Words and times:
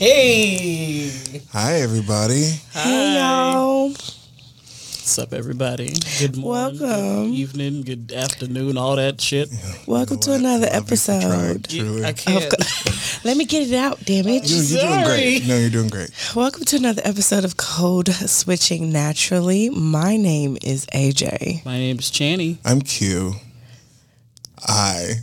Hey. 0.00 1.10
Hi, 1.52 1.74
everybody. 1.82 2.44
Hey 2.72 3.18
y'all. 3.18 3.90
What's 3.90 5.18
up, 5.18 5.34
everybody? 5.34 5.92
Good 6.18 6.38
morning, 6.38 6.80
Welcome. 6.80 7.26
good 7.26 7.34
evening, 7.34 7.82
good 7.82 8.10
afternoon, 8.10 8.78
all 8.78 8.96
that 8.96 9.20
shit. 9.20 9.50
Welcome 9.86 10.18
to 10.20 10.30
what? 10.30 10.40
another 10.40 10.68
Love 10.68 10.74
you 10.74 10.80
for 10.80 10.86
episode. 10.86 11.68
Truly. 11.68 12.04
I 12.06 12.14
can't. 12.14 13.24
Let 13.26 13.36
me 13.36 13.44
get 13.44 13.68
it 13.68 13.74
out, 13.74 14.02
damn 14.06 14.26
it. 14.26 14.48
You're, 14.48 14.62
you're 14.62 14.88
doing 14.88 15.04
great. 15.04 15.46
No, 15.46 15.58
you're 15.58 15.68
doing 15.68 15.90
great. 15.90 16.10
Welcome 16.34 16.64
to 16.64 16.76
another 16.76 17.02
episode 17.04 17.44
of 17.44 17.58
Code 17.58 18.08
Switching 18.08 18.90
Naturally. 18.90 19.68
My 19.68 20.16
name 20.16 20.56
is 20.62 20.86
AJ. 20.94 21.62
My 21.66 21.76
name 21.76 21.98
is 21.98 22.10
Channy. 22.10 22.56
I'm 22.64 22.80
Q. 22.80 23.34
I 24.62 25.16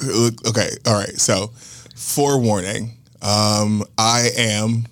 look 0.00 0.46
okay. 0.46 0.68
All 0.86 0.94
right. 0.94 1.18
So, 1.18 1.48
forewarning. 1.96 2.97
Um, 3.22 3.84
I 3.96 4.30
am. 4.36 4.86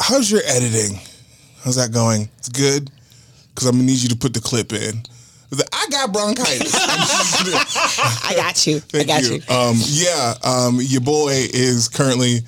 How's 0.00 0.30
your 0.30 0.40
editing? 0.46 0.98
How's 1.64 1.76
that 1.76 1.92
going? 1.92 2.28
It's 2.38 2.48
good. 2.48 2.90
Because 3.48 3.68
I'm 3.68 3.76
gonna 3.76 3.84
need 3.84 4.02
you 4.02 4.08
to 4.08 4.16
put 4.16 4.34
the 4.34 4.40
clip 4.40 4.72
in. 4.72 5.02
I 5.72 5.86
got 5.90 6.12
bronchitis. 6.12 6.74
I 6.74 8.32
got 8.34 8.66
you. 8.66 8.80
I 8.94 9.04
got 9.04 9.22
you. 9.22 9.34
you. 9.34 9.54
Um, 9.54 9.76
yeah, 9.84 10.34
um, 10.44 10.78
your 10.80 11.02
boy 11.02 11.46
is 11.52 11.88
currently 11.88 12.40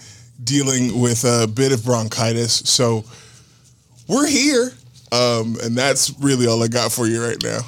dealing 0.42 1.00
with 1.00 1.24
a 1.24 1.46
bit 1.46 1.72
of 1.72 1.84
bronchitis, 1.84 2.54
so 2.64 3.04
we're 4.08 4.26
here, 4.26 4.72
um, 5.12 5.56
and 5.62 5.76
that's 5.76 6.12
really 6.20 6.46
all 6.46 6.62
I 6.62 6.68
got 6.68 6.92
for 6.92 7.06
you 7.06 7.22
right 7.22 7.42
now. 7.42 7.60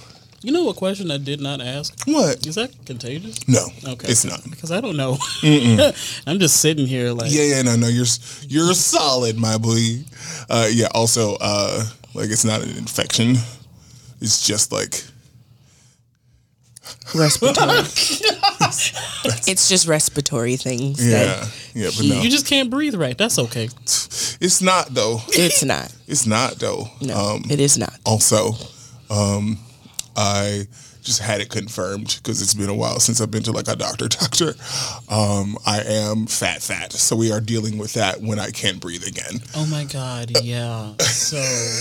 You 0.46 0.52
know 0.52 0.62
what 0.62 0.76
question 0.76 1.10
I 1.10 1.18
did 1.18 1.40
not 1.40 1.60
ask? 1.60 1.92
What? 2.06 2.46
Is 2.46 2.54
that 2.54 2.70
contagious? 2.86 3.48
No, 3.48 3.66
Okay. 3.84 4.06
it's 4.08 4.24
not. 4.24 4.48
Because 4.48 4.70
I 4.70 4.80
don't 4.80 4.96
know. 4.96 5.18
I'm 6.24 6.38
just 6.38 6.58
sitting 6.60 6.86
here 6.86 7.10
like, 7.10 7.32
Yeah, 7.32 7.42
yeah, 7.42 7.62
no, 7.62 7.74
no, 7.74 7.88
you're 7.88 8.06
you're 8.46 8.72
solid, 8.74 9.36
my 9.38 9.58
boy. 9.58 10.04
Uh, 10.48 10.68
yeah. 10.70 10.86
Also, 10.94 11.36
uh, 11.40 11.84
like 12.14 12.30
it's 12.30 12.44
not 12.44 12.62
an 12.62 12.70
infection. 12.78 13.34
It's 14.20 14.46
just 14.46 14.70
like 14.70 15.02
Respiratory. 17.12 17.78
it's 19.50 19.68
just 19.68 19.88
respiratory 19.88 20.56
things. 20.56 21.04
yeah, 21.04 21.24
that- 21.24 21.52
yeah, 21.74 21.86
but 21.88 22.04
you, 22.04 22.14
no, 22.14 22.20
you 22.22 22.30
just 22.30 22.46
can't 22.46 22.70
breathe 22.70 22.94
right. 22.94 23.18
That's 23.18 23.38
okay. 23.40 23.68
it's 24.40 24.62
not 24.62 24.94
though. 24.94 25.18
It's 25.30 25.64
not. 25.64 25.92
It's 26.06 26.24
not 26.24 26.52
though. 26.60 26.88
No, 27.00 27.16
Um, 27.16 27.42
it 27.50 27.58
is 27.58 27.76
not. 27.78 27.92
Also, 28.06 28.52
um, 29.10 29.58
I 30.16 30.66
just 31.06 31.20
had 31.22 31.40
it 31.40 31.48
confirmed 31.48 32.18
because 32.22 32.42
it's 32.42 32.52
been 32.52 32.68
a 32.68 32.74
while 32.74 33.00
since 33.00 33.20
I've 33.20 33.30
been 33.30 33.42
to 33.44 33.52
like 33.52 33.68
a 33.68 33.76
doctor. 33.76 34.08
Doctor, 34.16 34.54
um, 35.08 35.56
I 35.66 35.80
am 35.86 36.26
fat, 36.26 36.60
fat. 36.62 36.92
So 36.92 37.14
we 37.16 37.30
are 37.32 37.40
dealing 37.40 37.78
with 37.78 37.94
that 37.94 38.20
when 38.20 38.38
I 38.38 38.50
can't 38.50 38.80
breathe 38.80 39.04
again. 39.06 39.40
Oh 39.54 39.66
my 39.66 39.84
God. 39.84 40.32
Yeah. 40.42 40.92
So 41.16 41.36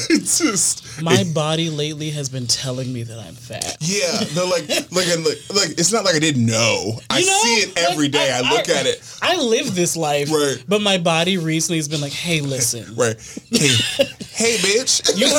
It's 0.09 0.39
just 0.39 1.01
my 1.03 1.23
body 1.33 1.69
lately 1.69 2.09
has 2.11 2.29
been 2.29 2.47
telling 2.47 2.91
me 2.93 3.03
that 3.03 3.19
I'm 3.19 3.35
fat. 3.35 3.77
yeah. 3.81 4.23
No, 4.35 4.45
like 4.45 4.67
like 4.91 5.07
and, 5.09 5.23
like 5.25 5.37
like 5.53 5.69
it's 5.77 5.91
not 5.91 6.05
like 6.05 6.15
I 6.15 6.19
didn't 6.19 6.45
know. 6.45 6.99
I 7.09 7.19
know, 7.21 7.37
see 7.43 7.55
it 7.67 7.77
every 7.77 8.05
like, 8.05 8.11
day. 8.13 8.31
I, 8.33 8.49
look 8.49 8.69
at 8.69 8.85
it. 8.85 9.01
I 9.21 9.35
live 9.37 9.75
this 9.75 9.95
life, 9.97 10.31
Right. 10.31 10.63
but 10.67 10.81
my 10.81 10.97
body 10.97 11.37
recently 11.37 11.77
has 11.77 11.87
been 11.89 12.01
like, 12.01 12.13
"Hey, 12.13 12.41
listen, 12.41 12.95
Right. 12.97 13.17
Hey, 13.51 13.67
hey, 14.33 14.55
bitch. 14.57 15.17
you're 15.19 15.29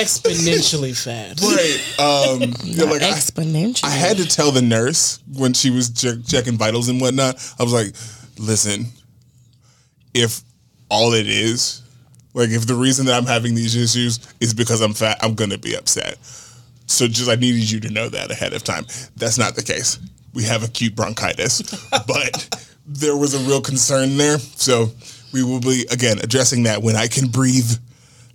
exponentially 0.00 0.96
fat." 0.96 1.40
right. 1.40 1.98
Um. 1.98 2.54
you're 2.64 2.86
like 2.86 3.02
I, 3.02 3.13
Exponential. 3.14 3.84
I 3.84 3.90
had 3.90 4.16
to 4.16 4.26
tell 4.26 4.50
the 4.50 4.62
nurse 4.62 5.20
when 5.32 5.52
she 5.52 5.70
was 5.70 5.90
che- 5.90 6.22
checking 6.26 6.58
vitals 6.58 6.88
and 6.88 7.00
whatnot. 7.00 7.36
I 7.58 7.62
was 7.62 7.72
like, 7.72 7.94
"Listen, 8.38 8.88
if 10.14 10.42
all 10.88 11.14
it 11.14 11.28
is, 11.28 11.82
like, 12.34 12.50
if 12.50 12.66
the 12.66 12.74
reason 12.74 13.06
that 13.06 13.14
I'm 13.14 13.26
having 13.26 13.54
these 13.54 13.76
issues 13.76 14.20
is 14.40 14.52
because 14.52 14.80
I'm 14.80 14.94
fat, 14.94 15.18
I'm 15.22 15.34
gonna 15.34 15.58
be 15.58 15.76
upset. 15.76 16.18
So 16.86 17.08
just 17.08 17.30
I 17.30 17.36
needed 17.36 17.70
you 17.70 17.80
to 17.80 17.90
know 17.90 18.08
that 18.08 18.30
ahead 18.30 18.52
of 18.52 18.64
time. 18.64 18.86
That's 19.16 19.38
not 19.38 19.54
the 19.54 19.62
case. 19.62 19.98
We 20.34 20.42
have 20.44 20.64
acute 20.64 20.94
bronchitis, 20.96 21.62
but 21.90 22.66
there 22.86 23.16
was 23.16 23.34
a 23.34 23.48
real 23.48 23.60
concern 23.60 24.16
there. 24.16 24.38
So 24.38 24.90
we 25.32 25.42
will 25.42 25.60
be 25.60 25.86
again 25.90 26.18
addressing 26.20 26.64
that 26.64 26.82
when 26.82 26.96
I 26.96 27.06
can 27.06 27.28
breathe 27.28 27.70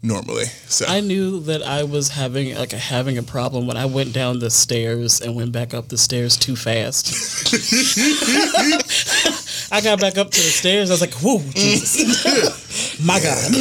normally. 0.02 0.46
So 0.68 0.86
I 0.88 1.02
knew 1.02 1.40
that 1.42 1.62
I 1.64 1.84
was 1.84 2.10
having 2.10 2.56
like 2.56 2.74
a, 2.74 2.78
having 2.78 3.18
a 3.18 3.24
problem 3.24 3.68
when 3.68 3.78
I 3.78 3.86
went 3.86 4.14
down 4.14 4.40
the 4.40 4.50
stairs 4.50 5.22
and 5.22 5.36
went 5.36 5.52
back 5.52 5.74
up 5.74 5.90
the 5.90 5.98
stairs 5.98 6.38
too 6.38 6.56
fast. 6.56 7.08
I 9.72 9.82
got 9.82 10.00
back 10.00 10.18
up 10.18 10.32
to 10.32 10.40
the 10.40 10.50
stairs. 10.50 10.90
I 10.90 10.94
was 10.94 11.02
like, 11.02 11.14
"Whoa, 11.16 11.40
Jesus, 11.54 13.00
my 13.06 13.20
God!" 13.20 13.52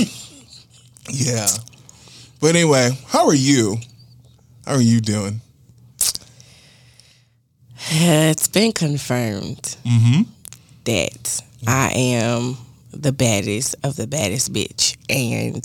Yeah. 1.10 1.46
But 2.40 2.54
anyway, 2.54 2.90
how 3.08 3.26
are 3.26 3.34
you? 3.34 3.76
How 4.66 4.74
are 4.74 4.80
you 4.80 5.00
doing? 5.00 5.40
It's 7.90 8.48
been 8.48 8.72
confirmed 8.72 9.76
mm-hmm. 9.82 10.22
that 10.84 11.42
I 11.66 11.90
am 11.94 12.58
the 12.98 13.12
baddest 13.12 13.76
of 13.84 13.96
the 13.96 14.06
baddest 14.06 14.52
bitch. 14.52 14.96
And 15.08 15.56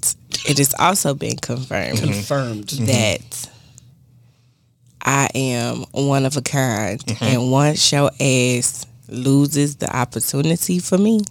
it 0.48 0.58
has 0.60 0.74
also 0.78 1.14
been 1.14 1.38
confirmed 1.38 2.00
Confirmed. 2.00 2.68
Mm-hmm. 2.68 2.86
that 2.86 3.50
I 5.02 5.30
am 5.36 5.84
one 5.92 6.26
of 6.26 6.38
a 6.38 6.42
kind. 6.42 7.00
Mm-hmm. 7.00 7.24
And 7.24 7.52
once 7.52 7.92
your 7.92 8.12
ass 8.20 8.86
loses 9.10 9.78
the 9.78 9.94
opportunity 9.96 10.80
for 10.80 10.98
me, 10.98 11.22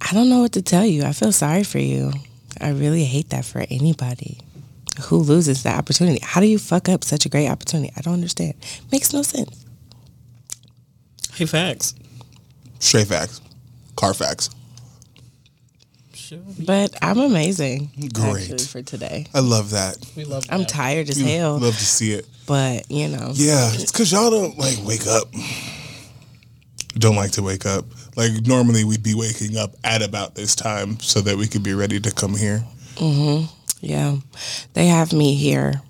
I 0.00 0.12
don't 0.12 0.28
know 0.28 0.40
what 0.40 0.52
to 0.52 0.62
tell 0.62 0.84
you. 0.86 1.04
I 1.04 1.12
feel 1.12 1.32
sorry 1.32 1.64
for 1.64 1.78
you. 1.78 2.12
I 2.60 2.70
really 2.70 3.04
hate 3.04 3.30
that 3.30 3.44
for 3.44 3.64
anybody 3.70 4.40
who 5.02 5.18
loses 5.18 5.62
the 5.62 5.70
opportunity. 5.70 6.18
How 6.22 6.40
do 6.40 6.46
you 6.46 6.58
fuck 6.58 6.88
up 6.88 7.04
such 7.04 7.26
a 7.26 7.28
great 7.28 7.48
opportunity? 7.48 7.92
I 7.96 8.00
don't 8.00 8.14
understand. 8.14 8.54
Makes 8.90 9.12
no 9.12 9.22
sense. 9.22 9.64
Hey, 11.34 11.46
facts. 11.46 11.94
Straight 12.80 13.06
facts. 13.06 13.40
Car 13.94 14.14
facts. 14.14 14.50
Sure, 16.28 16.38
But 16.66 16.94
I'm 17.00 17.18
amazing. 17.18 17.90
Great. 18.12 18.42
Actually, 18.50 18.58
for 18.58 18.82
today. 18.82 19.26
I 19.32 19.40
love 19.40 19.70
that. 19.70 19.96
we 20.14 20.24
love. 20.24 20.46
That. 20.46 20.52
I'm 20.54 20.66
tired 20.66 21.08
as 21.08 21.18
hell, 21.18 21.58
Love 21.58 21.74
to 21.76 21.84
see 21.84 22.12
it. 22.12 22.26
but 22.46 22.90
you 22.90 23.08
know, 23.08 23.30
Yeah, 23.32 23.70
it's 23.72 23.90
because 23.90 24.12
y'all 24.12 24.30
don't 24.30 24.58
like 24.58 24.78
wake 24.84 25.06
up. 25.06 25.32
Don't 26.98 27.16
like 27.16 27.30
to 27.32 27.42
wake 27.42 27.64
up. 27.64 27.86
Like 28.16 28.46
normally 28.46 28.84
we'd 28.84 29.02
be 29.02 29.14
waking 29.14 29.56
up 29.56 29.74
at 29.84 30.02
about 30.02 30.34
this 30.34 30.54
time 30.54 31.00
so 31.00 31.20
that 31.22 31.36
we 31.38 31.46
could 31.46 31.62
be 31.62 31.72
ready 31.72 31.98
to 32.00 32.10
come 32.10 32.36
here. 32.36 32.62
Mm-hmm. 32.96 33.46
Yeah, 33.80 34.16
they 34.74 34.86
have 34.88 35.12
me 35.14 35.34
here 35.34 35.80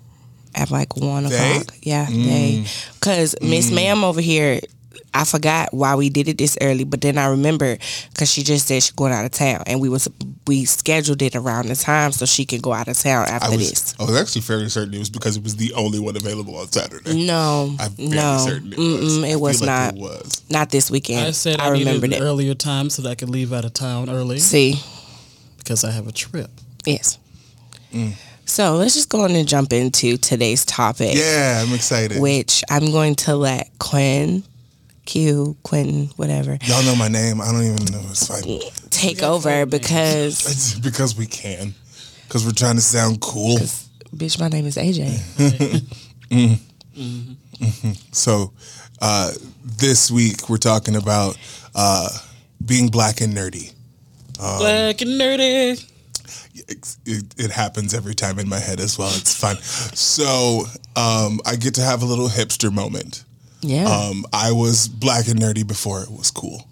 at 0.55 0.71
like 0.71 0.95
one 0.95 1.23
They? 1.23 1.29
Mm. 1.29 1.61
o'clock. 1.61 1.75
Yeah, 1.81 2.05
they 2.05 2.65
because 2.93 3.35
Miss 3.41 3.71
Ma'am 3.71 4.05
over 4.05 4.21
here. 4.21 4.61
I 5.13 5.23
forgot 5.25 5.73
why 5.73 5.95
we 5.95 6.09
did 6.09 6.27
it 6.27 6.37
this 6.37 6.57
early, 6.61 6.83
but 6.83 7.01
then 7.01 7.17
I 7.17 7.27
remember 7.27 7.77
because 8.11 8.31
she 8.31 8.43
just 8.43 8.67
said 8.67 8.83
she's 8.83 8.91
going 8.91 9.11
out 9.13 9.25
of 9.25 9.31
town, 9.31 9.63
and 9.67 9.79
we 9.81 9.89
was 9.89 10.07
we 10.47 10.65
scheduled 10.65 11.21
it 11.21 11.35
around 11.35 11.67
the 11.67 11.75
time 11.75 12.11
so 12.11 12.25
she 12.25 12.45
can 12.45 12.61
go 12.61 12.73
out 12.73 12.87
of 12.87 12.97
town 12.97 13.25
I 13.27 13.31
after 13.31 13.51
was 13.57 13.69
this. 13.69 13.95
I 13.99 14.03
was 14.03 14.19
actually 14.19 14.41
fairly 14.41 14.69
certain 14.69 14.93
it 14.93 14.99
was 14.99 15.09
because 15.09 15.37
it 15.37 15.43
was 15.43 15.55
the 15.55 15.73
only 15.73 15.99
one 15.99 16.15
available 16.15 16.55
on 16.57 16.67
Saturday. 16.67 17.25
No, 17.25 17.75
I'm 17.79 17.91
fairly 17.91 18.15
no, 18.15 18.37
certain 18.47 18.73
it 18.73 18.77
was. 18.77 19.17
Mm-mm, 19.17 19.23
I 19.23 19.27
it 19.27 19.29
feel 19.31 19.39
was 19.41 19.61
like 19.61 19.67
not. 19.67 19.93
It 19.95 19.99
was. 19.99 20.43
Not 20.49 20.69
this 20.71 20.89
weekend. 20.91 21.27
I 21.27 21.31
said 21.31 21.59
I, 21.59 21.67
I 21.67 21.69
remember 21.69 22.07
needed 22.07 22.11
that. 22.11 22.21
an 22.21 22.27
earlier 22.27 22.53
time 22.53 22.89
so 22.89 23.01
that 23.03 23.09
I 23.09 23.15
could 23.15 23.29
leave 23.29 23.53
out 23.53 23.65
of 23.65 23.73
town 23.73 24.09
early 24.09 24.39
See, 24.39 24.75
because 25.57 25.83
I 25.83 25.91
have 25.91 26.07
a 26.07 26.11
trip. 26.11 26.49
yes. 26.85 27.17
Mm. 27.93 28.13
So 28.45 28.77
let's 28.77 28.95
just 28.95 29.09
go 29.09 29.21
on 29.25 29.31
and 29.31 29.47
jump 29.47 29.73
into 29.73 30.17
today's 30.17 30.65
topic. 30.65 31.11
Yeah, 31.15 31.63
I'm 31.63 31.71
excited. 31.73 32.19
which 32.19 32.63
I'm 32.67 32.91
going 32.91 33.13
to 33.17 33.35
let 33.35 33.69
Quinn, 33.77 34.43
Q, 35.09 35.57
Quentin, 35.63 36.05
whatever, 36.17 36.59
Y'all 36.65 36.83
know 36.83 36.95
my 36.95 37.07
name. 37.07 37.41
I 37.41 37.51
don't 37.51 37.63
even 37.63 37.91
know. 37.91 37.99
It's 38.11 38.27
fine. 38.27 38.43
take 38.91 39.23
over 39.23 39.65
because, 39.65 40.45
It's 40.45 40.75
because 40.77 41.17
we 41.17 41.25
can. 41.25 41.73
Because 42.27 42.45
we're 42.45 42.51
trying 42.51 42.75
to 42.75 42.81
sound 42.81 43.19
cool. 43.19 43.57
bitch, 44.15 44.39
my 44.39 44.49
name 44.49 44.67
is 44.67 44.77
AJ. 44.77 45.09
So, 48.11 48.53
uh, 49.01 49.31
this 49.63 50.11
week 50.11 50.47
we're 50.47 50.57
talking 50.57 50.95
about 50.95 51.37
uh, 51.73 52.09
being 52.63 52.89
black 52.89 53.19
and 53.21 53.33
nerdy. 53.33 53.73
Um, 54.39 54.59
Black 54.59 55.01
and 55.01 55.19
nerdy. 55.19 55.91
It, 56.53 56.97
it, 57.07 57.25
it 57.37 57.51
happens 57.51 57.95
every 57.95 58.13
time 58.13 58.37
in 58.37 58.47
my 58.47 58.59
head 58.59 58.79
as 58.79 58.97
well. 58.99 59.09
It's 59.15 59.33
fun. 59.35 59.55
So, 59.57 60.65
um, 60.95 61.39
I 61.47 61.55
get 61.55 61.73
to 61.75 61.81
have 61.81 62.03
a 62.03 62.05
little 62.05 62.29
hipster 62.29 62.71
moment. 62.71 63.25
Yeah. 63.61 63.85
Um, 63.85 64.25
I 64.33 64.51
was 64.51 64.87
black 64.87 65.27
and 65.27 65.39
nerdy 65.39 65.67
before 65.67 66.01
it 66.01 66.09
was 66.11 66.31
cool. 66.31 66.65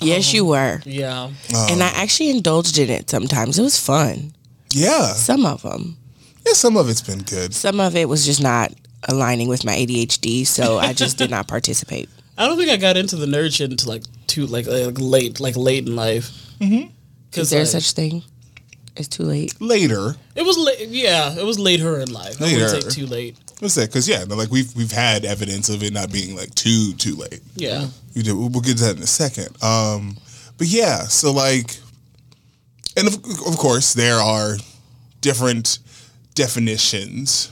yes, 0.00 0.32
you 0.32 0.44
were. 0.46 0.80
Yeah. 0.84 1.30
and 1.52 1.82
I 1.82 1.88
actually 1.94 2.30
indulged 2.30 2.78
in 2.78 2.88
it 2.90 3.10
sometimes. 3.10 3.58
It 3.58 3.62
was 3.62 3.78
fun. 3.78 4.32
Yeah, 4.74 5.12
Some 5.12 5.44
of 5.44 5.62
them. 5.62 5.98
yeah. 6.46 6.54
Some 6.54 6.76
of 6.78 6.88
it's 6.88 7.02
been 7.02 7.22
good. 7.22 7.52
Some 7.54 7.78
of 7.80 7.94
it 7.94 8.08
was 8.08 8.24
just 8.24 8.42
not 8.42 8.72
aligning 9.08 9.48
with 9.48 9.64
my 9.64 9.74
ADHD, 9.76 10.46
so 10.46 10.78
I 10.78 10.92
just 10.94 11.18
did 11.18 11.30
not 11.30 11.46
participate. 11.56 12.08
I 12.38 12.46
don't 12.46 12.56
think 12.56 12.70
I 12.70 12.78
got 12.78 12.96
into 12.96 13.16
the 13.16 13.26
nerd 13.26 13.54
shit 13.54 13.70
until 13.70 13.92
like 13.92 14.04
too 14.26 14.46
like 14.46 14.66
like 14.66 14.96
late 14.98 15.38
like 15.40 15.56
late 15.56 15.86
in 15.86 15.94
life. 15.94 16.30
Mm-hmm. 16.58 16.74
Is 16.86 16.90
Because 17.30 17.50
there 17.50 17.66
such 17.66 17.92
thing? 17.92 18.22
It's 18.96 19.08
too 19.08 19.24
late. 19.24 19.54
Later, 19.60 20.14
it 20.34 20.42
was 20.42 20.56
late. 20.56 20.88
Yeah, 20.88 21.34
it 21.38 21.44
was 21.44 21.58
later 21.58 22.00
in 22.00 22.10
life. 22.12 22.40
I 22.40 22.44
Later. 22.46 22.64
wouldn't 22.64 22.82
say 22.92 23.00
too 23.00 23.06
late. 23.06 23.36
What's 23.62 23.76
that? 23.76 23.88
Because 23.88 24.08
yeah, 24.08 24.24
no, 24.24 24.34
like 24.34 24.50
we've 24.50 24.74
we've 24.74 24.90
had 24.90 25.24
evidence 25.24 25.68
of 25.68 25.82
it 25.84 25.92
not 25.92 26.12
being 26.12 26.34
like 26.36 26.52
too 26.54 26.92
too 26.94 27.14
late. 27.14 27.40
Yeah. 27.54 27.86
We 28.14 28.22
did. 28.22 28.34
We'll 28.34 28.48
we'll 28.48 28.60
get 28.60 28.78
to 28.78 28.84
that 28.84 28.96
in 28.96 29.02
a 29.02 29.06
second. 29.06 29.50
Um, 29.62 30.16
but 30.58 30.66
yeah, 30.66 31.02
so 31.04 31.32
like, 31.32 31.78
and 32.96 33.06
of, 33.06 33.14
of 33.46 33.56
course 33.56 33.94
there 33.94 34.16
are 34.16 34.56
different 35.20 35.78
definitions 36.34 37.50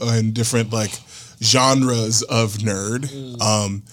and 0.00 0.34
different 0.34 0.72
like 0.72 0.98
genres 1.40 2.22
of 2.22 2.54
nerd. 2.54 3.40
Um, 3.40 3.84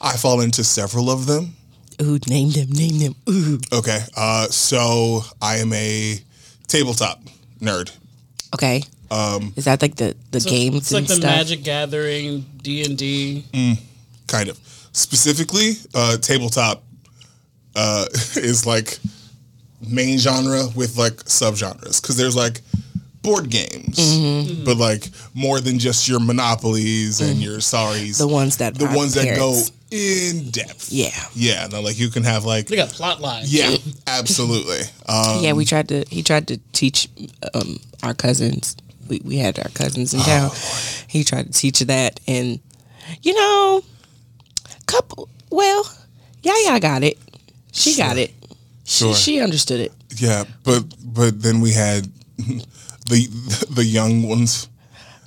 I 0.00 0.16
fall 0.16 0.40
into 0.40 0.62
several 0.62 1.10
of 1.10 1.26
them. 1.26 1.56
Ooh, 2.00 2.18
name 2.28 2.50
them, 2.50 2.70
name 2.70 2.98
them. 2.98 3.14
Ooh. 3.28 3.58
Okay, 3.72 4.00
uh, 4.16 4.46
so 4.46 5.22
I 5.40 5.56
am 5.56 5.72
a 5.72 6.18
tabletop 6.68 7.20
nerd. 7.60 7.90
Okay. 8.54 8.82
Um, 9.12 9.52
Is 9.56 9.64
that 9.66 9.82
like 9.82 9.96
the 9.96 10.16
the 10.30 10.40
So 10.40 10.48
games 10.50 10.76
It's 10.76 10.92
like 10.92 11.00
and 11.02 11.08
the 11.08 11.14
stuff? 11.16 11.36
Magic 11.36 11.62
Gathering, 11.62 12.46
D 12.62 12.82
and 12.84 12.96
D. 12.96 13.44
kind 14.26 14.48
of 14.48 14.56
specifically 14.92 15.72
uh 15.94 16.16
tabletop 16.18 16.82
uh 17.76 18.06
is 18.36 18.64
like 18.66 18.98
main 19.86 20.18
genre 20.18 20.64
with 20.74 20.96
like 20.96 21.14
subgenres 21.24 22.00
because 22.00 22.16
there's 22.16 22.36
like 22.36 22.60
board 23.22 23.48
games 23.50 23.98
Mm-hmm. 23.98 24.64
but 24.64 24.76
like 24.78 25.08
more 25.34 25.60
than 25.60 25.78
just 25.78 26.08
your 26.08 26.20
monopolies 26.20 27.20
and 27.20 27.38
your 27.42 27.58
sorries 27.58 28.18
The 28.18 28.26
ones 28.28 28.56
that 28.58 28.74
the 28.74 28.86
are 28.86 28.96
ones 28.96 29.14
that 29.14 29.36
go 29.36 29.60
in 29.90 30.50
depth 30.50 30.88
Yeah. 30.90 31.10
yeah 31.34 31.66
no 31.70 31.80
like 31.82 31.98
you 31.98 32.10
can 32.10 32.22
have 32.24 32.44
like 32.44 32.66
They 32.66 32.76
got 32.76 32.88
plot 32.90 33.20
lines. 33.20 33.52
yeah 33.52 33.76
absolutely 34.06 34.80
um 35.06 35.42
yeah, 35.42 35.52
we 35.52 35.64
tried 35.64 35.88
to. 35.88 36.04
He 36.08 36.22
tried 36.22 36.48
to 36.48 36.58
teach 36.72 37.08
um, 37.54 37.78
our 38.02 38.14
cousins. 38.14 38.76
We 39.12 39.20
we 39.24 39.36
had 39.36 39.58
our 39.58 39.68
cousins 39.74 40.14
in 40.14 40.20
town. 40.20 40.50
Oh, 40.52 40.92
he 41.06 41.22
tried 41.22 41.46
to 41.46 41.52
teach 41.52 41.80
her 41.80 41.84
that, 41.86 42.18
and 42.26 42.60
you 43.22 43.34
know, 43.34 43.82
couple. 44.86 45.28
Well, 45.50 45.84
yeah, 46.42 46.54
yeah, 46.64 46.72
I 46.72 46.78
got 46.78 47.02
it. 47.02 47.18
She 47.72 47.94
got 47.96 48.16
it. 48.16 48.32
Sure. 48.84 49.14
She, 49.14 49.32
she 49.36 49.40
understood 49.40 49.80
it. 49.80 49.92
yeah 50.16 50.44
but 50.64 50.82
but 51.04 51.40
then 51.40 51.60
we 51.60 51.72
had 51.72 52.04
the 53.08 53.28
the 53.70 53.84
young 53.84 54.22
ones 54.28 54.68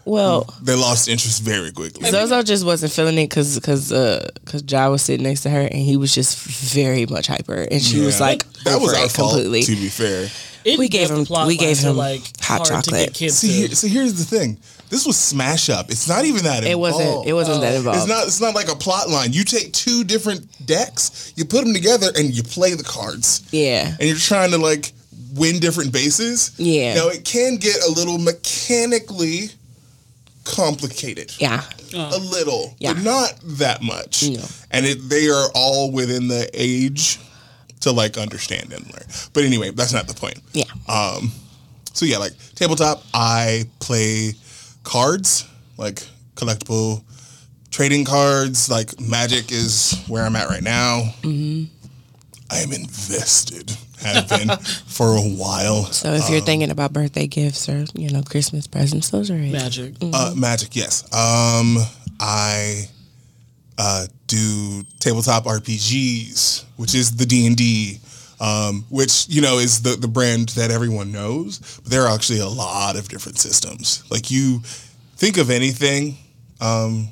Well, 0.04 0.46
they 0.62 0.76
lost 0.76 1.08
interest 1.08 1.42
very 1.42 1.72
quickly 1.72 2.10
Zozo 2.12 2.44
just 2.44 2.66
wasn't 2.66 2.92
feeling 2.92 3.18
it 3.18 3.30
because 3.30 3.56
because 3.56 3.92
uh, 3.92 4.30
cause 4.46 4.64
Ja 4.70 4.90
was 4.90 5.02
sitting 5.04 5.24
next 5.24 5.42
to 5.44 5.50
her 5.50 5.62
and 5.62 5.82
he 5.90 5.98
was 5.98 6.14
just 6.14 6.38
very 6.74 7.06
much 7.08 7.28
hyper 7.28 7.66
and 7.72 7.82
she 7.82 8.02
was 8.02 8.20
like 8.20 8.44
that 8.66 8.80
was 8.82 8.94
our 8.94 9.06
it 9.06 9.12
fault 9.12 9.32
completely. 9.34 9.64
to 9.64 9.76
be 9.76 9.90
fair 9.90 10.28
In 10.66 10.80
We 10.80 10.90
gave 10.90 11.10
him- 11.12 11.26
plot 11.26 11.48
we 11.48 11.58
gave 11.58 11.78
him 11.78 11.96
like 11.96 12.22
hot 12.42 12.66
chocolate. 12.66 13.06
get 13.06 13.14
kids 13.14 13.38
See, 13.38 13.48
here, 13.68 13.70
so 13.76 13.88
here's 13.88 14.16
the 14.16 14.26
thing. 14.26 14.58
This 14.90 15.06
was 15.06 15.16
Smash 15.18 15.70
Up. 15.70 15.90
It's 15.92 16.08
not 16.08 16.26
even 16.26 16.44
that. 16.44 16.64
It 16.64 16.78
wasn't. 16.78 17.28
It 17.28 17.34
wasn't 17.34 17.62
that 17.62 17.76
involved. 17.76 18.00
It's 18.00 18.08
not. 18.08 18.26
It's 18.28 18.42
not 18.42 18.56
like 18.56 18.70
a 18.72 18.76
plot 18.76 19.10
line. 19.10 19.32
You 19.34 19.44
take 19.44 19.74
two 19.74 20.04
different 20.04 20.48
decks, 20.66 21.34
you 21.36 21.46
put 21.46 21.64
them 21.64 21.74
together, 21.74 22.08
and 22.16 22.34
you 22.36 22.44
play 22.44 22.74
the 22.74 22.84
cards. 22.84 23.42
Yeah. 23.52 23.96
And 24.00 24.08
you're 24.10 24.18
trying 24.18 24.52
to 24.52 24.58
like 24.58 24.92
win 25.36 25.60
different 25.60 25.92
bases. 25.92 26.52
Yeah. 26.58 26.96
Now 26.96 27.08
it 27.10 27.24
can 27.26 27.58
get 27.58 27.78
a 27.88 27.92
little 27.92 28.18
mechanically 28.18 29.50
complicated. 30.44 31.34
Yeah. 31.40 31.64
A 31.94 32.18
little, 32.18 32.76
Yeah. 32.80 32.94
but 32.94 33.04
not 33.04 33.34
that 33.60 33.82
much. 33.82 34.24
No. 34.30 34.44
And 34.72 34.86
it, 34.86 35.10
they 35.10 35.28
are 35.30 35.50
all 35.56 35.92
within 35.92 36.28
the 36.28 36.50
age 36.54 37.20
to 37.86 37.92
like 37.92 38.18
understand 38.18 38.74
and 38.74 38.84
learn. 38.94 39.06
But 39.34 39.44
anyway, 39.44 39.70
that's 39.70 39.94
not 39.94 40.08
the 40.08 40.16
point. 40.16 40.40
Yeah. 40.54 40.64
Um, 40.90 41.32
so 41.94 42.06
yeah, 42.06 42.18
like 42.18 42.34
tabletop, 42.56 43.04
I 43.14 43.66
play 43.80 44.34
cards, 44.84 45.46
like 45.78 46.04
collectible 46.36 47.04
trading 47.70 48.04
cards. 48.04 48.70
Like 48.70 49.00
Magic 49.00 49.52
is 49.52 50.04
where 50.08 50.24
I'm 50.26 50.36
at 50.36 50.50
right 50.50 50.64
now. 50.64 51.04
Mm-hmm. 51.22 51.66
I 52.52 52.58
am 52.60 52.72
invested. 52.74 53.72
Have 54.02 54.28
been 54.30 54.50
for 54.88 55.16
a 55.16 55.22
while. 55.22 55.86
So 55.86 56.14
if 56.14 56.26
Um, 56.26 56.32
you're 56.34 56.42
thinking 56.42 56.70
about 56.72 56.92
birthday 56.92 57.28
gifts 57.28 57.70
or 57.70 57.86
you 57.94 58.10
know 58.10 58.24
Christmas 58.24 58.66
presents, 58.68 59.10
those 59.12 59.30
are 59.30 59.38
it. 59.38 59.52
Magic. 59.52 59.94
Uh, 60.02 60.34
Magic, 60.36 60.76
yes. 60.76 61.04
Um, 61.14 61.78
I 62.20 62.90
uh, 63.78 64.08
do 64.28 64.84
tabletop 65.00 65.46
RPGs, 65.46 66.64
which 66.78 66.96
is 66.96 67.16
the 67.16 67.26
D 67.26 67.46
and 67.46 67.56
D, 67.56 68.00
um, 68.40 68.86
which 68.90 69.28
you 69.30 69.42
know 69.42 69.58
is 69.58 69.82
the 69.82 69.96
the 69.96 70.08
brand 70.08 70.50
that 70.50 70.72
everyone 70.72 71.12
knows. 71.12 71.60
But 71.84 71.92
there 71.92 72.04
are 72.04 72.14
actually 72.14 72.40
a 72.40 72.48
lot 72.48 72.96
of 72.96 73.08
different 73.08 73.38
systems. 73.38 74.04
Like 74.10 74.32
you 74.32 74.60
think 75.18 75.38
of 75.38 75.50
anything 75.50 76.18
um, 76.62 77.10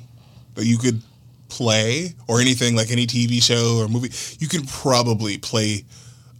that 0.54 0.64
you 0.64 0.78
could 0.78 1.02
play, 1.48 2.14
or 2.26 2.40
anything 2.40 2.74
like 2.74 2.90
any 2.90 3.06
TV 3.06 3.42
show 3.42 3.78
or 3.80 3.88
movie, 3.88 4.10
you 4.38 4.48
can 4.48 4.66
probably 4.66 5.38
play 5.38 5.84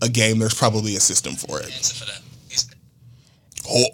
a 0.02 0.08
game. 0.08 0.38
There's 0.38 0.54
probably 0.54 0.96
a 0.96 1.00
system 1.00 1.34
for 1.34 1.60
it. 1.60 2.02
Oh, 3.68 3.86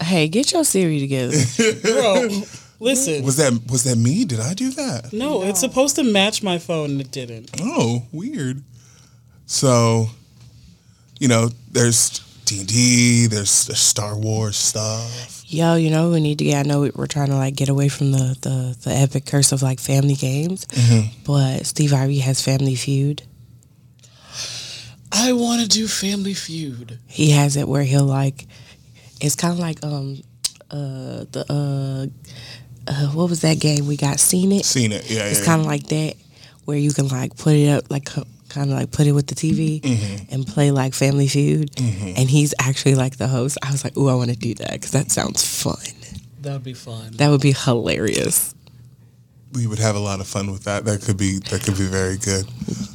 Hey, 0.00 0.28
get 0.28 0.52
your 0.52 0.64
Siri 0.64 1.00
together. 1.00 1.32
Bro, 1.82 2.28
listen. 2.82 3.24
was 3.24 3.36
that 3.36 3.52
was 3.70 3.84
that 3.84 3.96
me? 3.96 4.24
Did 4.24 4.40
I 4.40 4.54
do 4.54 4.70
that? 4.72 5.12
No, 5.12 5.42
it's 5.42 5.60
supposed 5.60 5.96
to 5.96 6.04
match 6.04 6.42
my 6.42 6.58
phone 6.58 6.90
and 6.92 7.00
it 7.00 7.10
didn't. 7.10 7.50
Oh, 7.60 8.02
weird. 8.12 8.62
So, 9.46 10.06
you 11.18 11.28
know, 11.28 11.50
there's 11.70 12.20
D 12.44 12.60
and 12.60 12.68
D. 12.68 13.26
There's, 13.26 13.66
there's 13.66 13.78
Star 13.80 14.16
Wars 14.16 14.56
stuff. 14.56 15.42
Yo, 15.46 15.74
you 15.74 15.90
know 15.90 16.10
we 16.10 16.20
need 16.20 16.38
to 16.38 16.44
get. 16.44 16.64
I 16.64 16.68
know 16.68 16.80
we- 16.80 16.92
we're 16.94 17.06
trying 17.06 17.28
to 17.28 17.36
like 17.36 17.54
get 17.56 17.68
away 17.68 17.88
from 17.90 18.12
the 18.12 18.36
the, 18.40 18.76
the 18.84 18.90
epic 18.94 19.26
curse 19.26 19.52
of 19.52 19.62
like 19.62 19.80
family 19.80 20.14
games, 20.14 20.64
Mm-hmm. 20.66 21.22
but 21.24 21.66
Steve 21.66 21.90
Harvey 21.90 22.18
has 22.20 22.40
Family 22.40 22.74
Feud. 22.74 23.22
I 25.14 25.32
want 25.34 25.60
to 25.62 25.68
do 25.68 25.86
Family 25.86 26.32
Feud. 26.34 26.98
He 27.06 27.30
has 27.30 27.56
it 27.56 27.68
where 27.68 27.82
he'll 27.82 28.04
like. 28.04 28.46
It's 29.20 29.36
kind 29.36 29.52
of 29.52 29.58
like 29.58 29.84
um 29.84 30.22
uh 30.70 31.24
the 31.30 31.44
uh, 31.50 32.06
uh 32.86 33.06
what 33.08 33.28
was 33.30 33.40
that 33.42 33.60
game 33.60 33.86
we 33.86 33.96
got? 33.96 34.20
Scene 34.20 34.52
It. 34.52 34.64
Scene 34.64 34.92
It? 34.92 35.10
Yeah, 35.10 35.24
It's 35.26 35.40
yeah. 35.40 35.46
kind 35.46 35.60
of 35.60 35.66
like 35.66 35.86
that, 35.88 36.14
where 36.64 36.76
you 36.78 36.90
can 36.92 37.08
like 37.08 37.36
put 37.36 37.54
it 37.54 37.68
up, 37.68 37.90
like 37.90 38.04
kind 38.06 38.70
of 38.70 38.76
like 38.78 38.90
put 38.90 39.06
it 39.06 39.12
with 39.12 39.26
the 39.28 39.34
TV 39.34 39.80
Mm-hmm. 39.80 40.34
and 40.34 40.46
play 40.46 40.70
like 40.70 40.92
Family 40.94 41.26
Feud. 41.28 41.70
And 41.80 42.28
he's 42.28 42.54
actually 42.58 42.94
like 42.94 43.16
the 43.16 43.28
host. 43.28 43.56
I 43.62 43.70
was 43.70 43.82
like, 43.84 43.96
ooh, 43.96 44.08
I 44.08 44.14
want 44.14 44.30
to 44.30 44.36
do 44.36 44.54
that 44.56 44.72
because 44.72 44.90
that 44.92 45.10
sounds 45.10 45.42
fun. 45.62 45.76
That 46.42 46.52
would 46.54 46.64
be 46.64 46.74
fun. 46.74 47.12
That 47.12 47.30
would 47.30 47.40
be 47.40 47.52
hilarious. 47.52 48.54
we 49.54 49.66
would 49.66 49.78
have 49.78 49.94
a 49.96 50.00
lot 50.00 50.20
of 50.20 50.26
fun 50.26 50.50
with 50.50 50.64
that. 50.64 50.84
That 50.84 51.02
could 51.02 51.16
be 51.16 51.38
that 51.50 51.62
could 51.62 51.76
be 51.78 51.86
very 51.86 52.16
good. 52.18 52.46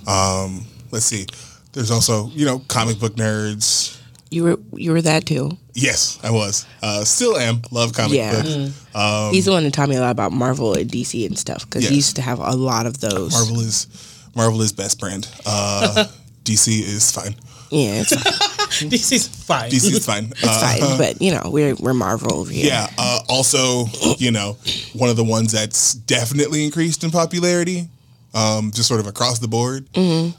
Um, 0.08 0.66
let's 0.92 1.06
see. 1.06 1.26
There's 1.74 1.92
also 1.92 2.28
you 2.30 2.46
know 2.46 2.60
comic 2.68 3.00
book 3.00 3.16
nerds. 3.16 3.98
You 4.30 4.44
were 4.44 4.60
you 4.74 4.92
were 4.92 5.02
that 5.02 5.26
too. 5.26 5.58
Yes, 5.74 6.20
I 6.24 6.32
was. 6.32 6.66
Uh, 6.82 7.04
still 7.04 7.38
am. 7.38 7.62
Love 7.72 7.94
comic 7.94 8.18
Yeah. 8.18 8.42
books. 8.42 8.86
Um, 8.96 9.32
he's 9.34 9.46
the 9.46 9.52
one 9.52 9.64
that 9.64 9.74
taught 9.74 9.90
me 9.90 9.96
a 9.96 10.02
lot 10.02 10.12
about 10.12 10.32
Marvel 10.32 10.74
and 10.74 10.90
DC 10.90 11.26
and 11.26 11.38
stuff 11.38 11.66
because 11.66 11.84
Yes. 11.84 11.90
he 11.92 11.96
used 11.98 12.16
to 12.18 12.22
have 12.22 12.40
a 12.40 12.52
lot 12.52 12.86
of 12.86 13.00
those. 13.00 13.32
Marvel 13.32 13.60
is 13.62 13.88
Marvel 14.36 14.62
is 14.62 14.72
best 14.74 15.00
brand. 15.00 15.28
Uh, 15.46 16.06
DC 16.44 16.82
is 16.82 17.12
fine. 17.12 17.36
Yeah, 17.70 18.02
it's 18.02 18.16
fine. 18.16 18.90
DC's 18.90 19.28
fine. 19.28 19.70
DC 19.72 19.92
is 19.92 20.06
fine. 20.06 20.26
It's 20.38 20.44
Uh, 20.44 20.78
fine, 20.80 20.98
but 20.98 21.22
you 21.22 21.32
know 21.32 21.42
we're 21.46 21.76
we're 21.76 21.94
Marvel 21.94 22.34
over 22.34 22.52
here. 22.52 22.66
Yeah. 22.68 22.90
Uh, 22.98 23.20
also, 23.30 23.86
you 24.18 24.32
know, 24.32 24.58
one 24.94 25.10
of 25.10 25.16
the 25.16 25.24
ones 25.24 25.52
that's 25.52 25.94
definitely 25.94 26.64
increased 26.66 27.04
in 27.04 27.12
popularity, 27.12 27.88
um, 28.34 28.72
just 28.72 28.88
sort 28.88 29.00
of 29.00 29.08
across 29.08 29.40
the 29.40 29.48
board, 29.48 29.88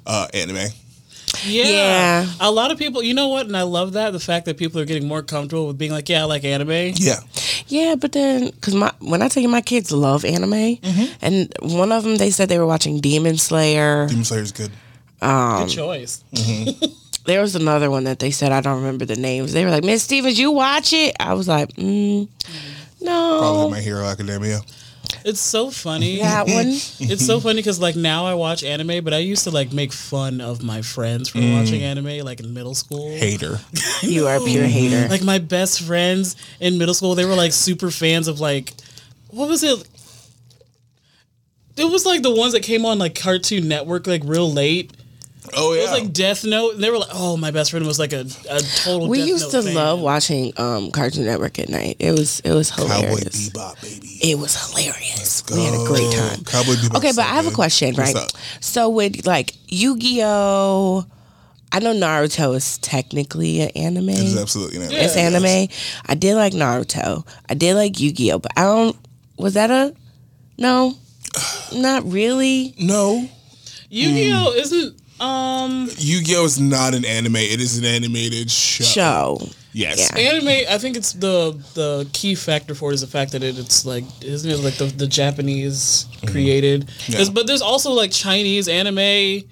uh, 0.07 0.27
anime. 0.35 0.69
Yeah. 1.45 1.65
Yeah. 1.67 2.27
A 2.41 2.51
lot 2.51 2.71
of 2.71 2.79
people, 2.79 3.03
you 3.03 3.15
know 3.15 3.29
what? 3.29 3.47
And 3.47 3.57
I 3.57 3.63
love 3.63 3.93
that 3.93 4.13
the 4.13 4.21
fact 4.21 4.47
that 4.47 4.57
people 4.57 4.81
are 4.81 4.85
getting 4.85 5.09
more 5.09 5.23
comfortable 5.23 5.67
with 5.67 5.79
being 5.79 5.93
like, 5.93 6.09
yeah, 6.09 6.23
I 6.23 6.25
like 6.25 6.45
anime. 6.45 6.95
Yeah. 6.97 7.21
Yeah, 7.67 7.97
but 7.97 8.13
then 8.13 8.47
because 8.51 8.75
my 8.75 8.93
when 9.01 9.21
I 9.21 9.29
tell 9.29 9.43
you 9.43 9.49
my 9.49 9.61
kids 9.61 9.93
love 9.93 10.25
anime, 10.25 10.51
mm-hmm. 10.53 11.13
and 11.21 11.53
one 11.61 11.93
of 11.93 12.03
them 12.03 12.17
they 12.17 12.31
said 12.31 12.49
they 12.49 12.59
were 12.59 12.67
watching 12.67 13.01
Demon 13.01 13.37
Slayer. 13.37 14.07
Demon 14.09 14.25
Slayer 14.25 14.43
is 14.43 14.53
good. 14.53 14.71
Um, 15.21 15.67
good 15.67 15.75
choice. 15.75 16.25
Mm-hmm. 16.35 16.85
There 17.29 17.43
was 17.43 17.55
another 17.55 17.91
one 17.91 18.05
that 18.05 18.21
they 18.21 18.31
said 18.31 18.53
I 18.53 18.63
don't 18.63 18.79
remember 18.79 19.05
the 19.05 19.15
names. 19.15 19.53
They 19.53 19.67
were 19.67 19.71
like, 19.71 19.85
Miss 19.85 20.03
Stevens, 20.03 20.39
you 20.39 20.51
watch 20.51 20.95
it? 20.95 21.15
I 21.21 21.35
was 21.35 21.47
like, 21.47 21.69
mm, 21.75 22.27
no, 23.03 23.39
Probably 23.39 23.71
My 23.73 23.81
Hero 23.83 24.07
Academia. 24.07 24.61
It's 25.25 25.41
so 25.41 25.71
funny. 25.71 26.19
that 26.19 26.47
one. 26.49 26.67
It's 26.69 27.25
so 27.27 27.41
funny 27.41 27.57
because 27.57 27.81
like 27.81 27.97
now 27.97 28.27
I 28.27 28.35
watch 28.35 28.63
anime, 28.65 29.05
but 29.05 29.13
I 29.15 29.19
used 29.19 29.45
to 29.45 29.51
like 29.51 29.73
make 29.73 29.93
fun 29.93 30.41
of 30.41 30.63
my 30.63 30.83
friends 30.83 31.29
for 31.31 31.39
watching 31.39 31.83
anime, 31.83 32.25
like 32.25 32.41
in 32.41 32.53
middle 32.55 32.75
school. 32.75 33.11
Hater. 33.17 33.59
You 34.03 34.27
are 34.29 34.37
a 34.37 34.41
pure 34.41 34.65
hater. 34.65 35.09
Like 35.09 35.25
my 35.25 35.39
best 35.39 35.83
friends 35.83 36.37
in 36.61 36.79
middle 36.79 36.95
school, 36.95 37.15
they 37.17 37.25
were 37.25 37.35
like 37.35 37.53
super 37.53 37.91
fans 37.91 38.29
of 38.29 38.39
like, 38.39 38.73
what 39.31 39.49
was 39.49 39.63
it? 39.65 39.87
it 41.77 41.85
was 41.85 42.05
like 42.07 42.23
the 42.23 42.35
ones 42.35 42.53
that 42.53 42.63
came 42.63 42.85
on 42.85 42.99
like 42.99 43.15
Cartoon 43.15 43.69
Network 43.69 44.07
like 44.07 44.23
real 44.25 44.51
late. 44.51 44.93
Oh 45.57 45.73
It 45.73 45.77
yeah. 45.79 45.83
was 45.85 45.93
like 46.01 46.13
Death 46.13 46.45
Note, 46.45 46.75
and 46.75 46.85
they 46.85 46.91
were 46.91 46.99
like, 46.99 47.09
"Oh, 47.13 47.37
my 47.39 47.51
best 47.51 47.71
friend 47.71 47.87
was 47.87 47.99
like 47.99 48.13
a, 48.13 48.27
a 48.51 48.61
total." 48.61 49.09
We 49.09 49.19
Death 49.19 49.29
used 49.29 49.53
Note 49.53 49.61
to 49.61 49.67
fan. 49.69 49.75
love 49.75 50.01
watching 50.01 50.53
um, 50.59 50.91
Cartoon 50.91 51.25
Network 51.25 51.59
at 51.59 51.69
night. 51.71 51.97
It 52.01 52.13
was 52.13 52.41
it 52.41 52.53
was 52.53 52.71
hilarious. 52.71 53.01
Cowboy 53.01 53.07
hilarious. 53.17 53.49
Bebop, 53.51 53.83
baby. 53.83 54.08
It 54.21 54.39
was 54.39 54.57
hilarious. 54.57 55.45
We 55.51 55.63
had 55.65 55.75
a 55.75 55.85
great 55.87 56.13
time. 56.13 56.45
Cowboy 56.45 56.73
Bebop. 56.75 56.97
Okay, 56.99 57.13
but 57.15 57.25
I 57.25 57.35
have 57.35 57.47
a 57.47 57.51
question, 57.53 57.95
right? 57.95 58.17
So 58.61 58.89
with 58.89 59.27
like 59.27 59.55
Yu-Gi-Oh, 59.69 61.07
I 61.71 61.79
know 61.81 61.95
Naruto 61.95 62.57
is 62.57 62.79
technically 62.79 63.61
an 63.61 63.71
anime. 63.77 64.09
It's 64.11 64.37
absolutely 64.37 64.81
not. 64.81 64.93
It's 64.93 65.17
anime. 65.17 65.69
I 66.07 66.15
did 66.15 66.35
like 66.35 66.53
Naruto. 66.53 67.27
I 67.49 67.55
did 67.55 67.75
like 67.75 68.01
Yu-Gi-Oh, 68.01 68.39
but 68.41 68.53
I 68.57 68.63
don't. 68.63 68.97
Was 69.37 69.55
that 69.55 69.71
a 69.71 69.95
no? 70.57 70.95
Not 71.75 72.11
really. 72.11 72.75
No, 72.79 73.29
Yu-Gi-Oh 73.91 74.53
isn't 74.57 75.01
um 75.21 75.89
Yu-Gi-Oh 75.99 76.45
is 76.45 76.61
not 76.61 76.95
an 76.95 77.05
anime. 77.05 77.37
It 77.37 77.61
is 77.61 77.77
an 77.79 77.85
animated 77.85 78.51
show. 78.51 78.85
Show. 78.85 79.41
Yes. 79.79 80.11
Yeah. 80.13 80.19
anime. 80.31 80.49
I 80.75 80.79
think 80.79 80.97
it's 80.97 81.13
the 81.13 81.57
the 81.75 82.09
key 82.13 82.35
factor 82.35 82.75
for 82.75 82.91
it 82.91 82.95
is 82.95 83.01
the 83.01 83.07
fact 83.19 83.31
that 83.33 83.43
it, 83.45 83.59
it's 83.59 83.85
like 83.87 84.05
isn't 84.23 84.51
it 84.51 84.59
like 84.59 84.75
the, 84.75 84.87
the 84.87 85.07
Japanese 85.07 86.07
created? 86.27 86.89
There's- 87.09 87.29
But 87.31 87.47
there's 87.47 87.63
also 87.63 87.93
like 87.93 88.11
Chinese 88.11 88.67
anime. 88.67 89.45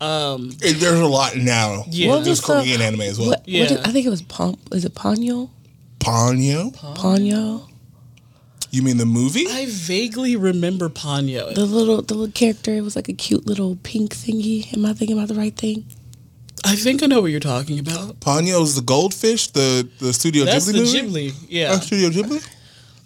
Um, 0.00 0.50
It- 0.60 0.78
there's 0.80 1.00
a 1.00 1.06
lot 1.06 1.36
now. 1.36 1.84
Yeah. 1.90 2.08
What 2.08 2.24
There's 2.24 2.38
was 2.38 2.40
the- 2.40 2.46
Korean 2.62 2.80
anime 2.82 3.00
as 3.02 3.18
well. 3.18 3.28
What, 3.30 3.48
Yeah. 3.48 3.60
what 3.60 3.68
did- 3.70 3.78
I 3.86 3.90
think 3.92 4.06
it 4.06 4.10
was 4.10 4.22
Pon. 4.22 4.56
Is 4.72 4.84
it 4.84 4.94
Ponyo? 4.94 5.48
Ponyo? 5.98 6.74
Ponyo. 6.96 7.68
You 8.70 8.82
mean 8.82 8.96
the 8.98 9.06
movie? 9.06 9.46
I 9.48 9.66
vaguely 9.68 10.36
remember 10.36 10.88
Ponyo. 10.88 11.54
The 11.54 11.64
little 11.64 12.02
the 12.02 12.14
little 12.14 12.32
character. 12.32 12.74
It 12.74 12.82
was 12.82 12.94
like 12.96 13.08
a 13.08 13.12
cute 13.12 13.46
little 13.46 13.76
pink 13.82 14.14
thingy. 14.14 14.72
Am 14.76 14.84
I 14.84 14.92
thinking 14.92 15.16
about 15.16 15.28
the 15.28 15.34
right 15.36 15.56
thing? 15.56 15.84
I 16.64 16.76
think 16.76 17.02
I 17.02 17.06
know 17.06 17.20
what 17.20 17.30
you're 17.30 17.40
talking 17.40 17.78
about. 17.78 18.20
Ponyo's 18.20 18.74
the 18.76 18.82
goldfish, 18.82 19.48
the 19.48 19.88
the 19.98 20.12
Studio 20.12 20.44
That's 20.44 20.66
Ghibli 20.70 20.72
the 20.72 21.02
movie. 21.02 21.30
Ghibli. 21.30 21.46
Yeah. 21.48 21.72
Oh, 21.72 21.80
Studio 21.80 22.08
Ghibli. 22.10 22.46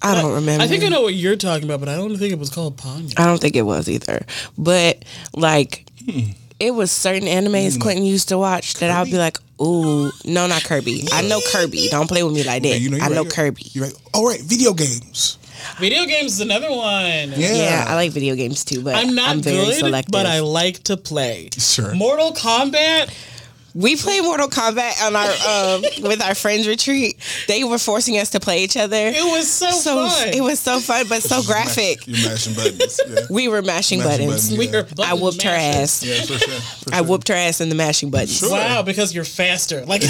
I 0.01 0.15
don't 0.15 0.33
remember. 0.33 0.63
I 0.63 0.69
think 0.69 0.85
I 0.85 0.89
know 0.89 1.03
what 1.03 1.15
you're 1.15 1.35
talking 1.37 1.65
about, 1.65 1.81
but 1.81 1.89
I 1.89 1.97
don't 1.97 2.17
think 2.17 2.33
it 2.33 2.39
was 2.39 2.51
called 2.51 2.77
Ponyo. 2.77 3.19
I 3.19 3.25
don't 3.27 3.41
think 3.41 3.57
it 3.57 3.63
was 3.63 3.89
either. 3.89 4.25
But 4.57 5.05
like, 5.35 5.87
Hmm. 6.07 6.31
it 6.61 6.71
was 6.73 6.93
certain 6.93 7.27
animes 7.29 7.81
Quentin 7.81 8.05
used 8.05 8.29
to 8.29 8.39
watch 8.39 8.75
that 8.75 8.91
I 8.93 9.03
would 9.03 9.11
be 9.11 9.19
like, 9.19 9.39
"Ooh, 9.61 10.13
no, 10.25 10.47
not 10.47 10.63
Kirby. 10.63 11.09
I 11.13 11.23
know 11.23 11.41
Kirby. 11.53 11.89
Don't 11.91 12.07
play 12.07 12.23
with 12.23 12.33
me 12.33 12.45
like 12.45 12.63
that. 12.63 12.69
Yeah, 12.69 12.75
you 12.77 12.91
know, 12.91 12.97
you're 12.99 13.07
I 13.07 13.09
know 13.09 13.23
right. 13.25 13.33
Kirby. 13.33 13.63
You're 13.73 13.85
right. 13.87 13.95
All 14.15 14.25
right, 14.27 14.41
video 14.41 14.73
games. 14.73 15.37
Video 15.81 16.05
games 16.07 16.35
is 16.35 16.41
another 16.41 16.71
one. 16.71 17.33
Yeah. 17.37 17.55
Yeah, 17.55 17.85
I 17.89 17.95
like 17.97 18.13
video 18.13 18.37
games 18.37 18.65
too, 18.65 18.83
but 18.83 18.95
I'm 18.95 19.15
not 19.17 19.31
I'm, 19.31 19.37
not 19.39 19.45
very 19.45 19.65
good, 19.67 19.75
selective. 19.75 20.13
but 20.13 20.27
I 20.27 20.39
like 20.41 20.85
to 20.85 20.97
play. 20.97 21.51
Sure. 21.59 21.93
Mortal 21.95 22.33
Kombat. 22.33 23.11
We 23.75 23.97
played 23.97 24.23
Mortal 24.23 24.49
Kombat 24.49 25.07
on 25.07 25.15
our 25.17 25.77
um, 25.77 25.83
with 26.09 26.23
our 26.23 26.35
friends 26.35 26.67
retreat. 26.67 27.17
They 27.47 27.65
were 27.65 27.79
forcing 27.79 28.17
us 28.19 28.31
to 28.31 28.41
play 28.41 28.65
each 28.65 28.77
other. 28.77 28.97
It 28.97 29.25
was 29.31 29.51
so, 29.51 29.71
so 29.71 30.09
fun. 30.09 30.29
it 30.29 30.41
was 30.43 30.59
so 30.59 30.81
fun, 30.81 31.07
but 31.09 31.23
so 31.23 31.43
graphic. 31.43 32.07
You're 32.07 32.29
mashing 32.29 32.55
buttons. 32.55 33.01
Yeah. 33.09 33.15
We 33.31 33.49
were 33.49 33.63
mashing, 33.63 33.99
Mashing 34.01 34.27
buttons. 34.29 34.51
buttons. 34.51 34.59
We 34.59 34.69
were 34.69 34.87
I 34.89 34.95
button 34.95 35.21
whooped 35.21 35.43
her 35.43 35.51
ass. 35.51 36.03
Yeah, 36.03 36.21
for 36.23 36.39
sure. 36.39 36.61
For 36.61 36.95
I 36.95 36.99
sure. 36.99 37.07
whooped 37.07 37.29
her 37.29 37.35
ass 37.35 37.61
in 37.61 37.69
the 37.69 37.75
mashing 37.75 38.11
buttons. 38.11 38.39
Sure. 38.39 38.51
Wow, 38.51 38.83
because 38.83 39.15
you're 39.15 39.25
faster. 39.25 39.85
Like 39.85 40.03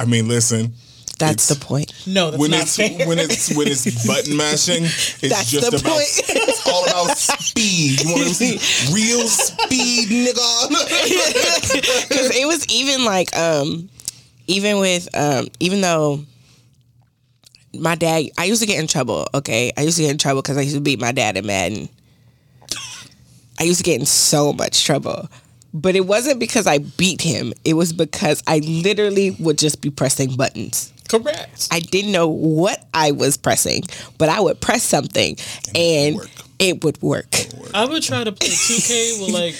I 0.00 0.04
mean, 0.08 0.28
listen. 0.28 0.72
That's 1.20 1.44
It's- 1.50 1.58
the 1.58 1.64
point. 1.64 1.92
no, 2.06 2.30
that's 2.30 2.40
when 2.40 2.50
not 2.50 2.62
it's 2.62 2.76
fair. 2.76 3.06
when 3.06 3.18
it's 3.18 3.54
when 3.54 3.68
it's 3.68 4.06
button 4.08 4.36
mashing, 4.36 4.84
it's 4.84 5.20
That's 5.20 5.50
just 5.50 5.70
the 5.70 5.76
about 5.76 5.92
point. 5.92 6.06
it's 6.28 6.66
all 6.66 6.84
about 6.86 7.16
speed. 7.18 8.00
You 8.02 8.14
want 8.14 8.26
to 8.28 8.34
see 8.34 8.52
real 8.92 9.28
speed, 9.28 10.08
nigga? 10.08 10.48
Because 12.08 12.34
it 12.36 12.46
was 12.46 12.66
even 12.68 13.04
like, 13.04 13.36
um, 13.36 13.88
even 14.46 14.80
with, 14.80 15.08
um, 15.14 15.46
even 15.60 15.80
though 15.82 16.24
my 17.74 17.94
dad, 17.94 18.24
I 18.38 18.44
used 18.46 18.60
to 18.62 18.66
get 18.66 18.80
in 18.80 18.86
trouble. 18.88 19.28
Okay, 19.34 19.72
I 19.76 19.82
used 19.82 19.96
to 19.98 20.02
get 20.02 20.10
in 20.10 20.18
trouble 20.18 20.42
because 20.42 20.56
I 20.56 20.62
used 20.62 20.74
to 20.74 20.80
beat 20.80 21.00
my 21.00 21.12
dad 21.12 21.36
in 21.36 21.46
Madden. 21.46 21.88
I 23.60 23.64
used 23.64 23.78
to 23.78 23.84
get 23.84 24.00
in 24.00 24.06
so 24.06 24.52
much 24.52 24.84
trouble. 24.84 25.28
But 25.72 25.94
it 25.94 26.04
wasn't 26.06 26.40
because 26.40 26.66
I 26.66 26.78
beat 26.78 27.22
him. 27.22 27.52
It 27.64 27.74
was 27.74 27.92
because 27.92 28.42
I 28.48 28.58
literally 28.58 29.30
would 29.38 29.56
just 29.58 29.80
be 29.80 29.90
pressing 29.90 30.34
buttons. 30.34 30.89
Correct. 31.10 31.68
I 31.70 31.80
didn't 31.80 32.12
know 32.12 32.28
what 32.28 32.86
I 32.94 33.10
was 33.12 33.36
pressing, 33.36 33.82
but 34.18 34.28
I 34.28 34.40
would 34.40 34.60
press 34.60 34.82
something 34.82 35.36
and 35.74 36.16
work. 36.16 36.28
it 36.58 36.84
would 36.84 37.00
work. 37.02 37.34
I 37.74 37.84
would 37.84 38.02
try 38.02 38.24
to 38.24 38.32
play 38.32 38.48
2K 38.48 39.20
with 39.26 39.34
like 39.34 39.54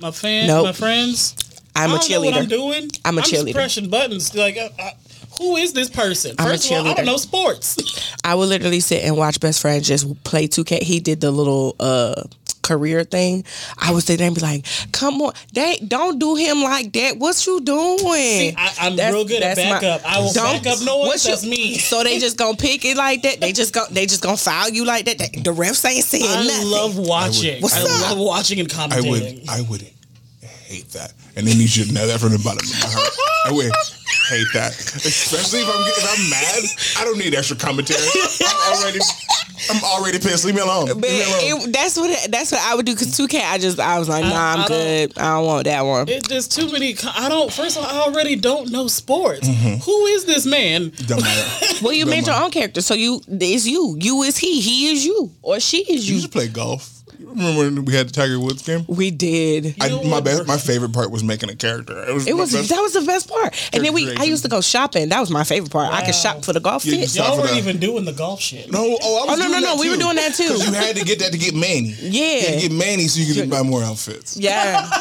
my 0.00 0.10
fan, 0.10 0.46
Nope. 0.46 0.64
my 0.66 0.72
friends. 0.72 1.34
I'm 1.76 1.90
I 1.90 1.94
a 1.94 1.98
don't 1.98 2.10
know 2.10 2.20
what 2.22 2.34
I'm 2.34 2.48
doing. 2.48 2.90
I'm 3.04 3.18
a 3.18 3.22
just 3.22 3.32
cheerleader. 3.32 3.52
pressing 3.54 3.88
buttons. 3.88 4.34
Like, 4.34 4.56
uh, 4.56 4.68
uh, 4.80 4.90
who 5.38 5.56
is 5.56 5.72
this 5.72 5.88
person? 5.88 6.34
I'm 6.38 6.46
a 6.46 6.50
First 6.50 6.70
of 6.70 6.78
all, 6.78 6.88
I 6.88 6.94
don't 6.94 7.06
know 7.06 7.16
sports. 7.16 7.76
I 8.24 8.34
would 8.34 8.48
literally 8.48 8.80
sit 8.80 9.04
and 9.04 9.16
watch 9.16 9.38
best 9.38 9.60
friends 9.62 9.86
just 9.86 10.24
play 10.24 10.48
2K. 10.48 10.82
He 10.82 10.98
did 10.98 11.20
the 11.20 11.30
little 11.30 11.76
uh 11.78 12.24
career 12.68 13.04
thing. 13.04 13.44
I 13.78 13.92
would 13.92 14.02
sit 14.04 14.18
there 14.18 14.26
and 14.26 14.36
be 14.36 14.42
like, 14.42 14.66
"Come 14.92 15.20
on, 15.22 15.32
they 15.52 15.78
don't 15.86 16.18
do 16.18 16.34
him 16.36 16.62
like 16.62 16.92
that. 16.92 17.16
What 17.18 17.46
you 17.46 17.60
doing?" 17.62 17.98
See, 17.98 18.54
I, 18.56 18.74
I'm 18.80 18.96
That's- 18.96 19.14
real 19.14 19.24
good 19.24 19.42
at 19.42 19.56
that's 19.56 19.68
my- 19.70 19.80
backup. 19.80 20.10
I 20.10 20.18
will 20.20 20.32
Don't- 20.32 20.62
back 20.62 20.72
up 20.74 20.80
noise. 20.80 21.06
what 21.08 21.24
you- 21.24 21.30
That's 21.30 21.44
me. 21.44 21.78
So 21.88 22.02
they 22.04 22.18
just 22.18 22.36
gonna 22.36 22.56
pick 22.56 22.84
it 22.84 22.96
like 22.96 23.22
that. 23.22 23.40
They 23.40 23.52
just 23.52 23.72
go. 23.72 23.84
They 23.90 24.06
just 24.06 24.22
gonna 24.22 24.36
foul 24.36 24.68
you 24.68 24.84
like 24.84 25.06
that. 25.06 25.18
They- 25.18 25.40
the 25.40 25.52
refs 25.52 25.84
ain't 25.88 26.04
saying 26.04 26.24
I 26.26 26.44
nothing. 26.46 26.70
love 26.70 26.98
watching. 26.98 27.62
What's 27.62 27.76
I 27.76 27.82
up? 27.82 28.10
love 28.10 28.18
watching 28.18 28.60
and 28.60 28.72
I 28.72 29.00
would 29.00 29.42
I 29.48 29.60
would 29.62 29.82
hate 30.66 30.90
that, 30.92 31.12
and 31.38 31.46
then 31.46 31.56
you 31.58 31.68
should 31.68 31.92
know 31.92 32.06
that 32.06 32.18
from 32.20 32.32
the 32.32 32.38
bottom 32.42 32.60
of 32.66 32.74
my 32.82 32.90
heart. 32.90 33.14
I 33.46 33.52
would 33.52 33.72
hate 34.28 34.48
that, 34.52 34.72
especially 34.74 35.60
if 35.60 35.68
I'm 35.68 35.82
if 35.86 36.04
I'm 36.04 36.30
mad. 36.30 36.62
I 37.00 37.04
don't 37.04 37.18
need 37.18 37.34
extra 37.34 37.56
commentary. 37.56 38.00
I'm 38.02 38.82
already 38.82 38.98
I'm 39.70 39.82
already 39.84 40.18
pissed. 40.18 40.44
Leave 40.44 40.54
me 40.54 40.60
alone. 40.60 40.86
But 40.88 40.98
me 40.98 41.22
alone. 41.22 41.68
it, 41.68 41.72
that's 41.72 41.96
what 41.96 42.10
it, 42.10 42.30
that's 42.30 42.52
what 42.52 42.60
I 42.60 42.74
would 42.74 42.84
do. 42.84 42.94
Cause 42.94 43.08
2K, 43.16 43.40
I 43.40 43.58
just 43.58 43.78
I 43.80 43.98
was 43.98 44.08
like, 44.08 44.24
nah, 44.24 44.30
I 44.34 44.52
I'm 44.52 44.58
don't- 44.58 44.68
good. 44.68 45.18
I 45.18 45.34
don't 45.36 45.46
want 45.46 45.64
that 45.64 45.82
one. 45.82 46.08
It's 46.08 46.28
just 46.28 46.52
too 46.52 46.70
many. 46.72 46.96
I 47.14 47.28
don't. 47.28 47.52
First 47.52 47.78
of 47.78 47.84
all, 47.84 47.90
I 47.90 48.00
already 48.04 48.36
don't 48.36 48.70
know 48.70 48.86
sports. 48.88 49.48
Mm-hmm. 49.48 49.76
Who 49.84 50.06
is 50.06 50.24
this 50.26 50.44
man? 50.46 50.92
Don't 51.06 51.22
matter. 51.22 51.64
Well, 51.82 51.92
you 51.92 52.04
Don't 52.06 52.10
made 52.10 52.26
your 52.26 52.34
own 52.34 52.50
character, 52.50 52.80
so 52.80 52.94
you 52.94 53.20
it's 53.28 53.64
you. 53.64 53.96
You 54.00 54.22
is 54.24 54.36
he. 54.36 54.60
He 54.60 54.88
is 54.90 55.06
you, 55.06 55.30
or 55.42 55.60
she 55.60 55.78
is 55.82 56.08
You 56.10 56.16
you. 56.16 56.22
should 56.22 56.32
play 56.32 56.48
golf. 56.48 56.92
You 57.20 57.28
Remember 57.30 57.58
when 57.60 57.84
we 57.84 57.94
had 57.94 58.08
the 58.08 58.12
Tiger 58.12 58.40
Woods 58.40 58.62
game? 58.62 58.84
We 58.88 59.12
did. 59.12 59.76
I, 59.80 59.90
my 60.08 60.20
best, 60.20 60.46
my 60.48 60.56
favorite 60.56 60.92
part 60.92 61.12
was 61.12 61.22
making 61.28 61.50
a 61.50 61.54
character. 61.54 61.96
It 62.08 62.12
was, 62.12 62.26
It 62.26 62.36
was 62.36 62.50
that 62.68 62.80
was 62.80 62.94
the 62.94 63.02
best 63.02 63.28
part. 63.28 63.54
And 63.72 63.84
then 63.84 63.92
we 63.94 64.12
I 64.16 64.24
used 64.24 64.42
to 64.42 64.48
go 64.50 64.60
shopping. 64.60 65.10
That 65.10 65.20
was 65.20 65.30
my 65.30 65.44
favorite 65.44 65.70
part. 65.70 65.92
I 65.94 66.04
could 66.04 66.14
shop 66.16 66.44
for 66.44 66.52
the 66.52 66.60
golf 66.60 66.84
Yeah, 66.84 66.94
you 66.94 67.00
fit. 67.02 67.10
saw- 67.10 67.28
Y'all 67.28 67.38
weren't 67.38 67.56
even 67.56 67.78
doing 67.78 68.04
the 68.04 68.12
golf 68.12 68.40
shit. 68.40 68.72
No, 68.72 68.80
oh, 69.00 69.22
I 69.22 69.30
was 69.30 69.38
Oh, 69.38 69.42
no, 69.42 69.48
doing 69.48 69.52
no, 69.52 69.58
no, 69.60 69.76
that 69.76 69.80
we 69.80 69.90
were 69.90 69.96
doing 69.96 70.16
that 70.16 70.34
too. 70.34 70.44
you 70.44 70.72
had 70.72 70.96
to 70.96 71.04
get 71.04 71.20
that 71.20 71.30
to 71.32 71.38
get 71.38 71.54
Manny. 71.54 71.94
Yeah. 72.00 72.34
You 72.34 72.40
had 72.40 72.60
to 72.62 72.68
get 72.68 72.72
Manny 72.72 73.06
so 73.06 73.20
you 73.20 73.34
could 73.34 73.48
buy 73.50 73.62
more 73.62 73.84
outfits. 73.84 74.36
Yeah. 74.36 74.90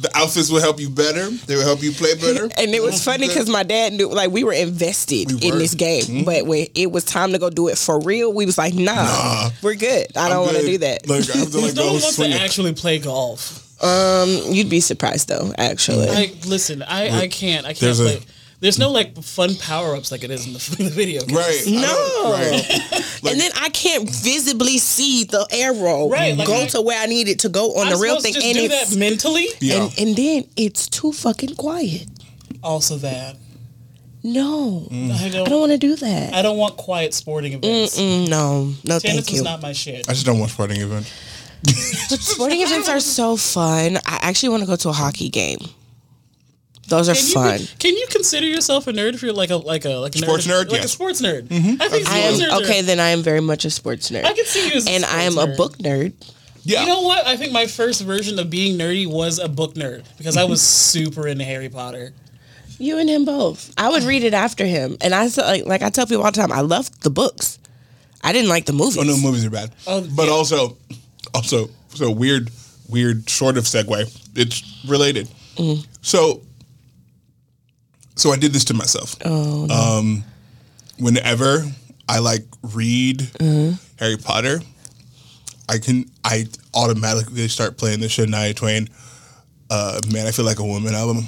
The 0.00 0.16
outfits 0.16 0.48
will 0.48 0.60
help 0.60 0.78
you 0.78 0.88
better. 0.88 1.28
They 1.28 1.56
will 1.56 1.64
help 1.64 1.82
you 1.82 1.90
play 1.90 2.14
better. 2.14 2.44
And 2.56 2.72
it 2.72 2.80
was 2.80 3.02
funny 3.02 3.26
because 3.26 3.48
my 3.50 3.64
dad 3.64 3.92
knew, 3.94 4.08
like, 4.08 4.30
we 4.30 4.44
were 4.44 4.52
invested 4.52 5.32
We 5.42 5.48
in 5.48 5.58
this 5.58 5.74
game. 5.74 6.02
Mm-hmm. 6.04 6.22
But 6.24 6.46
when 6.46 6.68
it 6.76 6.92
was 6.92 7.02
time 7.02 7.32
to 7.32 7.38
go 7.40 7.50
do 7.50 7.66
it 7.66 7.76
for 7.76 8.00
real, 8.00 8.32
we 8.32 8.46
was 8.46 8.56
like, 8.56 8.74
nah, 8.74 9.50
we're 9.60 9.74
good. 9.74 10.16
I 10.16 10.28
don't 10.28 10.44
want 10.46 10.56
to 10.56 10.62
do 10.64 10.78
that. 10.78 11.08
Like, 11.08 11.28
I 11.34 11.38
have 11.38 11.50
to 11.52 11.58
like 11.58 11.74
No 11.74 11.82
go 11.82 11.92
one 11.94 12.02
wants 12.02 12.16
to 12.16 12.30
actually 12.30 12.74
play 12.74 13.00
golf. 13.00 13.67
Um, 13.80 14.28
you'd 14.52 14.68
be 14.70 14.80
surprised 14.80 15.28
though, 15.28 15.52
actually. 15.56 16.08
I 16.08 16.32
listen. 16.46 16.82
I, 16.82 17.22
I 17.22 17.28
can't. 17.28 17.64
I 17.64 17.70
can't 17.70 17.80
There's 17.80 18.00
a- 18.00 18.04
play. 18.04 18.20
There's 18.60 18.76
no 18.76 18.90
like 18.90 19.16
fun 19.22 19.54
power 19.54 19.94
ups 19.94 20.10
like 20.10 20.24
it 20.24 20.32
is 20.32 20.44
in 20.48 20.52
the, 20.54 20.76
in 20.80 20.84
the 20.86 20.90
video. 20.90 21.20
games. 21.20 21.32
Right. 21.32 21.62
No. 21.68 21.80
don't- 21.82 22.32
Right. 22.32 22.72
and 23.30 23.40
then 23.40 23.52
I 23.60 23.68
can't 23.68 24.10
visibly 24.10 24.78
see 24.78 25.22
the 25.24 25.46
arrow 25.52 26.08
Right, 26.10 26.36
like 26.36 26.48
go 26.48 26.62
I- 26.62 26.66
to 26.66 26.80
where 26.80 27.00
I 27.00 27.06
need 27.06 27.28
it 27.28 27.38
to 27.40 27.48
go 27.48 27.74
on 27.76 27.86
I'm 27.86 27.92
the 27.92 27.98
real 28.00 28.20
thing. 28.20 28.34
to 28.34 28.40
And 28.42 28.56
just 28.56 28.68
do 28.68 28.74
it's 28.74 28.90
that 28.90 28.98
mentally. 28.98 29.46
Yeah. 29.60 29.84
and, 29.84 29.98
and 30.00 30.16
then 30.16 30.44
it's 30.56 30.88
too 30.88 31.12
fucking 31.12 31.54
quiet. 31.54 32.08
Also, 32.60 32.96
that 32.96 33.36
No. 34.24 34.88
Mm. 34.90 35.12
I 35.12 35.28
don't. 35.28 35.46
I 35.46 35.50
don't 35.50 35.60
want 35.60 35.72
to 35.72 35.78
do 35.78 35.94
that. 35.94 36.34
I 36.34 36.42
don't 36.42 36.58
want 36.58 36.76
quiet 36.76 37.14
sporting 37.14 37.52
events. 37.52 37.96
Mm, 37.96 38.28
no, 38.28 38.64
no, 38.84 38.98
Tennis 38.98 39.02
thank 39.02 39.16
was 39.30 39.34
you. 39.38 39.42
not 39.44 39.62
my 39.62 39.72
shit. 39.72 40.08
I 40.08 40.12
just 40.14 40.26
don't 40.26 40.40
want 40.40 40.50
sporting 40.50 40.80
events. 40.80 41.12
But 41.62 41.74
sporting 42.20 42.60
events 42.62 42.88
are 42.88 43.00
so 43.00 43.36
fun. 43.36 43.96
I 44.06 44.18
actually 44.22 44.50
want 44.50 44.62
to 44.62 44.66
go 44.66 44.76
to 44.76 44.88
a 44.90 44.92
hockey 44.92 45.28
game. 45.28 45.58
Those 46.88 47.08
are 47.10 47.14
Can 47.14 47.26
you, 47.26 47.34
fun. 47.34 47.60
can 47.78 47.94
you 47.96 48.06
consider 48.08 48.46
yourself 48.46 48.86
a 48.86 48.92
nerd 48.92 49.12
if 49.12 49.22
you're 49.22 49.32
like 49.34 49.50
a 49.50 49.56
like 49.56 49.84
a 49.84 49.90
like 49.96 50.14
a 50.14 50.18
Sports 50.18 50.46
nerd? 50.46 50.70
Like 50.70 50.84
a 50.84 50.88
sports 50.88 51.20
nerd. 51.20 51.42
Mm-hmm. 51.48 51.82
I 51.82 51.88
think 51.88 52.08
I 52.08 52.20
sports 52.20 52.40
nerds 52.40 52.44
am 52.44 52.50
are- 52.50 52.62
okay. 52.62 52.80
Then 52.82 52.98
I 52.98 53.08
am 53.10 53.22
very 53.22 53.40
much 53.40 53.66
a 53.66 53.70
sports 53.70 54.10
nerd, 54.10 54.24
I 54.24 54.32
can 54.32 54.46
see 54.46 54.68
you 54.68 54.74
as 54.74 54.86
and 54.86 55.04
I 55.04 55.22
am 55.24 55.32
sports 55.32 55.52
a 55.52 55.56
book 55.56 55.76
nerd. 55.78 56.14
Yeah. 56.62 56.80
You 56.82 56.86
know 56.86 57.02
what? 57.02 57.26
I 57.26 57.36
think 57.36 57.52
my 57.52 57.66
first 57.66 58.02
version 58.02 58.38
of 58.38 58.48
being 58.48 58.78
nerdy 58.78 59.06
was 59.06 59.38
a 59.38 59.48
book 59.48 59.74
nerd 59.74 60.04
because 60.16 60.36
I 60.38 60.44
was 60.44 60.62
super 60.66 61.26
into 61.28 61.44
Harry 61.44 61.68
Potter. 61.68 62.12
You 62.78 62.98
and 62.98 63.08
him 63.10 63.24
both. 63.26 63.70
I 63.76 63.90
would 63.90 64.04
read 64.04 64.22
it 64.24 64.32
after 64.34 64.64
him, 64.64 64.96
and 65.00 65.14
I 65.14 65.26
said, 65.28 65.44
like, 65.44 65.66
like 65.66 65.82
I 65.82 65.90
tell 65.90 66.06
people 66.06 66.24
all 66.24 66.30
the 66.30 66.40
time, 66.40 66.52
I 66.52 66.60
loved 66.60 67.02
the 67.02 67.10
books. 67.10 67.58
I 68.22 68.32
didn't 68.32 68.48
like 68.48 68.66
the 68.66 68.72
movies. 68.72 68.96
Oh 68.98 69.02
no, 69.02 69.16
movies 69.16 69.44
are 69.44 69.50
bad. 69.50 69.72
Oh, 69.86 70.06
but 70.14 70.26
yeah. 70.26 70.32
also, 70.32 70.76
Also, 71.34 71.68
so 71.88 72.10
weird, 72.10 72.50
weird 72.88 73.28
sort 73.28 73.56
of 73.56 73.64
segue. 73.64 74.06
It's 74.34 74.84
related. 74.86 75.28
So, 76.02 76.42
so 78.14 78.32
I 78.32 78.36
did 78.36 78.52
this 78.52 78.64
to 78.66 78.74
myself. 78.74 79.16
Oh 79.24 79.98
Um, 79.98 80.24
whenever 80.98 81.64
I 82.08 82.18
like 82.20 82.44
read 82.62 83.28
Harry 83.98 84.16
Potter, 84.16 84.60
I 85.68 85.78
can 85.78 86.04
I 86.24 86.46
automatically 86.74 87.48
start 87.48 87.76
playing 87.76 88.00
the 88.00 88.06
Shania 88.06 88.54
Twain. 88.54 88.88
Uh, 89.70 90.00
man, 90.12 90.26
I 90.26 90.30
feel 90.30 90.44
like 90.44 90.58
a 90.60 90.64
woman 90.64 90.94
album. 90.94 91.26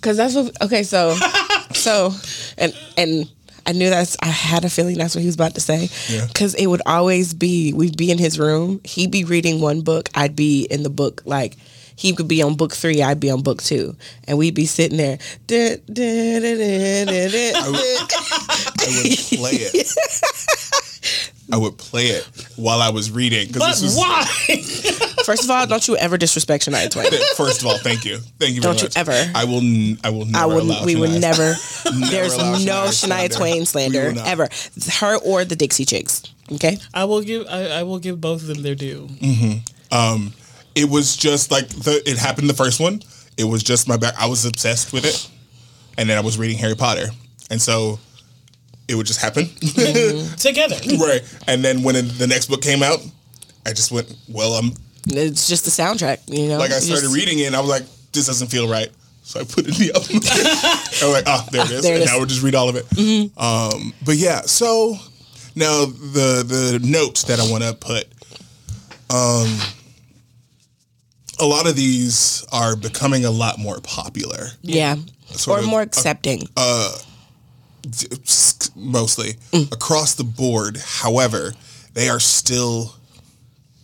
Cause 0.00 0.16
that's 0.16 0.34
what. 0.34 0.50
Okay, 0.62 0.82
so, 0.82 1.16
so, 1.72 2.12
and 2.56 2.72
and 2.96 3.30
I 3.68 3.72
knew 3.72 3.90
that's. 3.90 4.16
I 4.22 4.28
had 4.28 4.64
a 4.64 4.70
feeling 4.70 4.96
that's 4.96 5.14
what 5.14 5.20
he 5.20 5.26
was 5.26 5.34
about 5.34 5.54
to 5.56 5.60
say. 5.60 5.90
Yeah. 6.08 6.26
Cause 6.34 6.54
it 6.54 6.66
would 6.66 6.80
always 6.86 7.34
be. 7.34 7.74
We'd 7.74 7.98
be 7.98 8.10
in 8.10 8.16
his 8.16 8.38
room. 8.38 8.80
He'd 8.82 9.10
be 9.10 9.24
reading 9.24 9.60
one 9.60 9.82
book. 9.82 10.08
I'd 10.14 10.34
be 10.34 10.62
in 10.62 10.82
the 10.82 10.90
book. 10.90 11.20
Like 11.26 11.54
he 11.94 12.14
could 12.14 12.28
be 12.28 12.40
on 12.42 12.54
book 12.54 12.72
three. 12.72 13.02
I'd 13.02 13.20
be 13.20 13.30
on 13.30 13.42
book 13.42 13.62
two, 13.62 13.94
and 14.26 14.38
we'd 14.38 14.54
be 14.54 14.64
sitting 14.64 14.96
there. 14.96 15.18
Dun, 15.46 15.78
dun, 15.92 16.06
I 16.06 17.68
would 18.86 19.18
play 19.18 19.52
it. 19.52 19.92
I 21.52 21.56
would 21.56 21.76
play 21.76 22.06
it 22.06 22.24
while 22.56 22.80
I 22.80 22.90
was 22.90 23.10
reading 23.10 23.48
But 23.52 23.66
this 23.66 23.82
was 23.82 23.96
why? 23.96 24.24
First 25.28 25.44
of 25.44 25.50
all, 25.50 25.66
don't 25.66 25.86
you 25.86 25.94
ever 25.98 26.16
disrespect 26.16 26.64
Shania 26.66 26.90
Twain. 26.90 27.10
First 27.36 27.60
of 27.60 27.66
all, 27.66 27.76
thank 27.76 28.06
you, 28.06 28.16
thank 28.38 28.54
you. 28.54 28.62
Very 28.62 28.76
Don't 28.76 28.82
you 28.82 28.88
ever. 28.96 29.12
I 29.34 29.44
will. 29.44 29.58
n- 29.58 29.98
I 30.02 30.08
will 30.08 30.24
never 30.24 30.38
I 30.42 30.46
would. 30.46 30.62
allow. 30.62 30.84
We 30.86 30.96
would 30.96 31.10
Shania- 31.10 31.20
never. 31.28 31.54
There's 32.10 32.32
allow 32.32 32.52
no 32.52 32.88
Shania 32.88 33.26
Shania. 33.28 33.36
Twain 33.36 33.66
slander 33.66 34.14
ever. 34.24 34.48
Her 35.00 35.16
or 35.18 35.44
the 35.44 35.54
Dixie 35.54 35.84
Chicks. 35.84 36.22
Okay. 36.50 36.78
I 36.94 37.04
will 37.04 37.20
give. 37.20 37.46
I, 37.46 37.80
I 37.80 37.82
will 37.82 37.98
give 37.98 38.22
both 38.22 38.40
of 38.40 38.46
them 38.48 38.62
their 38.62 38.74
due. 38.74 39.06
Um, 39.92 40.32
it 40.74 40.88
was 40.88 41.14
just 41.14 41.50
like 41.50 41.68
the. 41.68 42.02
It 42.08 42.16
happened 42.16 42.48
the 42.48 42.54
first 42.54 42.80
one. 42.80 43.02
It 43.36 43.44
was 43.44 43.62
just 43.62 43.86
my 43.86 43.98
back. 43.98 44.14
I 44.18 44.28
was 44.28 44.46
obsessed 44.46 44.94
with 44.94 45.04
it, 45.04 45.28
and 45.98 46.08
then 46.08 46.16
I 46.16 46.22
was 46.22 46.38
reading 46.38 46.56
Harry 46.56 46.74
Potter, 46.74 47.08
and 47.50 47.60
so 47.60 47.98
it 48.88 48.94
would 48.94 49.06
just 49.06 49.20
happen. 49.20 49.44
Together. 50.38 50.76
right. 50.98 51.20
And 51.46 51.62
then 51.62 51.82
when 51.82 51.96
the 52.16 52.26
next 52.26 52.46
book 52.46 52.62
came 52.62 52.82
out, 52.82 53.00
I 53.66 53.74
just 53.74 53.92
went, 53.92 54.10
well, 54.30 54.52
I'm 54.52 54.72
It's 55.12 55.48
just 55.48 55.64
the 55.64 55.70
soundtrack. 55.70 56.20
You 56.26 56.48
know. 56.48 56.58
like 56.58 56.70
I 56.70 56.78
started 56.78 57.02
just- 57.02 57.14
reading 57.14 57.38
it, 57.40 57.46
and 57.46 57.56
I 57.56 57.60
was 57.60 57.70
like, 57.70 57.84
this 58.12 58.26
doesn't 58.26 58.48
feel 58.48 58.68
right. 58.68 58.88
So 59.22 59.40
I 59.40 59.44
put 59.44 59.68
it 59.68 59.78
in 59.78 59.86
the 59.88 59.92
album. 59.94 60.16
I 60.24 61.04
was 61.04 61.12
like, 61.12 61.24
oh, 61.26 61.46
there 61.52 61.60
it 61.60 61.70
is. 61.70 61.78
Ah, 61.78 61.82
there 61.82 61.92
it 61.92 61.96
and 61.96 62.04
is. 62.04 62.06
now 62.10 62.16
we'll 62.16 62.26
just 62.26 62.42
read 62.42 62.54
all 62.54 62.70
of 62.70 62.76
it. 62.76 62.88
Mm-hmm. 62.90 63.38
Um, 63.38 63.92
but 64.04 64.16
yeah, 64.16 64.40
so 64.42 64.96
now 65.54 65.84
the 65.84 66.42
the 66.46 66.80
note 66.82 67.24
that 67.28 67.38
I 67.38 67.50
want 67.50 67.62
to 67.64 67.74
put. 67.74 68.06
Um, 69.10 69.58
a 71.40 71.44
lot 71.46 71.68
of 71.68 71.76
these 71.76 72.44
are 72.52 72.76
becoming 72.76 73.24
a 73.24 73.30
lot 73.30 73.58
more 73.58 73.80
popular, 73.80 74.48
Yeah. 74.62 74.96
Sort 75.30 75.62
or 75.62 75.66
more 75.66 75.80
a- 75.80 75.84
accepting. 75.84 76.42
Uh, 76.56 76.96
mostly 78.74 79.34
mm. 79.52 79.72
across 79.72 80.14
the 80.14 80.24
board. 80.24 80.78
However, 80.78 81.52
they 81.94 82.08
are 82.08 82.20
still 82.20 82.94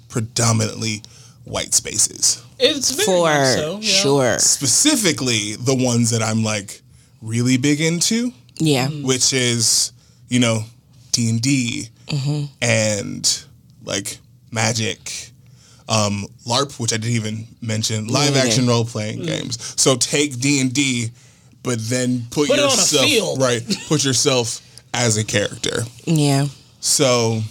predominantly 0.08 1.02
white 1.44 1.74
spaces. 1.74 2.42
It's 2.58 2.90
very 2.90 3.06
for 3.06 3.22
much 3.24 3.54
so, 3.54 3.78
yeah. 3.80 3.88
sure. 3.88 4.38
specifically 4.38 5.56
the 5.56 5.74
ones 5.74 6.10
that 6.10 6.22
I'm 6.22 6.42
like 6.42 6.82
really 7.22 7.56
big 7.56 7.80
into, 7.80 8.32
Yeah. 8.58 8.88
Mm. 8.88 9.04
which 9.04 9.32
is 9.32 9.92
you 10.28 10.40
know 10.40 10.64
D 11.12 11.30
and 11.30 11.40
D 11.40 11.88
mm-hmm. 12.06 12.44
and 12.62 13.44
like 13.84 14.18
Magic, 14.50 15.30
um, 15.88 16.26
LARP, 16.46 16.78
which 16.78 16.92
I 16.92 16.96
didn't 16.96 17.16
even 17.16 17.46
mention, 17.60 18.06
live 18.06 18.36
Yeah. 18.36 18.42
action 18.42 18.66
role 18.66 18.84
playing 18.84 19.20
mm. 19.20 19.26
games. 19.26 19.74
So 19.80 19.96
take 19.96 20.38
D 20.38 20.60
and 20.60 20.72
D, 20.72 21.10
but 21.62 21.78
then 21.80 22.26
put, 22.30 22.48
Put 22.48 22.58
it 22.58 22.62
on 22.62 22.68
a 22.68 22.70
yourself 22.70 23.04
field. 23.04 23.40
right, 23.42 23.62
put 23.88 24.04
yourself 24.04 24.61
as 24.94 25.16
a 25.16 25.24
character. 25.24 25.83
Yeah. 26.04 26.46
So 26.80 27.42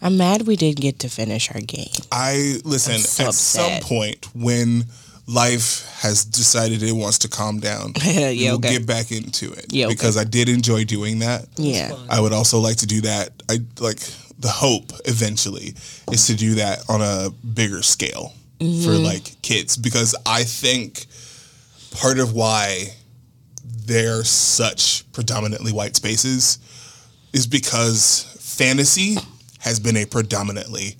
I'm 0.00 0.16
mad 0.16 0.46
we 0.46 0.56
didn't 0.56 0.80
get 0.80 0.98
to 1.00 1.08
finish 1.08 1.50
our 1.54 1.60
game. 1.60 1.88
I 2.10 2.56
listen 2.64 2.98
so 2.98 3.28
at 3.28 3.34
some 3.34 3.80
point 3.82 4.26
when 4.34 4.84
life 5.26 5.86
has 6.00 6.24
decided 6.24 6.82
it 6.82 6.92
wants 6.92 7.18
to 7.18 7.28
calm 7.28 7.60
down. 7.60 7.92
Yeah, 8.02 8.30
we 8.30 8.44
will 8.50 8.56
okay. 8.56 8.78
get 8.78 8.86
back 8.86 9.12
into 9.12 9.52
it 9.52 9.66
Yeah, 9.72 9.86
okay. 9.86 9.94
because 9.94 10.16
I 10.16 10.24
did 10.24 10.48
enjoy 10.48 10.84
doing 10.84 11.20
that. 11.20 11.46
Yeah. 11.56 11.94
I 12.10 12.20
would 12.20 12.32
also 12.32 12.58
like 12.58 12.76
to 12.78 12.86
do 12.86 13.00
that. 13.02 13.30
I 13.48 13.58
like 13.80 14.00
the 14.38 14.48
hope 14.48 14.92
eventually 15.04 15.74
is 16.10 16.26
to 16.26 16.34
do 16.34 16.56
that 16.56 16.80
on 16.88 17.00
a 17.00 17.30
bigger 17.54 17.82
scale 17.82 18.32
for 18.58 18.64
Mm-hmm. 18.64 19.04
like 19.04 19.40
kids 19.42 19.76
because 19.76 20.14
I 20.26 20.44
think 20.44 21.06
part 21.92 22.18
of 22.18 22.32
why 22.32 22.88
they're 23.86 24.24
such 24.24 25.10
predominantly 25.12 25.72
white 25.72 25.96
spaces 25.96 26.58
is 27.32 27.46
because 27.46 28.24
fantasy 28.40 29.16
has 29.62 29.78
been 29.80 29.96
a 29.96 30.04
predominantly 30.04 30.96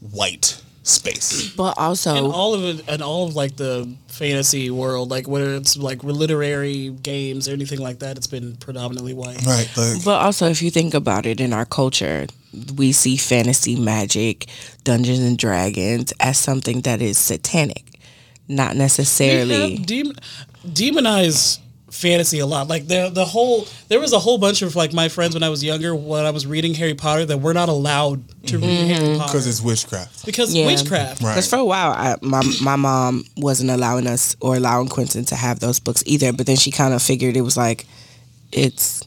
white 0.00 0.60
space. 0.82 1.50
But 1.54 1.70
And 1.70 1.78
also, 1.78 2.30
all 2.30 2.54
of 2.54 2.64
it, 2.64 2.88
and 2.88 3.02
all 3.02 3.26
of 3.26 3.36
like 3.36 3.56
the 3.56 3.88
fantasy 4.08 4.70
world, 4.70 5.10
like 5.10 5.28
whether 5.28 5.54
it's 5.54 5.76
like 5.76 6.02
literary 6.02 6.90
games 6.90 7.48
or 7.48 7.52
anything 7.52 7.80
like 7.80 8.00
that, 8.00 8.16
it's 8.16 8.26
been 8.26 8.56
predominantly 8.56 9.14
white. 9.14 9.44
Right. 9.46 9.70
Like 9.76 10.04
but 10.04 10.20
also, 10.20 10.48
if 10.48 10.62
you 10.62 10.70
think 10.70 10.94
about 10.94 11.26
it 11.26 11.40
in 11.40 11.52
our 11.52 11.64
culture, 11.64 12.26
we 12.76 12.92
see 12.92 13.16
fantasy, 13.16 13.76
magic, 13.76 14.46
Dungeons 14.84 15.20
and 15.20 15.38
Dragons 15.38 16.12
as 16.18 16.38
something 16.38 16.80
that 16.82 17.00
is 17.00 17.18
satanic, 17.18 18.00
not 18.48 18.76
necessarily. 18.76 19.76
have 19.76 19.86
demon, 19.86 20.16
demonize 20.66 21.60
fantasy 21.90 22.40
a 22.40 22.46
lot. 22.46 22.68
Like 22.68 22.86
the 22.86 23.10
the 23.12 23.24
whole 23.24 23.66
there 23.88 24.00
was 24.00 24.12
a 24.12 24.18
whole 24.18 24.38
bunch 24.38 24.62
of 24.62 24.74
like 24.76 24.92
my 24.92 25.08
friends 25.08 25.34
when 25.34 25.42
I 25.42 25.48
was 25.48 25.62
younger 25.62 25.94
when 25.94 26.24
I 26.24 26.30
was 26.30 26.46
reading 26.46 26.74
Harry 26.74 26.94
Potter 26.94 27.24
that 27.26 27.38
we're 27.38 27.52
not 27.52 27.68
allowed 27.68 28.22
to 28.48 28.58
read 28.58 28.68
mm-hmm. 28.68 29.04
Harry 29.04 29.18
Potter 29.18 29.32
because 29.32 29.46
it's 29.46 29.60
witchcraft. 29.60 30.26
because 30.26 30.54
Yeah. 30.54 30.66
witchcraft. 30.66 31.22
Right. 31.22 31.32
Because 31.32 31.48
for 31.48 31.56
a 31.56 31.64
while, 31.64 31.92
I, 31.92 32.16
my 32.22 32.42
my 32.62 32.76
mom 32.76 33.24
wasn't 33.36 33.70
allowing 33.70 34.06
us 34.06 34.36
or 34.40 34.56
allowing 34.56 34.88
Quentin 34.88 35.24
to 35.26 35.36
have 35.36 35.60
those 35.60 35.80
books 35.80 36.02
either. 36.06 36.32
But 36.32 36.46
then 36.46 36.56
she 36.56 36.70
kind 36.70 36.92
of 36.92 37.02
figured 37.02 37.36
it 37.36 37.42
was 37.42 37.56
like, 37.56 37.86
it's 38.52 39.05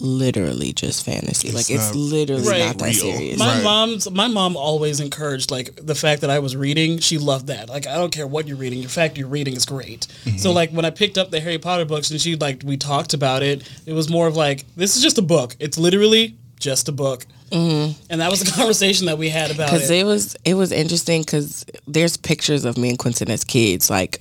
literally 0.00 0.72
just 0.72 1.04
fantasy. 1.04 1.50
like 1.52 1.68
it's 1.70 1.94
literally 1.94 2.48
Right. 2.48 2.66
not 2.66 2.78
that 2.78 2.84
real. 2.86 2.94
serious. 3.12 3.38
My 3.38 3.54
Right. 3.54 3.62
mom's 3.62 4.10
my 4.10 4.28
mom 4.28 4.56
always 4.56 4.98
encouraged 5.00 5.50
like 5.50 5.78
the 5.84 5.94
fact 5.94 6.22
that 6.22 6.30
I 6.30 6.38
was 6.38 6.56
reading. 6.56 6.98
She 7.00 7.18
loved 7.18 7.48
that. 7.48 7.68
Like 7.68 7.86
I 7.86 7.94
don't 7.96 8.10
care 8.12 8.26
what 8.26 8.48
you're 8.48 8.56
reading. 8.56 8.82
The 8.82 8.88
fact 8.88 9.18
you're 9.18 9.28
reading 9.28 9.54
is 9.56 9.64
great. 9.66 10.06
Mm-hmm. 10.24 10.38
So 10.38 10.52
like 10.52 10.70
when 10.70 10.84
I 10.84 10.90
picked 10.90 11.18
up 11.18 11.30
the 11.30 11.40
Harry 11.40 11.58
Potter 11.58 11.84
books 11.84 12.10
and 12.10 12.20
she 12.20 12.36
like 12.36 12.62
we 12.64 12.76
talked 12.76 13.12
about 13.14 13.42
it, 13.42 13.62
it 13.86 13.92
was 13.92 14.08
more 14.08 14.26
of 14.26 14.36
like 14.36 14.64
this 14.76 14.96
is 14.96 15.02
just 15.02 15.18
a 15.18 15.22
book. 15.22 15.54
It's 15.60 15.78
literally 15.78 16.36
just 16.58 16.88
a 16.88 16.92
book. 16.92 17.26
And 17.52 17.94
that 18.08 18.30
was 18.30 18.42
a 18.42 18.50
conversation 18.58 19.06
that 19.06 19.18
we 19.18 19.28
had 19.28 19.50
about 19.50 19.70
Because 19.72 19.90
it. 19.90 19.98
it 19.98 20.04
was 20.04 20.36
it 20.44 20.54
was 20.54 20.70
interesting 20.72 21.22
because 21.22 21.64
there's 21.86 22.16
pictures 22.16 22.64
of 22.64 22.78
me 22.78 22.88
and 22.90 22.98
Quentin 22.98 23.30
as 23.30 23.44
kids 23.44 23.90
like 23.90 24.20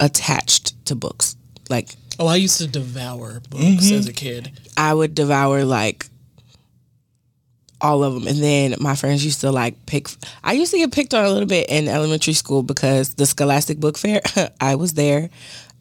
attached 0.00 0.74
to 0.86 0.94
books. 0.94 1.36
Like 1.68 1.94
Oh, 2.18 2.26
I 2.26 2.36
used 2.36 2.58
to 2.58 2.66
devour 2.66 3.40
books 3.50 3.62
Mm-hmm. 3.64 3.94
as 3.98 4.08
a 4.08 4.12
kid. 4.12 4.50
I 4.76 4.94
would 4.94 5.14
devour 5.14 5.64
like 5.64 6.06
all 7.80 8.02
of 8.04 8.14
them. 8.14 8.26
And 8.26 8.42
then 8.42 8.74
my 8.80 8.94
friends 8.94 9.24
used 9.24 9.40
to 9.42 9.50
like 9.52 9.84
pick. 9.86 10.08
I 10.42 10.52
used 10.52 10.70
to 10.72 10.78
get 10.78 10.92
picked 10.92 11.12
on 11.14 11.24
a 11.24 11.30
little 11.30 11.48
bit 11.48 11.68
in 11.68 11.88
elementary 11.88 12.32
school 12.34 12.62
because 12.62 13.14
the 13.14 13.26
Scholastic 13.26 13.78
Book 13.80 13.98
Fair, 13.98 14.20
I 14.60 14.76
was 14.76 14.94
there. 14.94 15.30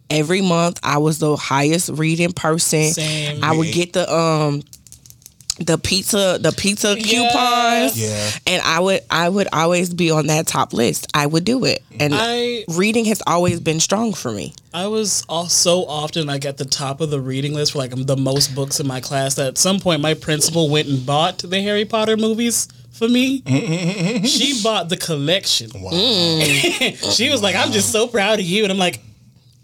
Every 0.10 0.42
month, 0.42 0.80
I 0.84 0.98
was 0.98 1.20
the 1.20 1.36
highest 1.36 1.90
reading 1.90 2.34
person. 2.34 2.84
Same. 2.92 3.44
I 3.44 3.56
would 3.56 3.72
get 3.72 3.94
the 3.94 4.12
um 4.14 4.62
the 5.60 5.78
pizza 5.78 6.38
the 6.42 6.52
pizza 6.52 6.96
coupons. 6.96 8.00
Yeah. 8.00 8.32
And 8.48 8.62
I 8.64 8.80
would 8.80 9.02
I 9.10 9.30
would 9.30 9.48
always 9.54 9.94
be 9.94 10.10
on 10.12 10.28
that 10.28 10.48
top 10.48 10.74
list. 10.74 11.08
I 11.14 11.26
would 11.28 11.44
do 11.46 11.66
it. 11.66 11.84
And 12.00 12.14
I 12.16 12.66
reading 12.70 13.06
has 13.06 13.22
always 13.28 13.60
been 13.60 13.80
strong 13.80 14.14
for 14.14 14.32
me. 14.32 14.54
I 14.74 14.88
was 14.88 15.24
all, 15.30 15.48
so 15.50 15.86
often 15.86 16.26
like 16.26 16.46
at 16.46 16.58
the 16.58 16.66
top 16.66 17.02
of 17.02 17.12
the 17.12 17.20
reading 17.20 17.54
list 17.54 17.74
for 17.74 17.78
like 17.78 17.92
the 17.96 18.18
most 18.18 18.56
books 18.56 18.80
in 18.80 18.88
my 18.88 19.00
class 19.00 19.36
that 19.36 19.48
at 19.48 19.58
some 19.58 19.80
point 19.80 20.02
my 20.02 20.16
principal 20.16 20.70
went 20.70 20.88
and 20.88 21.06
bought 21.06 21.38
the 21.40 21.62
Harry 21.62 21.86
Potter 21.86 22.18
movies 22.18 22.68
for 22.92 23.08
me. 23.08 23.44
she 24.26 24.62
bought 24.64 24.90
the 24.90 24.98
collection. 24.98 25.70
Wow. 25.76 25.92
she 27.12 27.30
was 27.30 27.42
like, 27.44 27.56
"I'm 27.56 27.72
just 27.72 27.92
so 27.92 28.08
proud 28.08 28.40
of 28.40 28.46
you," 28.46 28.64
and 28.64 28.72
I'm 28.72 28.80
like, 28.80 29.00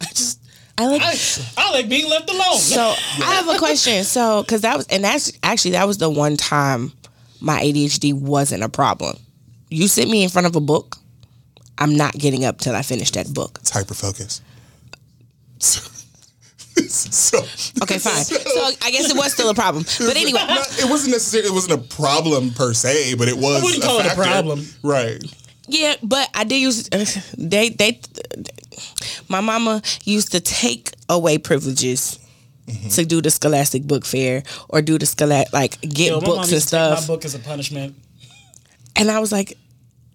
"I 0.01 0.05
just 0.13 0.38
I 0.79 0.87
like 0.87 1.01
I, 1.03 1.15
I 1.57 1.71
like 1.71 1.89
being 1.89 2.09
left 2.09 2.29
alone." 2.29 2.57
So 2.57 2.81
I 3.23 3.35
have 3.35 3.47
a 3.49 3.57
question. 3.57 4.03
So 4.03 4.41
because 4.43 4.61
that 4.61 4.77
was 4.77 4.87
and 4.87 5.03
that's 5.03 5.31
actually 5.43 5.71
that 5.71 5.85
was 5.87 5.97
the 5.97 6.09
one 6.09 6.37
time 6.37 6.91
my 7.41 7.61
ADHD 7.61 8.13
wasn't 8.13 8.63
a 8.63 8.69
problem. 8.69 9.17
You 9.69 9.87
sit 9.87 10.07
me 10.07 10.23
in 10.23 10.29
front 10.29 10.47
of 10.47 10.55
a 10.55 10.59
book, 10.61 10.97
I'm 11.77 11.95
not 11.95 12.13
getting 12.13 12.45
up 12.45 12.57
till 12.59 12.75
I 12.75 12.81
finish 12.81 13.11
that 13.11 13.31
book. 13.33 13.57
It's 13.61 13.69
hyper 13.69 13.93
focus. 13.93 14.41
so 16.87 17.37
Okay, 17.83 17.97
fine. 17.99 18.23
So 18.23 18.39
I 18.81 18.91
guess 18.91 19.09
it 19.09 19.17
was 19.17 19.33
still 19.33 19.49
a 19.49 19.53
problem. 19.55 19.83
But 19.99 20.15
anyway, 20.15 20.39
Not- 20.47 20.79
it 20.79 20.89
wasn't 20.89 21.11
necessarily 21.11 21.49
it 21.49 21.53
wasn't 21.53 21.73
a 21.73 21.95
problem 21.95 22.51
per 22.51 22.73
se, 22.73 23.15
but 23.15 23.27
it 23.27 23.37
was. 23.37 23.63
wouldn't 23.63 23.83
call 23.83 23.99
it 23.99 24.05
a 24.05 24.09
factor. 24.09 24.23
problem. 24.23 24.65
right? 24.83 25.21
yeah, 25.67 25.95
but 26.01 26.29
I 26.33 26.45
did 26.45 26.57
use 26.61 26.89
they 27.37 27.69
they 27.69 27.99
my 29.27 29.41
mama 29.41 29.81
used 30.05 30.31
to 30.31 30.39
take 30.39 30.91
away 31.07 31.37
privileges 31.37 32.19
to 32.91 33.03
do 33.05 33.21
the 33.21 33.31
Scholastic 33.31 33.83
Book 33.83 34.05
Fair 34.05 34.43
or 34.69 34.81
do 34.81 34.97
the 34.99 35.05
scholastic 35.05 35.51
like 35.53 35.79
get 35.81 36.09
Yo, 36.11 36.21
books 36.21 36.51
and 36.51 36.61
stuff. 36.61 37.01
My 37.01 37.07
book 37.07 37.25
as 37.25 37.33
a 37.35 37.39
punishment. 37.39 37.95
And 38.95 39.09
I 39.09 39.19
was 39.19 39.31
like, 39.31 39.57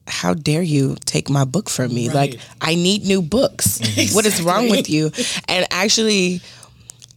how 0.07 0.35
dare 0.35 0.63
you 0.63 0.97
take 1.07 1.31
my 1.31 1.45
book 1.45 1.71
from 1.71 1.95
me? 1.95 2.09
Right. 2.09 2.33
Like, 2.33 2.41
I 2.61 2.75
need 2.75 3.05
new 3.07 3.23
books. 3.23 3.81
What 4.15 4.27
is 4.27 4.43
wrong 4.43 4.69
with 4.69 4.91
you? 4.91 5.11
And 5.49 5.67
actually, 5.71 6.43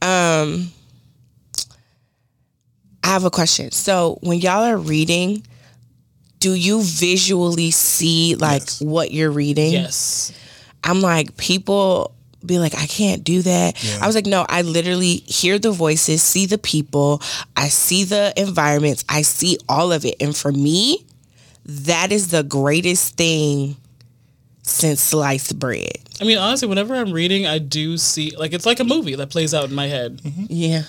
um, 0.02 0.72
I 3.04 3.08
have 3.10 3.26
a 3.26 3.30
question. 3.30 3.72
So, 3.72 4.18
when 4.22 4.40
y'all 4.40 4.64
are 4.64 4.78
reading, 4.78 5.46
do 6.40 6.54
you 6.54 6.82
visually 6.82 7.72
see 7.72 8.36
like 8.36 8.62
Yes. 8.62 8.82
what 8.82 9.12
you're 9.12 9.32
reading? 9.32 9.74
Yes. 9.74 10.32
I'm 10.88 11.02
like, 11.02 11.38
people 11.38 12.14
be 12.46 12.60
like, 12.60 12.76
I 12.76 12.86
can't 12.86 13.24
do 13.24 13.42
that. 13.42 14.00
I 14.02 14.08
was 14.08 14.16
like, 14.16 14.26
no, 14.26 14.46
I 14.48 14.62
literally 14.62 15.16
hear 15.26 15.60
the 15.60 15.72
voices, 15.72 16.22
see 16.22 16.46
the 16.46 16.58
people, 16.58 17.22
I 17.56 17.68
see 17.68 18.04
the 18.04 18.34
environments, 18.38 19.04
I 19.10 19.24
see 19.24 19.58
all 19.68 19.92
of 19.92 20.06
it. 20.06 20.16
And 20.22 20.36
for 20.36 20.52
me, 20.52 21.06
that 21.66 22.12
is 22.12 22.30
the 22.30 22.44
greatest 22.44 23.18
thing 23.18 23.76
since 24.64 25.02
sliced 25.02 25.60
bread. 25.60 26.00
I 26.22 26.24
mean, 26.24 26.38
honestly, 26.38 26.68
whenever 26.68 26.96
I'm 26.96 27.12
reading, 27.12 27.46
I 27.46 27.58
do 27.58 27.98
see 27.98 28.32
like 28.38 28.54
it's 28.54 28.66
like 28.66 28.80
a 28.80 28.84
movie 28.84 29.16
that 29.16 29.30
plays 29.30 29.54
out 29.54 29.66
in 29.66 29.76
my 29.76 29.88
head. 29.88 30.22
Yeah. 30.24 30.84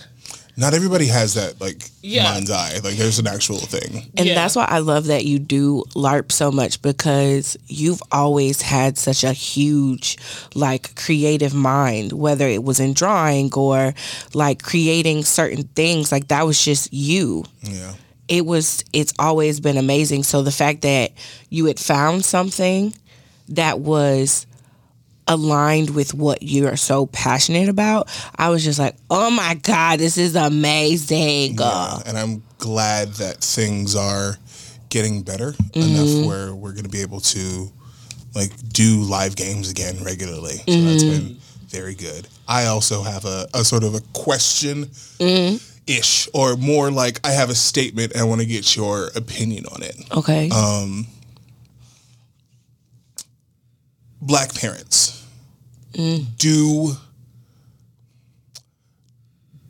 Not 0.58 0.74
everybody 0.74 1.06
has 1.06 1.34
that 1.34 1.60
like 1.60 1.88
Yeah. 2.02 2.24
mind's 2.24 2.50
eye. 2.50 2.80
Like 2.82 2.96
there's 2.96 3.20
an 3.20 3.28
actual 3.28 3.58
thing. 3.58 4.10
And 4.16 4.26
Yeah. 4.26 4.34
that's 4.34 4.56
why 4.56 4.64
I 4.64 4.78
love 4.78 5.06
that 5.06 5.24
you 5.24 5.38
do 5.38 5.84
LARP 5.94 6.32
so 6.32 6.50
much 6.50 6.82
because 6.82 7.56
you've 7.68 8.02
always 8.10 8.60
had 8.60 8.98
such 8.98 9.22
a 9.22 9.32
huge, 9.32 10.18
like, 10.56 10.96
creative 10.96 11.54
mind, 11.54 12.12
whether 12.12 12.48
it 12.48 12.64
was 12.64 12.80
in 12.80 12.92
drawing 12.92 13.52
or 13.54 13.94
like 14.34 14.60
creating 14.62 15.24
certain 15.24 15.62
things. 15.76 16.10
Like, 16.10 16.26
that 16.28 16.44
was 16.44 16.62
just 16.62 16.92
you. 16.92 17.44
Yeah. 17.62 17.94
It 18.26 18.44
was, 18.44 18.84
it's 18.92 19.14
always 19.18 19.60
been 19.60 19.76
amazing. 19.78 20.24
So 20.24 20.42
the 20.42 20.50
fact 20.50 20.82
that 20.82 21.12
you 21.50 21.66
had 21.66 21.78
found 21.78 22.24
something 22.24 22.92
that 23.50 23.78
was 23.80 24.44
aligned 25.28 25.90
with 25.90 26.14
what 26.14 26.42
you're 26.42 26.76
so 26.76 27.06
passionate 27.06 27.68
about, 27.68 28.08
I 28.36 28.48
was 28.48 28.64
just 28.64 28.78
like, 28.78 28.96
oh 29.10 29.30
my 29.30 29.54
God, 29.54 29.98
this 29.98 30.18
is 30.18 30.34
amazing. 30.34 31.58
Yeah, 31.58 31.98
and 32.06 32.18
I'm 32.18 32.42
glad 32.58 33.08
that 33.14 33.36
things 33.36 33.94
are 33.94 34.36
getting 34.88 35.22
better 35.22 35.48
enough 35.74 36.08
mm-hmm. 36.08 36.26
where 36.26 36.54
we're 36.54 36.72
going 36.72 36.84
to 36.84 36.90
be 36.90 37.02
able 37.02 37.20
to 37.20 37.70
like 38.34 38.50
do 38.68 39.02
live 39.02 39.36
games 39.36 39.70
again 39.70 40.02
regularly. 40.02 40.56
So 40.56 40.80
that's 40.80 41.04
mm-hmm. 41.04 41.26
been 41.28 41.36
very 41.68 41.94
good. 41.94 42.26
I 42.46 42.66
also 42.66 43.02
have 43.02 43.24
a, 43.24 43.46
a 43.54 43.64
sort 43.64 43.84
of 43.84 43.94
a 43.94 44.00
question 44.12 44.84
ish, 44.84 46.28
mm-hmm. 46.28 46.38
or 46.38 46.56
more 46.56 46.90
like 46.90 47.20
I 47.26 47.32
have 47.32 47.50
a 47.50 47.54
statement 47.54 48.12
and 48.12 48.22
I 48.22 48.24
want 48.24 48.40
to 48.40 48.46
get 48.46 48.76
your 48.76 49.08
opinion 49.14 49.66
on 49.66 49.82
it. 49.82 49.96
Okay. 50.16 50.48
Um, 50.50 51.06
Black 54.20 54.52
parents 54.54 55.24
do 56.36 56.92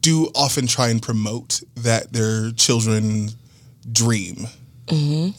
do 0.00 0.30
often 0.34 0.66
try 0.66 0.88
and 0.88 1.02
promote 1.02 1.62
that 1.76 2.12
their 2.12 2.50
children 2.52 3.30
dream 3.92 4.46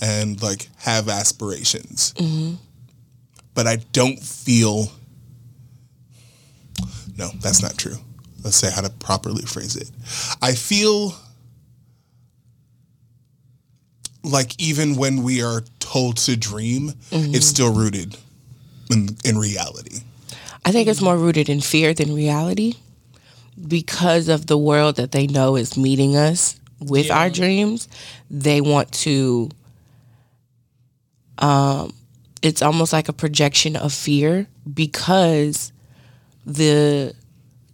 and 0.02 0.42
like 0.42 0.70
have 0.78 1.10
aspirations. 1.10 2.14
But 3.56 3.68
I 3.68 3.78
don't 3.94 4.20
feel 4.20 4.92
no, 7.18 7.30
that's 7.42 7.62
not 7.62 7.78
true. 7.78 7.98
Let's 8.44 8.56
say 8.58 8.72
how 8.72 8.82
to 8.82 8.90
properly 8.90 9.44
phrase 9.44 9.76
it. 9.76 9.90
I 10.42 10.54
feel 10.54 11.14
like 14.24 14.54
even 14.62 14.96
when 14.96 15.24
we 15.24 15.42
are 15.42 15.62
told 15.80 16.18
to 16.18 16.38
dream, 16.38 16.94
it's 17.12 17.46
still 17.48 17.74
rooted 17.74 18.16
in, 18.90 19.18
in 19.24 19.38
reality. 19.38 20.02
I 20.66 20.72
think 20.72 20.88
it's 20.88 21.02
more 21.02 21.18
rooted 21.18 21.50
in 21.50 21.62
fear 21.62 21.94
than 21.94 22.14
reality 22.14 22.74
because 23.68 24.30
of 24.30 24.48
the 24.48 24.58
world 24.58 24.98
that 24.98 25.12
they 25.12 25.28
know 25.28 25.56
is 25.56 25.78
meeting 25.78 26.16
us 26.16 26.60
with 26.80 27.12
our 27.12 27.30
dreams. 27.30 27.88
They 28.30 28.62
want 28.62 28.92
to, 28.94 29.50
um, 31.40 31.94
it's 32.42 32.62
almost 32.62 32.94
like 32.94 33.10
a 33.10 33.14
projection 33.14 33.76
of 33.76 33.94
fear 33.94 34.48
because 34.72 35.72
the 36.46 37.14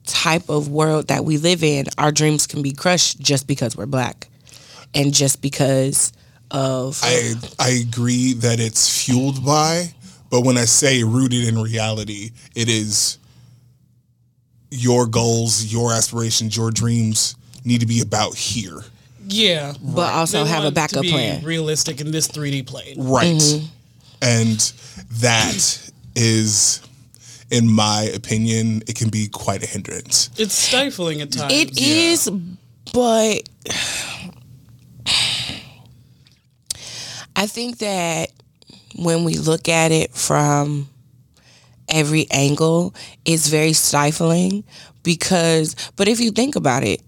type 0.06 0.50
of 0.50 0.70
world 0.70 1.08
that 1.08 1.26
we 1.26 1.38
live 1.38 1.64
in, 1.64 1.86
our 1.98 2.12
dreams 2.12 2.48
can 2.48 2.62
be 2.62 2.72
crushed 2.72 3.20
just 3.20 3.48
because 3.48 3.76
we're 3.76 3.86
black 3.86 4.28
and 4.94 5.14
just 5.14 5.42
because 5.42 6.14
of. 6.52 7.00
I 7.04 7.34
I 7.60 7.70
agree 7.70 8.34
that 8.34 8.60
it's 8.60 9.04
fueled 9.04 9.46
by, 9.46 9.94
but 10.30 10.42
when 10.42 10.58
I 10.58 10.66
say 10.66 11.04
rooted 11.04 11.48
in 11.48 11.58
reality, 11.60 12.32
it 12.56 12.70
is 12.70 13.18
your 14.72 15.06
goals, 15.06 15.66
your 15.66 15.94
aspirations, 15.94 16.56
your 16.58 16.72
dreams 16.72 17.36
need 17.64 17.82
to 17.82 17.88
be 17.88 18.02
about 18.02 18.36
here. 18.36 18.82
Yeah, 19.28 19.74
But 19.82 20.14
also 20.14 20.44
They 20.44 20.50
have 20.52 20.60
a 20.60 20.66
want 20.66 20.76
to 20.76 20.82
backup 20.82 21.02
be 21.02 21.12
plan. 21.12 21.44
Realistic 21.44 22.00
in 22.00 22.12
this 22.12 22.28
3D 22.28 22.68
plane. 22.68 22.96
Right. 22.98 23.34
Mm-hmm. 23.34 23.66
And 24.22 24.74
that 25.20 25.92
is 26.16 26.82
in 27.52 27.72
my 27.72 28.04
opinion, 28.16 28.82
it 28.88 28.96
can 28.96 29.10
be 29.10 29.28
quite 29.28 29.64
a 29.64 29.68
hindrance. 29.68 30.30
It's 30.38 30.54
stifling 30.54 31.22
at 31.22 31.32
times. 31.32 31.54
It 31.54 31.80
is, 31.80 32.30
but 32.94 33.50
I 37.36 37.48
think 37.48 37.80
that 37.80 38.32
when 38.96 39.24
we 39.24 39.36
look 39.36 39.70
at 39.70 39.92
it 39.92 40.14
from 40.14 40.90
every 41.90 42.28
angle, 42.32 42.94
it's 43.26 43.48
very 43.48 43.74
stifling 43.74 44.64
because, 45.04 45.76
but 45.96 46.08
if 46.08 46.20
you 46.20 46.32
think 46.32 46.56
about 46.56 46.84
it, 46.84 47.02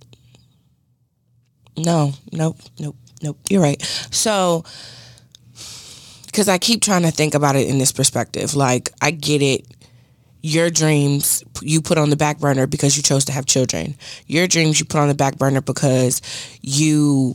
no, 1.78 2.14
nope, 2.32 2.58
nope, 2.80 2.96
nope, 3.22 3.38
you're 3.50 3.62
right. 3.62 3.82
So, 4.12 4.64
because 6.26 6.50
I 6.50 6.58
keep 6.58 6.82
trying 6.82 7.04
to 7.04 7.12
think 7.12 7.34
about 7.34 7.56
it 7.56 7.68
in 7.68 7.78
this 7.78 7.92
perspective, 7.92 8.56
like, 8.56 8.92
I 9.02 9.12
get 9.12 9.42
it 9.42 9.66
your 10.44 10.70
dreams 10.70 11.44
you 11.62 11.82
put 11.82 11.98
on 11.98 12.10
the 12.10 12.16
back 12.16 12.40
burner 12.40 12.68
because 12.68 12.96
you 12.96 13.04
chose 13.04 13.26
to 13.26 13.32
have 13.32 13.46
children. 13.46 13.96
Your 14.28 14.48
dreams 14.48 14.80
you 14.80 14.86
put 14.86 15.00
on 15.00 15.08
the 15.08 15.16
back 15.16 15.38
burner 15.38 15.62
because 15.62 16.22
you 16.62 17.34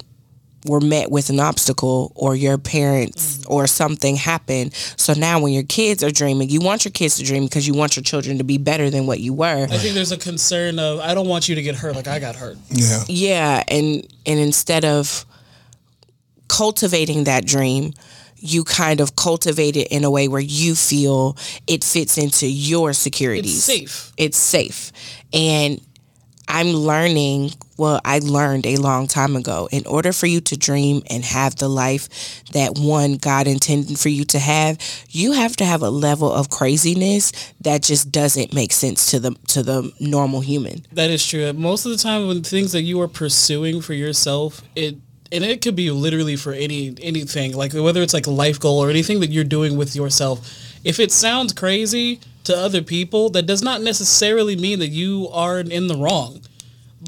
were 0.65 0.81
met 0.81 1.11
with 1.11 1.29
an 1.31 1.41
obstacle 1.41 2.13
or 2.15 2.35
your 2.37 2.59
parents 2.59 3.39
mm-hmm. 3.39 3.53
or 3.53 3.67
something 3.67 4.17
happened. 4.17 4.75
So 4.75 5.13
now 5.15 5.41
when 5.41 5.53
your 5.53 5.65
kids 5.65 6.05
are 6.05 6.11
dreaming, 6.11 6.51
you 6.51 6.61
want 6.61 6.85
your 6.85 6.93
kids 6.93 7.17
to 7.17 7.25
dream 7.25 7.45
because 7.45 7.67
you 7.67 7.75
want 7.75 7.97
your 7.97 8.03
children 8.03 8.39
to 8.39 8.45
be 8.45 8.59
better 8.59 8.91
than 8.91 9.07
what 9.07 9.21
you 9.21 9.35
were. 9.35 9.65
I 9.65 9.79
think 9.79 9.95
there's 9.95 10.13
a 10.13 10.19
concern 10.19 10.79
of 10.79 11.01
I 11.01 11.15
don't 11.15 11.29
want 11.29 11.49
you 11.49 11.55
to 11.57 11.63
get 11.63 11.75
hurt 11.75 11.97
like 11.97 12.07
I 12.07 12.19
got 12.19 12.37
hurt. 12.37 12.57
Yeah. 12.69 13.05
Yeah, 13.09 13.63
and 13.69 14.07
and 14.27 14.39
instead 14.39 14.85
of 14.85 15.25
cultivating 16.49 17.25
that 17.25 17.47
dream, 17.47 17.93
you 18.37 18.65
kind 18.65 19.01
of 19.01 19.17
cultivate 19.17 19.77
it 19.77 19.89
in 19.89 20.05
a 20.05 20.11
way 20.11 20.29
where 20.29 20.41
you 20.41 20.75
feel 20.75 21.37
it 21.67 21.85
fits 21.85 22.19
into 22.19 22.47
your 22.47 22.93
securities. 22.93 23.57
It's 23.57 23.65
safe. 23.65 24.13
It's 24.17 24.37
safe. 24.37 24.93
And 25.33 25.81
I'm 26.53 26.69
learning, 26.69 27.53
well, 27.79 27.99
I 28.05 28.19
learned 28.19 28.67
a 28.67 28.77
long 28.77 29.07
time 29.07 29.37
ago. 29.37 29.71
In 29.73 29.87
order 29.87 30.13
for 30.13 30.27
you 30.27 30.43
to 30.43 30.57
dream 30.57 31.03
and 31.09 31.25
have 31.25 31.57
the 31.57 31.67
life 31.67 32.45
that 32.53 32.77
one 32.79 33.15
God 33.15 33.47
intended 33.47 33.99
for 33.99 34.11
you 34.11 34.27
to 34.27 34.39
have, 34.39 34.79
you 35.09 35.33
have 35.33 35.57
to 35.57 35.65
have 35.65 35.81
a 35.81 35.89
level 35.89 36.31
of 36.31 36.51
craziness 36.51 37.33
that 37.63 37.83
just 37.83 38.13
doesn't 38.13 38.53
make 38.53 38.73
sense 38.73 39.11
to 39.13 39.19
the 39.19 39.35
to 39.49 39.63
the 39.63 39.91
normal 39.99 40.43
human. 40.43 40.85
That 40.93 41.09
is 41.09 41.27
true. 41.27 41.51
Most 41.55 41.87
of 41.87 41.93
the 41.93 41.97
time, 41.99 42.29
when 42.29 42.43
things 42.43 42.73
that 42.73 42.83
you 42.83 43.01
are 43.01 43.09
pursuing 43.09 43.81
for 43.81 43.95
yourself, 43.95 44.61
it 44.77 44.97
and 45.33 45.43
it 45.45 45.63
could 45.63 45.75
be 45.75 45.91
literally 45.91 46.37
for 46.37 46.53
any 46.53 46.95
anything, 47.01 47.57
like 47.57 47.73
whether 47.73 48.03
it's 48.03 48.13
like 48.13 48.27
a 48.27 48.31
life 48.31 48.61
goal 48.61 48.79
or 48.85 48.91
anything 48.91 49.21
that 49.21 49.31
you're 49.31 49.43
doing 49.43 49.79
with 49.79 49.97
yourself. 49.97 50.47
If 50.85 51.01
it 51.01 51.13
sounds 51.13 51.55
crazy 51.55 52.21
to 52.45 52.57
other 52.57 52.83
people, 52.83 53.31
that 53.31 53.47
does 53.47 53.63
not 53.63 53.81
necessarily 53.81 54.55
mean 54.55 54.81
that 54.81 54.89
you 54.89 55.29
are 55.33 55.61
in 55.61 55.87
the 55.87 55.97
wrong. 55.97 56.42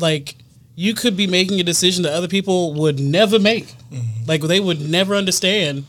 Like 0.01 0.37
you 0.77 0.95
could 0.95 1.17
be 1.17 1.27
making 1.27 1.61
a 1.61 1.63
decision 1.63 2.03
that 2.03 2.13
other 2.13 2.29
people 2.29 2.75
would 2.75 2.99
never 2.99 3.39
make. 3.39 3.73
Like 4.27 4.43
they 4.43 4.61
would 4.61 4.81
never 4.81 5.15
understand. 5.15 5.85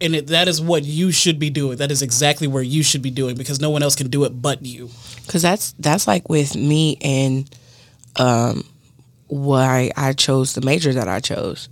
and 0.00 0.16
it, 0.16 0.26
that 0.28 0.48
is 0.48 0.60
what 0.60 0.82
you 0.84 1.12
should 1.12 1.38
be 1.38 1.48
doing. 1.50 1.78
That 1.78 1.90
is 1.92 2.02
exactly 2.02 2.48
where 2.48 2.62
you 2.62 2.82
should 2.82 3.02
be 3.02 3.10
doing 3.12 3.36
because 3.36 3.60
no 3.60 3.70
one 3.70 3.82
else 3.82 3.94
can 3.94 4.08
do 4.10 4.24
it 4.24 4.42
but 4.42 4.62
you. 4.66 4.90
Cause 5.28 5.42
that's 5.42 5.72
that's 5.78 6.06
like 6.08 6.28
with 6.28 6.56
me 6.56 6.96
and 7.00 7.48
um 8.16 8.64
why 9.28 9.90
I 9.96 10.12
chose 10.14 10.54
the 10.54 10.60
major 10.60 10.92
that 10.92 11.08
I 11.08 11.20
chose. 11.20 11.68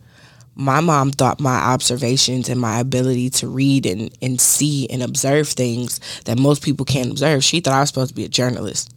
My 0.55 0.81
mom 0.81 1.11
thought 1.11 1.41
my 1.41 1.57
observations 1.57 2.49
and 2.49 2.61
my 2.61 2.79
ability 2.81 3.31
to 3.31 3.49
read 3.49 3.87
and, 3.87 4.11
and 4.23 4.41
see 4.41 4.89
and 4.91 5.03
observe 5.03 5.49
things 5.49 6.01
that 6.27 6.39
most 6.39 6.63
people 6.63 6.85
can't 6.85 7.11
observe. 7.11 7.43
She 7.43 7.61
thought 7.61 7.75
I 7.75 7.81
was 7.81 7.89
supposed 7.89 8.11
to 8.11 8.15
be 8.15 8.25
a 8.25 8.29
journalist. 8.29 8.93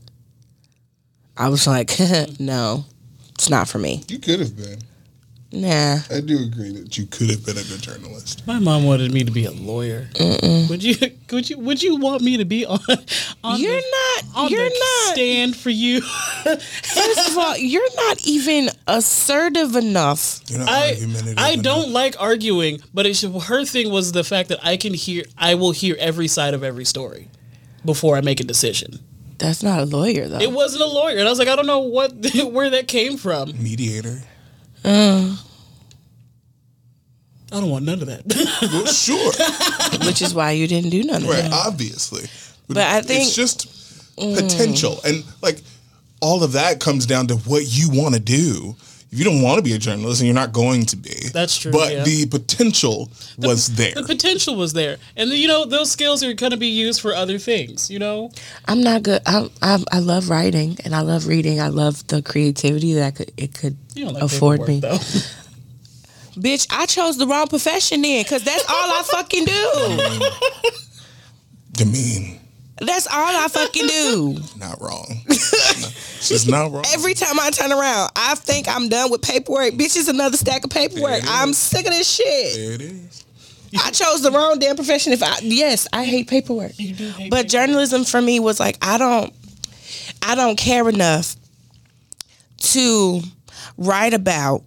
I 1.37 1.49
was 1.49 1.65
like, 1.67 1.91
no, 2.39 2.85
it's 3.33 3.49
not 3.49 3.67
for 3.67 3.79
me. 3.79 4.03
You 4.07 4.19
could 4.19 4.39
have 4.39 4.55
been. 4.55 4.79
Nah. 5.55 5.99
I 6.09 6.19
do 6.19 6.39
agree 6.39 6.71
that 6.81 6.97
you 6.97 7.05
could 7.05 7.29
have 7.29 7.45
been 7.45 7.59
a 7.59 7.63
good 7.63 7.79
journalist. 7.79 8.41
My 8.47 8.57
mom 8.57 8.85
wanted 8.85 9.13
me 9.13 9.23
to 9.23 9.29
be 9.29 9.45
a 9.45 9.51
lawyer. 9.51 10.07
Would 10.19 10.81
you? 10.81 10.95
Would 11.31 11.47
you? 11.47 11.59
Would 11.59 11.83
you 11.83 11.95
want 11.97 12.23
me 12.23 12.37
to 12.37 12.45
be 12.45 12.65
on? 12.65 12.79
on 13.43 13.59
You're 13.61 13.75
the, 13.75 13.83
not 14.25 14.35
on 14.35 14.49
you're 14.49 14.67
the 14.67 14.75
not 15.05 15.13
stand 15.13 15.55
for 15.55 15.69
you. 15.69 16.01
first 16.01 17.29
of 17.29 17.37
all, 17.37 17.55
you're 17.57 17.87
not 17.95 18.25
even 18.25 18.69
assertive 18.87 19.75
enough. 19.75 20.41
You're 20.47 20.59
not 20.59 20.69
I 20.69 20.97
I 21.37 21.49
enough. 21.51 21.63
don't 21.63 21.89
like 21.91 22.15
arguing, 22.19 22.79
but 22.91 23.05
it 23.05 23.15
should, 23.15 23.39
her 23.43 23.63
thing 23.63 23.91
was 23.91 24.11
the 24.11 24.23
fact 24.23 24.49
that 24.49 24.59
I 24.65 24.75
can 24.77 24.93
hear. 24.95 25.23
I 25.37 25.53
will 25.53 25.71
hear 25.71 25.95
every 25.99 26.27
side 26.27 26.55
of 26.55 26.63
every 26.63 26.85
story 26.85 27.29
before 27.85 28.15
I 28.17 28.21
make 28.21 28.39
a 28.39 28.43
decision. 28.43 28.99
That's 29.37 29.63
not 29.63 29.79
a 29.79 29.85
lawyer 29.85 30.27
though. 30.27 30.39
It 30.39 30.51
wasn't 30.51 30.83
a 30.83 30.87
lawyer, 30.87 31.17
and 31.17 31.27
I 31.27 31.29
was 31.29 31.39
like, 31.39 31.47
I 31.47 31.55
don't 31.55 31.67
know 31.67 31.79
what 31.79 32.13
where 32.51 32.69
that 32.69 32.87
came 32.87 33.17
from. 33.17 33.51
mediator. 33.61 34.21
Uh. 34.83 35.37
I 37.51 37.59
don't 37.59 37.69
want 37.69 37.85
none 37.85 38.01
of 38.01 38.07
that. 38.07 38.23
Well, 38.61 38.85
sure, 38.87 39.31
which 40.07 40.21
is 40.23 40.33
why 40.33 40.51
you 40.51 40.67
didn't 40.67 40.89
do 40.89 41.03
none 41.03 41.17
of 41.17 41.23
that. 41.23 41.29
right? 41.29 41.43
that. 41.43 41.67
Obviously, 41.67 42.23
But 42.67 42.77
I 42.77 43.01
think- 43.01 43.27
it's 43.27 43.35
just 43.35 43.67
mm. 44.17 44.35
potential, 44.35 44.99
and 45.05 45.23
like 45.41 45.61
all 46.19 46.43
of 46.43 46.53
that 46.53 46.79
comes 46.79 47.05
down 47.05 47.27
to 47.27 47.35
what 47.35 47.63
you 47.67 47.89
want 47.91 48.15
to 48.15 48.19
do. 48.19 48.75
If 49.13 49.19
you 49.19 49.25
don't 49.25 49.43
want 49.43 49.57
to 49.57 49.61
be 49.61 49.73
a 49.73 49.77
journalist, 49.77 50.21
and 50.21 50.27
you're 50.27 50.33
not 50.33 50.51
going 50.53 50.87
to 50.87 50.95
be, 50.97 51.13
That's 51.31 51.55
true, 51.55 51.71
But 51.71 51.93
yeah. 51.93 52.03
the 52.03 52.25
potential 52.25 53.11
was 53.37 53.67
there. 53.75 53.93
the 53.93 54.01
potential 54.03 54.55
was 54.55 54.73
there, 54.73 54.97
and 55.15 55.29
you 55.29 55.47
know 55.47 55.65
those 55.65 55.91
skills 55.91 56.23
are 56.23 56.33
going 56.33 56.49
to 56.51 56.57
be 56.57 56.67
used 56.67 56.99
for 56.99 57.13
other 57.13 57.37
things. 57.37 57.91
You 57.91 57.99
know, 57.99 58.31
I'm 58.67 58.81
not 58.81 59.03
good. 59.03 59.21
I, 59.27 59.49
I 59.61 59.83
I 59.91 59.99
love 59.99 60.29
writing 60.31 60.77
and 60.83 60.95
I 60.95 61.01
love 61.01 61.27
reading. 61.27 61.61
I 61.61 61.67
love 61.67 62.05
the 62.07 62.23
creativity 62.23 62.93
that 62.93 63.15
could 63.15 63.31
it 63.37 63.53
could 63.53 63.77
you 63.93 64.09
like 64.09 64.23
afford 64.23 64.67
me. 64.67 64.79
though. 64.79 64.97
Bitch, 66.35 66.65
I 66.71 66.87
chose 66.87 67.19
the 67.19 67.27
wrong 67.27 67.45
profession 67.47 68.01
then, 68.01 68.25
cause 68.25 68.43
that's 68.43 68.65
all 68.67 68.89
I 68.99 69.03
fucking 69.05 69.45
do. 69.45 70.69
Demean, 71.73 72.39
That's 72.79 73.07
all 73.07 73.13
I 73.15 73.47
fucking 73.49 73.87
do. 73.87 74.37
not 74.57 74.81
wrong. 74.81 75.21
She's 76.19 76.47
not 76.47 76.71
wrong. 76.71 76.83
Every 76.93 77.13
time 77.13 77.39
I 77.39 77.51
turn 77.51 77.71
around, 77.71 78.11
I 78.15 78.35
think 78.35 78.67
I'm 78.67 78.89
done 78.89 79.11
with 79.11 79.21
paperwork. 79.21 79.73
Bitch, 79.73 79.95
it's 79.95 80.07
another 80.07 80.37
stack 80.37 80.63
of 80.63 80.71
paperwork. 80.71 81.19
It 81.19 81.23
is. 81.23 81.29
I'm 81.29 81.53
sick 81.53 81.85
of 81.85 81.91
this 81.91 82.09
shit. 82.09 82.55
there 82.55 82.73
it 82.73 82.81
is. 82.81 83.25
I 83.79 83.91
chose 83.91 84.21
the 84.21 84.31
wrong 84.31 84.59
damn 84.59 84.75
profession. 84.75 85.13
If 85.13 85.23
I 85.23 85.39
yes, 85.41 85.87
I 85.93 86.03
hate 86.03 86.27
paperwork. 86.27 86.77
You 86.77 86.93
do 86.93 87.09
hate 87.09 87.31
But 87.31 87.47
journalism 87.47 88.03
for 88.05 88.21
me 88.21 88.39
was 88.39 88.59
like 88.59 88.77
I 88.81 88.97
don't 88.97 89.33
I 90.21 90.35
don't 90.35 90.57
care 90.57 90.87
enough 90.89 91.35
to 92.57 93.21
write 93.77 94.13
about 94.13 94.63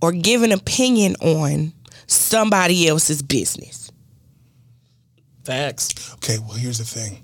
or 0.00 0.12
give 0.12 0.42
an 0.42 0.52
opinion 0.52 1.16
on 1.20 1.72
somebody 2.06 2.86
else's 2.88 3.22
business. 3.22 3.79
Facts. 5.44 6.12
Okay, 6.14 6.38
well, 6.38 6.56
here's 6.56 6.78
the 6.78 6.84
thing 6.84 7.22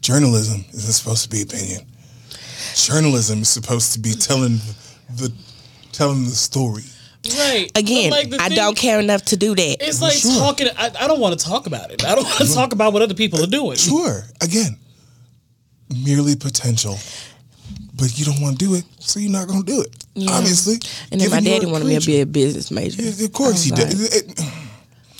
journalism 0.00 0.64
isn't 0.72 0.92
supposed 0.92 1.22
to 1.24 1.28
be 1.28 1.42
opinion. 1.42 1.80
Journalism 2.74 3.42
is 3.42 3.48
supposed 3.48 3.92
to 3.94 3.98
be 4.00 4.12
telling 4.12 4.58
the 5.16 5.32
telling 5.92 6.24
the 6.24 6.30
story. 6.30 6.84
Right. 7.36 7.70
Again, 7.74 8.10
like, 8.10 8.32
I 8.40 8.48
thing- 8.48 8.56
don't 8.56 8.76
care 8.76 9.00
enough 9.00 9.22
to 9.26 9.36
do 9.36 9.54
that. 9.54 9.76
It's 9.80 10.00
like 10.00 10.20
talking. 10.22 10.68
I, 10.76 10.90
I 11.00 11.06
don't 11.08 11.20
want 11.20 11.38
to 11.38 11.44
talk 11.44 11.66
about 11.66 11.90
it. 11.90 12.04
I 12.04 12.14
don't 12.14 12.24
want 12.24 12.38
to 12.38 12.54
talk 12.54 12.72
about 12.72 12.92
what 12.92 13.02
other 13.02 13.14
people 13.14 13.42
are 13.42 13.46
doing. 13.48 13.76
Sure, 13.76 14.22
again, 14.40 14.78
merely 16.04 16.36
potential. 16.36 16.96
But 17.96 18.16
you 18.16 18.24
don't 18.24 18.40
want 18.40 18.60
to 18.60 18.64
do 18.64 18.74
it, 18.76 18.84
so 19.00 19.18
you're 19.18 19.32
not 19.32 19.48
going 19.48 19.64
to 19.64 19.66
do 19.66 19.80
it. 19.82 20.04
Obviously. 20.30 20.76
and 21.10 21.20
then 21.20 21.30
my 21.30 21.40
daddy 21.40 21.66
wanted 21.66 21.88
me 21.88 21.98
to 21.98 22.06
be 22.06 22.20
a 22.20 22.26
business 22.26 22.70
major. 22.70 23.02
Yeah, 23.02 23.24
Of 23.26 23.32
course 23.32 23.64
he 23.64 23.72
I 23.72 23.76
did. 23.76 23.88
It- 23.94 24.14
it- 24.38 24.40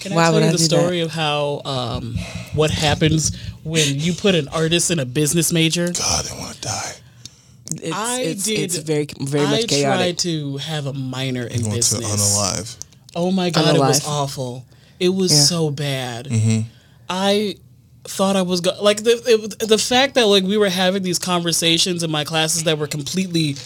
Can 0.00 0.14
Why 0.14 0.22
I 0.22 0.24
tell 0.26 0.34
would 0.34 0.44
you 0.44 0.50
the 0.52 0.58
do 0.58 0.64
story 0.64 1.00
of 1.00 1.10
how 1.10 1.60
um, 1.64 2.16
what 2.54 2.70
happens 2.70 3.36
when 3.64 3.98
you 3.98 4.12
put 4.12 4.34
an 4.36 4.46
artist 4.48 4.90
in 4.92 4.98
a 5.00 5.04
business 5.04 5.52
major? 5.52 5.86
God, 5.92 6.30
I 6.30 6.38
want 6.38 6.54
to 6.54 6.60
die. 6.60 6.92
It's, 7.72 7.92
I 7.96 8.20
it's, 8.20 8.44
did- 8.44 8.60
it's 8.60 8.76
very 8.78 9.06
very 9.20 9.44
I 9.44 9.50
much 9.50 9.66
chaotic. 9.68 9.98
tried 9.98 10.18
to 10.18 10.56
have 10.58 10.86
a 10.86 10.92
minor 10.92 11.42
in 11.42 11.64
I 11.64 11.68
want 11.68 11.82
to 11.82 11.96
business. 11.96 12.04
unalive. 12.38 12.76
Oh 13.16 13.30
my 13.30 13.50
god, 13.50 13.74
it 13.76 13.80
was 13.80 14.06
awful. 14.06 14.64
It 15.00 15.08
was 15.10 15.32
Yeah. 15.32 15.38
so 15.40 15.70
bad. 15.70 16.26
Mm-hmm. 16.26 16.60
I 17.10 17.56
thought 18.04 18.36
I 18.36 18.42
was 18.42 18.60
go- 18.62 18.80
like 18.80 19.02
the 19.02 19.20
it, 19.26 19.68
the 19.68 19.78
fact 19.78 20.14
that 20.14 20.26
like 20.26 20.44
we 20.44 20.56
were 20.56 20.68
having 20.70 21.02
these 21.02 21.18
conversations 21.18 22.02
in 22.02 22.10
my 22.10 22.24
classes 22.24 22.64
that 22.64 22.78
were 22.78 22.86
completely 22.86 23.56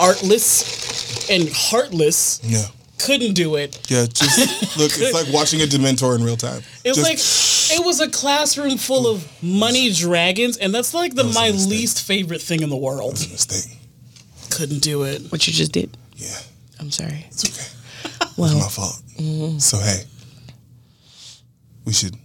artless 0.00 1.28
and 1.30 1.48
heartless. 1.52 2.40
Yeah. 2.42 2.64
Couldn't 3.04 3.34
do 3.34 3.56
it. 3.56 3.78
Yeah, 3.90 4.06
just 4.06 4.38
look, 4.78 4.92
it's 4.94 5.12
like 5.12 5.32
watching 5.32 5.60
a 5.60 5.64
Dementor 5.64 6.16
in 6.16 6.22
real 6.24 6.36
time. 6.36 6.62
It 6.84 6.90
was 6.90 6.98
Just- 6.98 7.70
like 7.70 7.80
it 7.80 7.84
was 7.84 8.00
a 8.00 8.10
classroom 8.10 8.76
full 8.78 9.06
of 9.06 9.26
money 9.42 9.90
dragons, 9.92 10.56
and 10.56 10.74
that's 10.74 10.94
like 10.94 11.14
the 11.14 11.24
was 11.24 11.36
a 11.36 11.38
my 11.40 11.50
least 11.50 12.02
favorite 12.04 12.40
thing 12.42 12.62
in 12.62 12.68
the 12.70 12.76
world. 12.76 13.12
It's 13.12 13.26
a 13.26 13.30
mistake. 13.30 13.78
Couldn't 14.50 14.80
do 14.80 15.02
it. 15.04 15.30
What 15.32 15.46
you 15.46 15.52
just 15.52 15.72
did. 15.72 15.96
Yeah, 16.16 16.36
I'm 16.78 16.90
sorry. 16.90 17.24
it's 17.28 17.44
okay. 17.44 17.68
Well, 18.38 18.50
It's 18.56 18.62
my 18.64 18.68
fault. 18.84 19.02
Mm-hmm. 19.18 19.58
So 19.58 19.78
hey, 19.78 20.04
we 21.84 21.92
should 21.92 22.16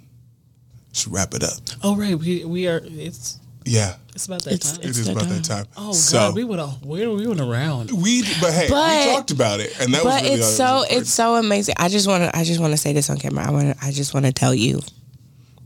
should 0.93 1.11
wrap 1.13 1.33
it 1.33 1.43
up. 1.43 1.59
Oh 1.83 1.95
right, 1.95 2.15
we 2.17 2.45
we 2.45 2.67
are. 2.67 2.81
It's 2.83 3.39
Yeah, 3.67 3.95
it's 4.15 4.25
about 4.25 4.43
that 4.43 4.53
It's- 4.53 4.71
time. 4.71 4.81
it 4.81 4.89
It's 4.89 4.97
is 4.99 5.05
that 5.07 5.11
about 5.17 5.29
that 5.29 5.43
time. 5.43 5.65
time. 5.65 5.73
oh 5.77 5.93
so 5.93 6.17
god, 6.17 6.35
we 6.35 6.43
went 6.43 6.61
all 6.61 6.77
we 6.83 7.05
we 7.07 7.27
went 7.27 7.41
around. 7.41 7.91
we, 7.91 8.21
but 8.41 8.53
hey, 8.53 8.67
But- 8.69 9.05
we 9.07 9.11
talked 9.13 9.31
about 9.31 9.59
it, 9.59 9.73
and 9.79 9.93
that 9.93 10.03
was 10.03 10.13
but 10.13 10.23
really 10.23 10.35
it's 10.35 10.47
so 10.55 10.77
important. 10.81 11.01
it's 11.01 11.11
so 11.13 11.35
amazing. 11.35 11.75
I 11.77 11.89
just 11.89 12.07
want 12.07 12.23
to 12.23 12.35
I 12.37 12.43
just 12.43 12.59
want 12.59 12.71
to 12.73 12.77
say 12.77 12.93
this 12.93 13.09
on 13.09 13.17
camera. 13.17 13.45
I 13.47 13.51
want 13.51 13.77
to 13.77 13.85
I 13.85 13.91
just 13.91 14.13
want 14.13 14.25
to 14.25 14.31
tell 14.31 14.53
you 14.55 14.81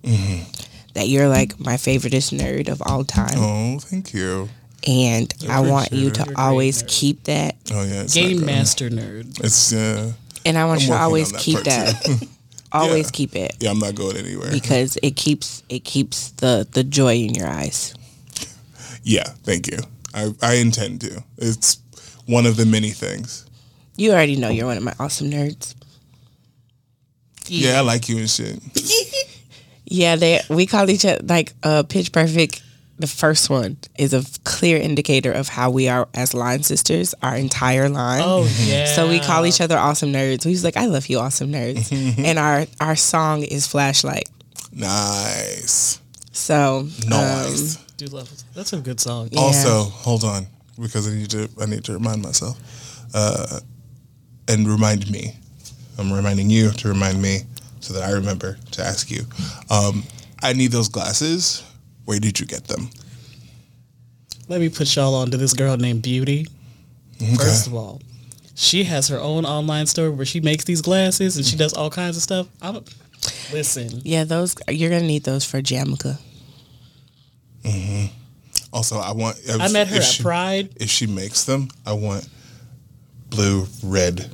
Mm-hmm. 0.04 0.44
that 0.96 1.08
you're 1.10 1.30
like 1.30 1.60
my 1.60 1.76
favoriteest 1.76 2.34
nerd 2.38 2.70
of 2.70 2.82
all 2.86 3.04
time, 3.04 3.38
Oh, 3.38 3.80
thank 3.80 4.14
you. 4.16 4.50
and 4.88 5.32
I 5.48 5.60
want 5.60 5.92
you 5.92 6.10
to 6.10 6.22
it. 6.22 6.26
You're 6.26 6.34
a 6.34 6.36
great 6.36 6.38
always 6.40 6.82
nerd. 6.84 6.88
keep 6.88 7.24
that, 7.26 7.56
Oh 7.72 7.84
yeah, 7.84 8.06
Game 8.06 8.38
good. 8.38 8.46
master 8.48 8.90
nerd. 8.90 9.40
It's 9.44 9.72
uh, 9.74 10.12
and 10.44 10.58
I 10.58 10.66
want 10.66 10.82
I'm 10.82 10.88
you 10.88 10.94
to 10.94 11.00
always 11.00 11.32
that 11.32 11.40
keep 11.40 11.60
that. 11.66 12.28
always 12.72 13.06
Yeah. 13.08 13.12
keep 13.12 13.36
it 13.36 13.56
yeah, 13.60 13.72
I'm 13.72 13.80
not 13.80 13.96
going 13.96 14.18
anywhere. 14.18 14.52
because 14.52 14.98
it 15.04 15.16
keeps 15.16 15.64
it 15.70 15.84
keeps 15.84 16.32
the 16.38 16.68
the 16.72 16.84
joy 16.84 17.16
in 17.16 17.36
your 17.36 17.48
eyes. 17.48 17.94
Yeah, 19.04 19.28
thank 19.44 19.68
you. 19.68 19.80
I 20.14 20.34
I 20.42 20.54
intend 20.56 21.02
to. 21.02 21.24
It's 21.38 21.80
one 22.28 22.46
of 22.46 22.56
the 22.56 22.66
many 22.66 22.92
things. 22.92 23.46
You 23.98 24.12
already 24.12 24.36
know 24.36 24.50
you're 24.50 24.68
one 24.68 24.78
of 24.78 24.84
my 24.84 24.94
awesome 25.00 25.30
nerds. 25.32 25.74
Yeah, 27.48 27.78
I 27.80 27.82
like 27.82 28.08
you 28.10 28.18
and 28.18 28.30
shit. 28.30 28.60
Yeah, 29.94 30.16
they 30.16 30.40
we 30.50 30.68
call 30.68 30.90
each 30.90 31.04
other 31.04 31.22
like 31.26 31.52
uh, 31.64 31.84
Pitch 31.84 32.14
Perfect. 32.14 32.64
The 33.02 33.08
first 33.08 33.50
one 33.50 33.78
is 33.98 34.14
a 34.14 34.24
clear 34.44 34.78
indicator 34.78 35.32
of 35.32 35.48
how 35.50 35.72
we 35.72 35.88
are 35.90 36.08
as 36.14 36.34
line 36.36 36.62
sisters. 36.64 37.16
Our 37.24 37.36
entire 37.36 37.90
line. 37.90 38.22
Oh 38.24 38.48
yeah. 38.64 38.86
So 38.86 39.10
we 39.10 39.20
call 39.20 39.46
each 39.46 39.60
other 39.60 39.76
awesome 39.78 40.14
nerds. 40.14 40.44
He's 40.44 40.64
like, 40.64 40.78
I 40.78 40.86
love 40.86 41.08
you, 41.08 41.18
awesome 41.20 41.52
nerds. 41.52 41.92
and 42.24 42.38
our 42.38 42.68
our 42.80 42.96
song 42.96 43.44
is 43.44 43.66
Flashlight. 43.68 44.30
Nice, 44.74 46.00
So 46.32 46.88
nice. 47.08 47.76
um, 47.78 47.84
Do 47.98 48.06
love 48.08 48.32
it. 48.32 48.44
That's 48.56 48.74
a 48.74 48.78
good 48.78 49.00
song. 49.00 49.30
Yeah. 49.32 49.40
Also, 49.42 49.84
hold 49.84 50.24
on, 50.24 50.48
because 50.80 51.08
I 51.08 51.16
need 51.16 51.30
to 51.32 51.50
I 51.62 51.66
need 51.66 51.84
to 51.86 51.94
remind 51.94 52.22
myself, 52.22 52.58
uh, 53.14 53.60
and 54.48 54.68
remind 54.68 55.10
me. 55.12 55.36
I'm 55.98 56.12
reminding 56.14 56.50
you 56.50 56.72
to 56.72 56.88
remind 56.88 57.22
me, 57.22 57.40
so 57.80 57.94
that 57.96 58.04
I 58.04 58.12
remember 58.12 58.58
to 58.72 58.82
ask 58.84 59.12
you. 59.12 59.26
Um, 59.70 60.04
I 60.42 60.54
need 60.54 60.72
those 60.72 60.88
glasses. 60.88 61.64
Where 62.06 62.20
did 62.20 62.40
you 62.40 62.46
get 62.46 62.66
them? 62.66 62.90
Let 64.48 64.60
me 64.60 64.70
put 64.70 64.96
y'all 64.96 65.16
on 65.16 65.32
to 65.32 65.38
this 65.38 65.54
girl 65.54 65.78
named 65.78 66.02
Beauty. 66.02 66.48
First 67.38 67.68
of 67.68 67.76
all, 67.76 68.02
she 68.56 68.84
has 68.84 69.08
her 69.08 69.20
own 69.20 69.46
online 69.46 69.86
store 69.86 70.12
where 70.12 70.26
she 70.26 70.40
makes 70.40 70.66
these 70.66 70.82
glasses 70.82 71.38
and 71.38 71.46
she 71.46 71.56
does 71.56 71.74
all 71.74 71.90
kinds 71.90 72.18
of 72.18 72.24
stuff. 72.24 72.48
I'm 72.62 72.84
listen. 73.54 74.02
yeah, 74.04 74.24
those 74.24 74.56
you're 74.68 74.90
gonna 74.90 75.04
need 75.04 75.24
those 75.24 75.46
for 75.46 75.62
Jamaica. 75.62 76.18
Also, 78.74 78.98
I 78.98 79.12
want. 79.12 79.38
I 79.50 79.72
met 79.72 79.88
her 79.90 79.98
at 79.98 80.04
she, 80.04 80.24
Pride. 80.24 80.70
If 80.78 80.90
she 80.90 81.06
makes 81.06 81.44
them, 81.44 81.70
I 81.86 81.94
want 81.94 82.28
blue, 83.30 83.68
red, 83.84 84.32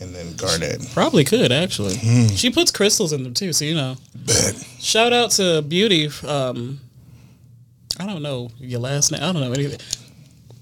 and 0.00 0.14
then 0.14 0.36
Garnet. 0.36 0.86
Probably 0.92 1.24
could 1.24 1.52
actually. 1.52 1.96
Hmm. 1.96 2.26
She 2.26 2.50
puts 2.50 2.70
crystals 2.70 3.12
in 3.12 3.22
them 3.22 3.34
too, 3.34 3.52
so 3.52 3.64
you 3.64 3.74
know. 3.74 3.96
Bet. 4.14 4.54
Shout 4.78 5.12
out 5.12 5.30
to 5.32 5.62
Beauty. 5.62 6.10
Um, 6.26 6.80
I 7.98 8.06
don't 8.06 8.22
know 8.22 8.50
your 8.58 8.80
last 8.80 9.10
name. 9.12 9.22
I 9.22 9.32
don't 9.32 9.40
know 9.42 9.52
anything. 9.52 9.80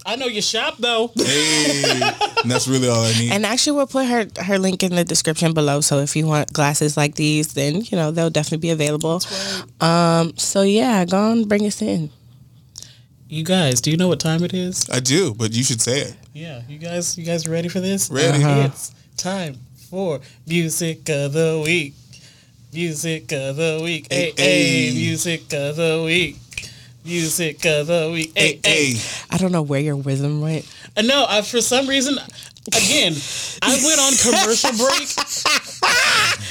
I 0.06 0.14
know 0.16 0.26
your 0.26 0.42
shop 0.42 0.76
though. 0.78 1.10
Hey, 1.16 2.00
and 2.42 2.50
that's 2.50 2.68
really 2.68 2.88
all 2.88 3.02
I 3.02 3.12
need. 3.18 3.32
And 3.32 3.44
actually, 3.44 3.76
we'll 3.76 3.88
put 3.88 4.06
her 4.06 4.26
her 4.44 4.58
link 4.58 4.82
in 4.84 4.94
the 4.94 5.04
description 5.04 5.52
below. 5.52 5.80
So 5.80 5.98
if 5.98 6.14
you 6.14 6.26
want 6.28 6.52
glasses 6.52 6.96
like 6.96 7.16
these, 7.16 7.54
then 7.54 7.82
you 7.82 7.96
know 7.96 8.10
they'll 8.12 8.30
definitely 8.30 8.58
be 8.68 8.70
available. 8.70 9.20
Um. 9.80 10.36
So 10.36 10.62
yeah, 10.62 11.04
go 11.04 11.18
on, 11.18 11.48
bring 11.48 11.66
us 11.66 11.82
in. 11.82 12.10
You 13.28 13.42
guys, 13.42 13.80
do 13.80 13.90
you 13.90 13.96
know 13.96 14.06
what 14.06 14.20
time 14.20 14.44
it 14.44 14.54
is? 14.54 14.88
I 14.88 15.00
do, 15.00 15.34
but 15.34 15.52
you 15.52 15.64
should 15.64 15.80
say 15.82 16.02
it. 16.02 16.16
Yeah, 16.32 16.62
you 16.68 16.78
guys, 16.78 17.18
you 17.18 17.24
guys 17.24 17.48
ready 17.48 17.68
for 17.68 17.80
this? 17.80 18.08
Ready. 18.08 18.40
It's 18.44 18.94
time 19.16 19.56
for 19.90 20.20
music 20.46 21.08
of 21.08 21.32
the 21.32 21.60
week. 21.64 21.94
Music 22.72 23.32
of 23.32 23.56
the 23.56 23.80
week. 23.82 24.06
Hey, 24.10 24.32
Hey, 24.36 24.42
hey, 24.42 24.86
hey. 24.90 24.94
music 24.94 25.52
of 25.52 25.74
the 25.74 26.02
week. 26.06 26.36
Music 27.06 27.64
of 27.66 27.86
the 27.86 28.10
week. 28.12 28.32
Hey, 28.36 28.58
hey. 28.64 28.92
Hey, 28.92 29.00
I 29.30 29.38
don't 29.38 29.52
know 29.52 29.62
where 29.62 29.80
your 29.80 29.96
rhythm 29.96 30.40
went. 30.40 30.66
Uh, 30.96 31.02
no, 31.02 31.24
I, 31.28 31.42
for 31.42 31.60
some 31.60 31.86
reason, 31.86 32.18
again, 32.68 33.14
I 33.62 33.78
went 33.84 34.00
on 34.00 34.12
commercial 34.22 34.70
break 34.76 35.08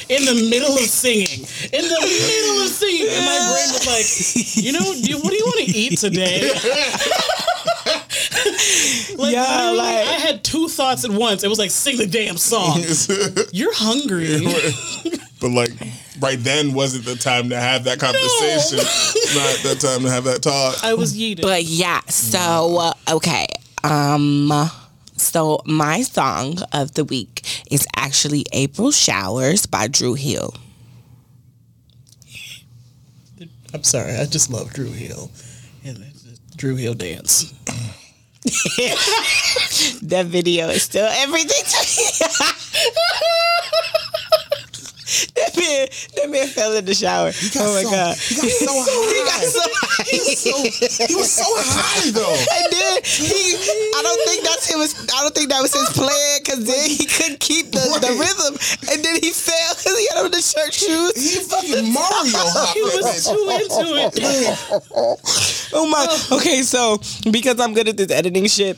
in 0.10 0.24
the 0.26 0.34
middle 0.50 0.74
of 0.76 0.80
singing. 0.82 1.46
In 1.74 1.82
the 1.82 2.00
middle 2.00 2.62
of 2.63 2.70
singing, 2.70 3.08
and 3.10 3.26
my 3.26 3.38
brain 3.52 3.70
was 3.74 3.86
like, 3.86 4.06
you 4.63 4.72
know, 4.72 4.94
do, 5.04 5.18
what 5.20 5.30
do 5.32 5.36
you 5.36 5.46
want 5.46 5.65
to 5.65 5.72
eat 5.78 5.98
today? 6.00 6.50
like, 9.18 9.34
Yeah, 9.34 9.72
like- 9.72 10.08
I 10.08 10.18
had 10.20 10.41
two 10.44 10.68
thoughts 10.70 11.04
at 11.04 11.12
once. 11.12 11.44
It 11.44 11.50
was 11.50 11.60
like, 11.60 11.72
sing 11.72 11.98
the 11.98 12.08
damn 12.08 12.38
song. 12.38 12.82
You're 13.52 13.74
hungry. 13.76 14.39
but 15.41 15.52
like 15.52 15.72
right 16.19 16.39
then 16.39 16.73
wasn't 16.73 17.06
the 17.06 17.15
time 17.15 17.49
to 17.49 17.56
have 17.60 17.84
that 17.86 17.99
conversation. 17.99 18.78
Not 19.36 19.58
the 19.63 19.75
time 19.80 20.01
to 20.04 20.10
have 20.10 20.23
that 20.25 20.41
talk. 20.41 20.84
I 20.84 20.93
was 20.93 21.17
yeeted. 21.17 21.41
But 21.41 21.63
yeah, 21.63 22.01
so 22.08 22.78
uh, 22.80 22.93
okay. 23.15 23.47
Um 23.84 24.51
so 25.17 25.62
my 25.65 26.01
song 26.01 26.58
of 26.73 26.93
the 26.93 27.06
week 27.06 27.41
is 27.71 27.86
actually 27.95 28.45
April 28.51 28.91
Showers 28.91 29.65
by 29.65 29.88
Drew 29.88 30.13
Hill. 30.13 30.54
I'm 33.73 33.84
sorry, 33.84 34.15
I 34.15 34.25
just 34.25 34.49
love 34.51 34.71
Drew 34.73 34.91
Hill. 34.91 35.32
And 35.84 35.97
it's 35.97 36.23
just 36.23 36.58
Drew 36.58 36.75
Hill 36.75 36.93
dance. 36.93 37.54
That 40.04 40.28
video 40.28 40.69
is 40.69 40.84
still 40.84 41.08
everything 41.08 41.49
to 41.49 41.78
me. 41.82 42.04
that 45.36 45.51
man, 45.58 45.88
that 46.15 46.30
man 46.30 46.47
fell 46.47 46.73
in 46.75 46.86
the 46.86 46.93
shower. 46.93 47.32
Oh 47.60 47.73
my 47.75 47.84
so- 47.84 47.91
god. 47.91 48.15
He 48.17 48.36
got 48.36 48.51
so 48.51 48.73
high. 48.75 49.04
He 49.15 49.21
got 49.25 49.43
so 49.43 49.63
high. 49.73 51.08
He 51.08 51.15
was 51.15 51.32
so 51.32 51.45
high 51.47 52.12
though. 52.12 52.36
And 52.56 52.67
then 52.71 53.01
he, 53.04 53.56
I 53.95 53.99
don't 54.04 54.21
think 54.28 54.43
that's 54.43 54.65
him. 54.67 54.80
I 54.80 55.21
don't 55.23 55.36
think 55.36 55.49
that 55.49 55.62
was 55.62 55.73
his 55.73 55.89
plan 55.91 56.39
because 56.43 56.65
then 56.65 56.89
he 56.89 57.06
couldn't 57.06 57.39
keep 57.39 57.71
the, 57.71 57.80
the 58.01 58.12
rhythm, 58.15 58.54
and 58.91 59.04
then 59.04 59.15
he 59.21 59.32
fell 59.32 59.75
because 59.75 59.97
he 59.97 60.08
had 60.13 60.25
on 60.25 60.32
the 60.32 60.41
shirt 60.41 60.73
shoes. 60.73 61.13
He 61.15 61.39
fucking 61.43 61.93
Mario 61.93 62.43
He 62.73 62.82
was 62.82 63.25
too 63.25 63.47
into 63.51 63.86
it. 64.04 64.15
Oh 65.73 65.88
my. 65.88 66.06
Okay, 66.38 66.62
so 66.62 66.97
because 67.32 67.60
I'm 67.60 67.73
good 67.73 67.88
at 67.89 67.97
this 67.97 68.12
editing 68.12 68.47
shit. 68.47 68.78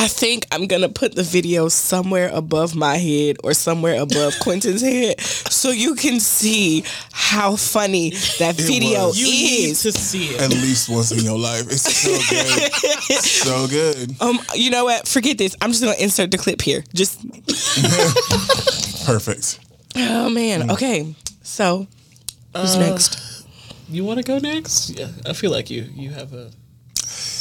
I 0.00 0.06
think 0.06 0.46
I'm 0.52 0.68
gonna 0.68 0.88
put 0.88 1.16
the 1.16 1.24
video 1.24 1.68
somewhere 1.68 2.30
above 2.32 2.76
my 2.76 2.96
head 2.98 3.36
or 3.42 3.52
somewhere 3.52 4.00
above 4.00 4.38
Quentin's 4.40 4.80
head 4.80 5.20
so 5.20 5.70
you 5.70 5.96
can 5.96 6.20
see 6.20 6.84
how 7.12 7.56
funny 7.56 8.10
that 8.38 8.54
video 8.54 9.08
was. 9.08 9.20
You 9.20 9.26
need 9.26 9.70
is. 9.70 9.82
to 9.82 9.90
see 9.90 10.26
it. 10.26 10.40
At 10.40 10.50
least 10.50 10.88
once 10.88 11.10
in 11.10 11.24
your 11.24 11.36
life. 11.36 11.62
It's 11.62 11.82
so 11.82 12.12
good. 12.30 12.72
so 13.24 13.66
good. 13.66 14.14
Um, 14.22 14.38
you 14.54 14.70
know 14.70 14.84
what? 14.84 15.08
Forget 15.08 15.36
this. 15.36 15.56
I'm 15.60 15.70
just 15.70 15.82
gonna 15.82 15.96
insert 15.98 16.30
the 16.30 16.38
clip 16.38 16.62
here. 16.62 16.84
Just 16.94 17.20
Perfect. 19.04 19.58
oh 19.96 20.30
man. 20.30 20.70
Okay, 20.70 21.12
so 21.42 21.88
who's 22.56 22.76
next? 22.76 23.46
You 23.88 24.04
want 24.04 24.18
to 24.18 24.24
go 24.24 24.38
next? 24.38 24.90
Yeah, 24.90 25.08
I 25.26 25.32
feel 25.32 25.50
like 25.50 25.70
you 25.70 25.88
you 25.96 26.10
have 26.10 26.32
a 26.34 26.52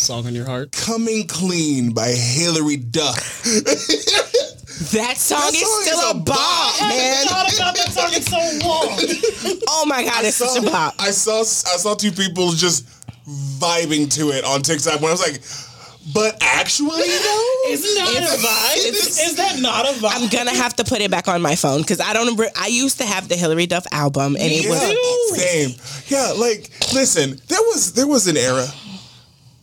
song 0.08 0.26
on 0.26 0.34
your 0.34 0.46
heart. 0.46 0.72
Coming 0.72 1.28
Clean 1.28 1.92
by 1.92 2.08
Hilary 2.12 2.78
Duff. 2.78 3.44
That 3.44 5.18
song 5.18 5.40
That 5.42 5.54
is 5.54 5.60
song 5.62 5.82
still 5.84 6.00
is 6.00 6.06
a 6.06 6.10
a 6.12 6.14
bop, 6.14 6.26
bop, 6.80 6.90
man. 6.90 7.26
thought 7.26 7.54
about 7.56 7.76
that 7.76 7.92
song 7.92 8.14
in 8.14 8.22
so 8.22 8.38
long. 8.66 9.62
Oh 9.68 9.86
my 9.86 10.04
god, 10.04 10.24
it's 10.24 10.38
such 10.38 10.64
a 10.64 10.66
bop. 10.66 10.96
I 11.00 11.12
saw 11.12 11.40
I 11.42 11.44
saw 11.78 11.94
two 11.96 12.12
people 12.12 12.52
just 12.52 12.86
vibing 13.60 14.10
to 14.14 14.30
it 14.32 14.46
on 14.46 14.62
TikTok 14.62 15.02
when 15.02 15.10
I 15.10 15.12
was 15.12 15.20
like, 15.20 15.42
but 16.14 16.38
actually 16.42 16.88
though? 17.02 17.54
Isn't 17.70 17.96
that 18.06 18.24
a 18.24 18.38
vibe? 18.38 18.88
it's- 18.88 19.30
Is 19.30 19.36
that 19.36 19.60
not 19.60 19.86
a 19.90 19.94
vibe? 19.94 20.12
I'm 20.14 20.30
gonna 20.30 20.56
have 20.56 20.76
to 20.78 20.84
put 20.86 21.02
it 21.02 21.12
back 21.12 21.28
on 21.28 21.42
my 21.42 21.56
phone 21.56 21.82
because 21.82 22.00
I 22.00 22.14
don't. 22.14 22.22
Remember, 22.28 22.48
I 22.56 22.68
used 22.68 23.00
to 23.00 23.06
have 23.06 23.28
the 23.28 23.36
Hilary 23.36 23.66
Duff 23.66 23.86
album, 23.92 24.36
and 24.38 24.46
it 24.46 24.64
Yeah, 24.64 24.70
was 24.70 25.38
same. 25.42 25.72
Yeah, 26.08 26.32
like 26.38 26.70
listen, 26.94 27.42
there 27.48 27.60
was 27.62 27.92
there 27.94 28.08
was 28.08 28.28
an 28.28 28.38
era. 28.38 28.68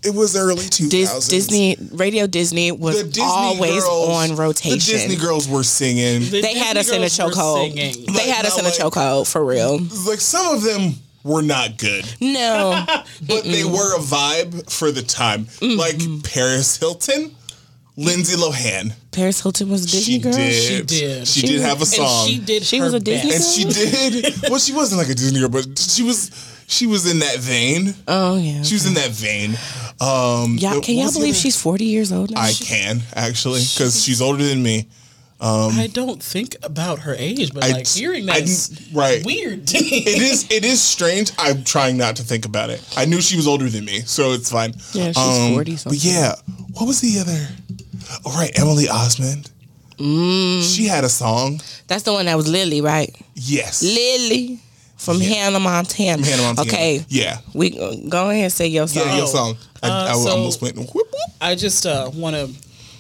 It 0.05 0.15
was 0.15 0.37
early 0.37 0.65
2000s. 0.65 0.91
Dis- 0.91 1.29
Disney 1.29 1.77
Radio 1.93 2.27
Disney 2.27 2.73
was 2.73 3.03
Disney 3.05 3.23
always 3.25 3.83
girls, 3.83 4.09
on 4.31 4.37
rotation. 4.37 4.79
The 4.79 4.85
Disney 5.09 5.17
girls 5.17 5.49
were 5.49 5.63
singing. 5.63 6.21
The 6.31 6.41
they 6.43 6.59
had 6.59 6.77
us 6.77 6.89
in 6.91 6.97
a 6.97 6.99
girls 7.01 7.19
chokehold. 7.19 7.75
They 7.75 8.13
Like, 8.13 8.27
had 8.27 8.45
us 8.47 8.53
not 8.57 8.61
in 8.61 8.65
a 8.67 8.69
like- 8.69 8.93
chokehold 8.93 9.31
for 9.31 9.45
real. 9.45 9.79
like 10.07 10.21
some 10.21 10.55
of 10.55 10.63
them 10.63 10.95
were 11.23 11.41
not 11.43 11.79
good, 11.79 12.05
No, 12.21 12.85
but 13.27 13.45
they 13.45 13.65
were 13.65 13.97
a 13.97 14.01
vibe 14.01 14.71
for 14.71 14.93
the 14.93 15.01
time. 15.03 15.47
Mm-hmm. 15.47 15.79
Like 15.79 15.99
Paris 16.31 16.77
Hilton, 16.77 17.35
Lindsay 17.97 18.37
Lohan. 18.37 18.93
Paris 19.11 19.41
Hilton 19.41 19.71
was 19.71 19.85
a 19.85 19.89
Disney 19.89 20.15
She 20.15 20.19
girl. 20.19 20.33
did. 20.33 20.53
She 20.53 20.83
did. 20.83 21.27
She, 21.29 21.41
She 21.41 21.47
did 21.47 21.53
was- 21.61 21.63
have 21.63 21.81
a 21.81 21.87
song. 21.87 22.07
And 22.25 22.29
she 22.31 22.39
did. 22.41 22.63
She 22.65 22.79
her 22.79 22.85
was 22.85 22.95
a 22.95 23.01
Disney 23.01 23.31
best. 23.31 23.59
And 23.59 23.73
she 23.75 24.21
did. 24.21 24.51
Well, 24.51 24.59
she 24.59 24.75
wasn't 24.75 24.99
like 25.01 25.09
a 25.09 25.15
Disney 25.15 25.41
girl, 25.41 25.49
but 25.49 25.79
she 25.79 26.03
was. 26.03 26.31
She 26.67 26.87
was 26.87 27.11
in 27.11 27.19
that 27.21 27.39
vein. 27.39 27.95
Oh 28.09 28.37
yeah. 28.37 28.63
She 28.63 28.75
was 28.75 28.87
in 28.87 28.95
that 28.95 29.11
vein. 29.11 29.57
Um, 30.01 30.57
Yeah, 30.59 30.81
can 30.81 30.97
y'all 30.97 31.13
believe 31.13 31.35
she's 31.37 31.61
40 31.61 31.85
years 31.85 32.13
old 32.13 32.31
now? 32.31 32.41
I 32.41 32.53
can 32.53 33.01
actually 33.15 33.61
because 33.61 34.03
she's 34.03 34.21
older 34.23 34.43
than 34.45 34.63
me. 34.63 34.89
I 35.41 35.91
don't 35.93 36.23
think 36.23 36.57
about 36.63 37.01
her 37.01 37.15
age, 37.19 37.53
but 37.53 37.65
I- 37.65 37.73
like 37.73 37.87
hearing 37.87 38.29
I- 38.31 38.41
that's 38.41 38.71
right. 38.93 39.23
weird. 39.27 39.71
It 39.75 40.23
is. 40.23 40.47
It 40.51 40.65
is 40.65 40.81
strange. 40.83 41.33
I'm 41.39 41.65
trying 41.65 41.99
not 41.99 42.17
to 42.17 42.23
think 42.23 42.47
about 42.47 42.71
it. 42.71 42.83
I 42.97 43.05
knew 43.05 43.21
she 43.21 43.37
was 43.37 43.47
older 43.47 43.69
than 43.69 43.85
me, 43.85 44.01
so 44.07 44.33
it's 44.33 44.51
fine. 44.51 44.73
Yeah, 44.95 45.13
she's 45.13 45.53
40 45.55 45.77
something. 45.77 45.99
But 45.99 46.05
yeah, 46.05 46.35
what 46.73 46.87
was 46.87 47.01
the 47.03 47.19
other? 47.21 47.47
All 48.25 48.33
right, 48.33 48.59
Emily 48.59 48.85
Osment. 48.87 49.51
Mm. 49.99 50.63
She 50.75 50.87
had 50.87 51.05
a 51.05 51.09
song. 51.11 51.61
That's 51.89 52.03
the 52.05 52.13
one 52.13 52.25
that 52.27 52.37
was 52.37 52.49
Lily, 52.49 52.81
right? 52.81 53.15
Yes. 53.35 53.83
Lily 53.83 54.61
from 55.05 55.21
Hannah 55.21 55.61
Montana. 55.61 56.25
Hannah 56.25 56.43
Montana. 56.43 56.69
Okay, 56.69 57.05
Yeah. 57.09 57.39
we 57.55 57.71
go 58.09 58.31
ahead 58.31 58.45
and 58.45 58.53
say 58.53 58.67
your 58.67 58.89
song. 58.89 59.07
Yeah, 59.07 59.17
your 59.19 59.27
song. 59.27 59.57
I, 59.83 59.89
Uh, 59.89 60.09
I 60.11 60.13
so- 60.15 60.31
almost 60.31 60.63
went. 60.63 60.77
Whoop, 60.77 60.89
whoop. 60.95 61.07
I 61.41 61.55
just 61.55 61.85
uh, 61.87 62.11
want 62.15 62.37
to 62.37 62.51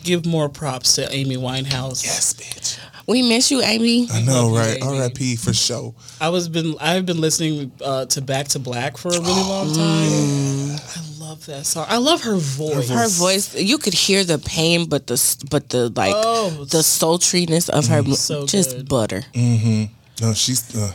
give 0.02 0.26
more 0.26 0.48
props 0.48 0.94
to 0.96 1.10
Amy 1.12 1.36
Winehouse. 1.36 2.04
Yes, 2.04 2.34
bitch. 2.34 2.78
We 3.06 3.22
miss 3.22 3.50
you, 3.50 3.60
Amy. 3.62 4.08
I 4.10 4.22
know, 4.22 4.46
love 4.48 4.52
you, 4.52 4.58
right? 4.58 4.80
baby. 4.80 4.98
R.I.P. 4.98 5.36
for 5.36 5.52
sure. 5.52 5.94
I 6.22 6.30
was 6.30 6.48
been 6.48 6.74
I've 6.80 7.04
been 7.04 7.20
listening 7.20 7.70
uh, 7.84 8.06
to 8.06 8.22
Back 8.22 8.48
to 8.48 8.58
Black 8.58 8.96
for 8.96 9.08
a 9.08 9.20
really 9.20 9.44
long 9.52 9.68
Oh, 9.70 9.74
time. 9.74 10.80
I 10.96 11.20
love 11.28 11.44
that 11.46 11.66
song. 11.66 11.84
I 11.88 11.98
love 11.98 12.22
her 12.22 12.36
voice. 12.36 12.88
Her 12.88 13.08
voice, 13.08 13.54
you 13.54 13.76
could 13.76 13.92
hear 13.94 14.24
the 14.24 14.38
pain, 14.38 14.88
but 14.88 15.06
the 15.06 15.20
but 15.50 15.68
the 15.68 15.90
like 15.90 16.14
Oh, 16.16 16.64
the 16.70 16.82
sultriness 16.82 17.68
of 17.68 17.86
her, 17.88 18.02
so 18.14 18.46
just 18.46 18.70
good. 18.76 18.88
butter. 18.88 19.22
Mm-hmm. 19.34 19.84
No, 20.24 20.32
she's 20.32 20.74
uh, 20.74 20.92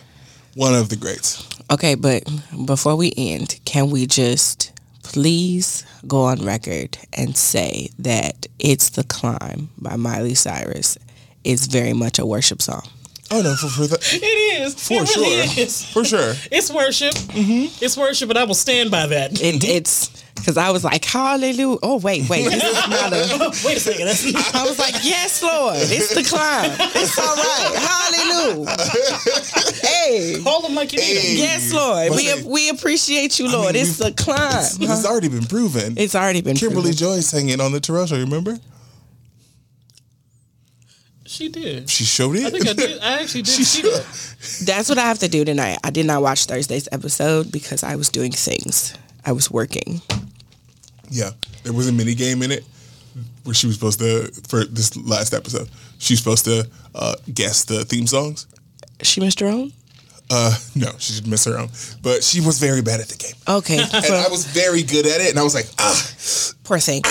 one 0.55 0.73
of 0.75 0.89
the 0.89 0.95
greats. 0.95 1.47
Okay, 1.71 1.95
but 1.95 2.23
before 2.65 2.95
we 2.95 3.13
end, 3.17 3.59
can 3.65 3.89
we 3.91 4.05
just 4.07 4.71
please 5.03 5.85
go 6.07 6.23
on 6.23 6.43
record 6.45 6.97
and 7.13 7.35
say 7.37 7.89
that 7.99 8.47
"It's 8.59 8.89
the 8.89 9.03
Climb" 9.03 9.69
by 9.77 9.95
Miley 9.95 10.35
Cyrus 10.35 10.97
is 11.43 11.67
very 11.67 11.93
much 11.93 12.19
a 12.19 12.25
worship 12.25 12.61
song. 12.61 12.83
Oh 13.31 13.41
no, 13.41 13.55
for 13.55 13.67
for 13.67 13.87
that, 13.87 14.01
It 14.13 14.23
is. 14.23 14.73
for 14.75 15.03
it 15.03 15.15
really 15.15 15.47
sure, 15.47 15.63
is. 15.63 15.83
for 15.85 16.03
sure. 16.03 16.33
It's 16.51 16.71
worship. 16.71 17.13
Mm-hmm. 17.13 17.83
It's 17.85 17.95
worship, 17.95 18.29
and 18.29 18.39
I 18.39 18.43
will 18.43 18.55
stand 18.55 18.89
by 18.89 19.05
that. 19.07 19.39
It, 19.41 19.63
it's 19.63 20.09
because 20.39 20.57
I 20.57 20.71
was 20.71 20.83
like, 20.83 21.05
"Hallelujah!" 21.05 21.77
Oh 21.83 21.97
wait, 21.99 22.27
wait, 22.29 22.45
this 22.49 22.63
is 22.63 22.89
not 22.89 23.13
a. 23.13 23.49
Wait 23.65 23.77
a 23.77 23.79
second. 23.79 24.05
That's 24.07 24.55
I 24.55 24.63
was 24.63 24.79
like, 24.79 24.95
"Yes, 25.03 25.41
Lord, 25.43 25.77
it's 25.79 26.13
the 26.15 26.23
climb. 26.23 26.71
It's 26.95 27.17
all 27.17 27.35
right. 27.35 27.75
Hallelujah." 27.75 28.75
Hey. 29.81 30.39
hold 30.41 30.63
them 30.65 30.75
like 30.75 30.91
you 30.93 30.99
need 30.99 31.15
them. 31.15 31.21
Hey. 31.23 31.35
Yes, 31.37 31.73
Lord. 31.73 32.09
We 32.11 32.15
Listen, 32.17 32.49
we 32.49 32.69
appreciate 32.69 33.39
you, 33.39 33.51
Lord. 33.51 33.73
mean, 33.73 33.81
it's 33.83 33.97
the 33.97 34.11
climb. 34.11 34.39
It's, 34.59 34.77
it's 34.79 35.05
already 35.05 35.29
been 35.29 35.45
proven. 35.45 35.95
It's 35.97 36.15
already 36.15 36.41
been 36.41 36.55
Kimberly 36.55 36.81
proven. 36.91 36.97
Joy 36.97 37.19
sang 37.19 37.49
it 37.49 37.59
on 37.59 37.71
the 37.71 37.79
Terrell 37.79 38.05
Show. 38.05 38.17
Remember? 38.17 38.57
She 41.25 41.47
did. 41.49 41.89
She 41.89 42.05
showed 42.05 42.35
it. 42.37 42.45
I 42.45 42.49
think 42.49 42.67
I 42.67 42.73
did. 42.73 42.99
I 43.01 43.21
actually 43.21 43.43
did 43.43 43.53
She 43.53 43.63
see 43.63 43.81
showed- 43.83 43.91
that. 43.93 44.65
That's 44.65 44.89
what 44.89 44.97
I 44.97 45.01
have 45.03 45.19
to 45.19 45.27
do 45.27 45.45
tonight. 45.45 45.77
I 45.83 45.91
did 45.91 46.05
not 46.07 46.21
watch 46.23 46.45
Thursday's 46.45 46.89
episode 46.91 47.51
because 47.51 47.83
I 47.83 47.95
was 47.97 48.09
doing 48.09 48.31
things. 48.31 48.95
I 49.25 49.33
was 49.33 49.51
working. 49.51 50.01
Yeah, 51.11 51.31
there 51.63 51.73
was 51.73 51.87
a 51.87 51.91
mini 51.91 52.15
game 52.15 52.41
in 52.43 52.51
it 52.51 52.63
where 53.43 53.53
she 53.55 53.67
was 53.67 53.75
supposed 53.75 53.99
to 53.99 54.31
for 54.47 54.63
this 54.65 54.95
last 54.97 55.33
episode. 55.33 55.69
She 55.97 56.13
was 56.13 56.19
supposed 56.19 56.45
to 56.45 56.67
uh, 56.95 57.15
guess 57.33 57.63
the 57.65 57.83
theme 57.85 58.07
songs. 58.07 58.47
She 59.01 59.19
missed 59.21 59.39
her 59.39 59.47
own? 59.47 59.71
Uh, 60.31 60.55
no, 60.75 60.91
she 60.99 61.13
didn't 61.15 61.29
miss 61.31 61.45
her 61.45 61.57
own, 61.57 61.69
but 62.03 62.23
she 62.23 62.39
was 62.39 62.59
very 62.59 62.83
bad 62.83 62.99
at 62.99 63.07
the 63.07 63.17
game, 63.17 63.33
Okay. 63.47 63.79
and 63.93 64.13
I 64.13 64.27
was 64.29 64.45
very 64.45 64.83
good 64.83 65.07
at 65.07 65.21
it. 65.21 65.31
And 65.31 65.39
I 65.39 65.43
was 65.43 65.55
like, 65.55 65.65
ah, 65.79 66.07
Poor 66.63 66.77
thing. 66.77 67.01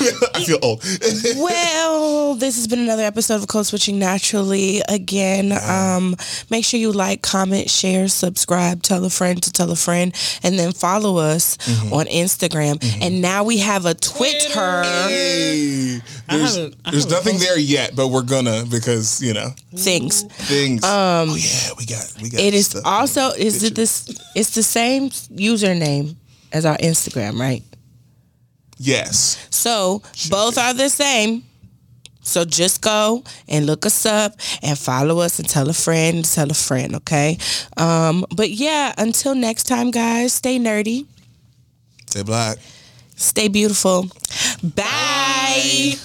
I 0.34 0.44
feel 0.44 0.58
old. 0.62 0.82
well, 1.36 2.34
this 2.34 2.56
has 2.56 2.66
been 2.66 2.80
another 2.80 3.02
episode 3.02 3.36
of 3.36 3.48
Code 3.48 3.66
Switching 3.66 3.98
Naturally. 3.98 4.82
Again, 4.88 5.52
um, 5.52 6.16
make 6.50 6.64
sure 6.64 6.80
you 6.80 6.92
like, 6.92 7.22
comment, 7.22 7.70
share, 7.70 8.08
subscribe, 8.08 8.82
tell 8.82 9.04
a 9.04 9.10
friend 9.10 9.42
to 9.42 9.52
tell 9.52 9.70
a 9.70 9.76
friend, 9.76 10.14
and 10.42 10.58
then 10.58 10.72
follow 10.72 11.18
us 11.18 11.56
mm-hmm. 11.58 11.92
on 11.92 12.06
Instagram. 12.06 12.74
Mm-hmm. 12.78 13.02
And 13.02 13.22
now 13.22 13.44
we 13.44 13.58
have 13.58 13.86
a 13.86 13.94
Twitter. 13.94 14.82
hey, 14.82 16.00
there's, 16.28 16.56
haven't- 16.56 16.84
there's 16.84 17.10
nothing 17.10 17.38
there 17.38 17.58
yet, 17.58 17.94
but 17.94 18.08
we're 18.08 18.22
gonna 18.22 18.64
because 18.70 19.22
you 19.22 19.34
know 19.34 19.50
things. 19.76 20.22
things. 20.22 20.82
Um, 20.84 21.30
oh 21.30 21.36
yeah, 21.36 21.70
we 21.78 21.86
got 21.86 22.12
we 22.22 22.30
got. 22.30 22.40
It 22.40 22.54
is 22.54 22.80
also 22.84 23.30
is 23.30 23.62
it 23.62 23.74
this? 23.74 24.08
It's 24.34 24.54
the 24.54 24.62
same 24.62 25.10
username 25.10 26.16
as 26.52 26.64
our 26.64 26.76
Instagram, 26.78 27.38
right? 27.38 27.62
Yes. 28.78 29.46
So 29.50 30.02
both 30.30 30.58
are 30.58 30.74
the 30.74 30.88
same. 30.88 31.44
So 32.22 32.44
just 32.46 32.80
go 32.80 33.22
and 33.48 33.66
look 33.66 33.84
us 33.84 34.06
up 34.06 34.32
and 34.62 34.78
follow 34.78 35.20
us 35.20 35.38
and 35.38 35.46
tell 35.48 35.68
a 35.68 35.74
friend, 35.74 36.24
tell 36.24 36.50
a 36.50 36.54
friend, 36.54 36.94
okay? 36.96 37.36
Um, 37.76 38.24
but 38.34 38.48
yeah, 38.50 38.94
until 38.96 39.34
next 39.34 39.64
time, 39.64 39.90
guys, 39.90 40.32
stay 40.32 40.58
nerdy, 40.58 41.04
Stay 42.06 42.22
black. 42.22 42.56
stay 43.16 43.48
beautiful. 43.48 44.06
Bye. 44.62 45.96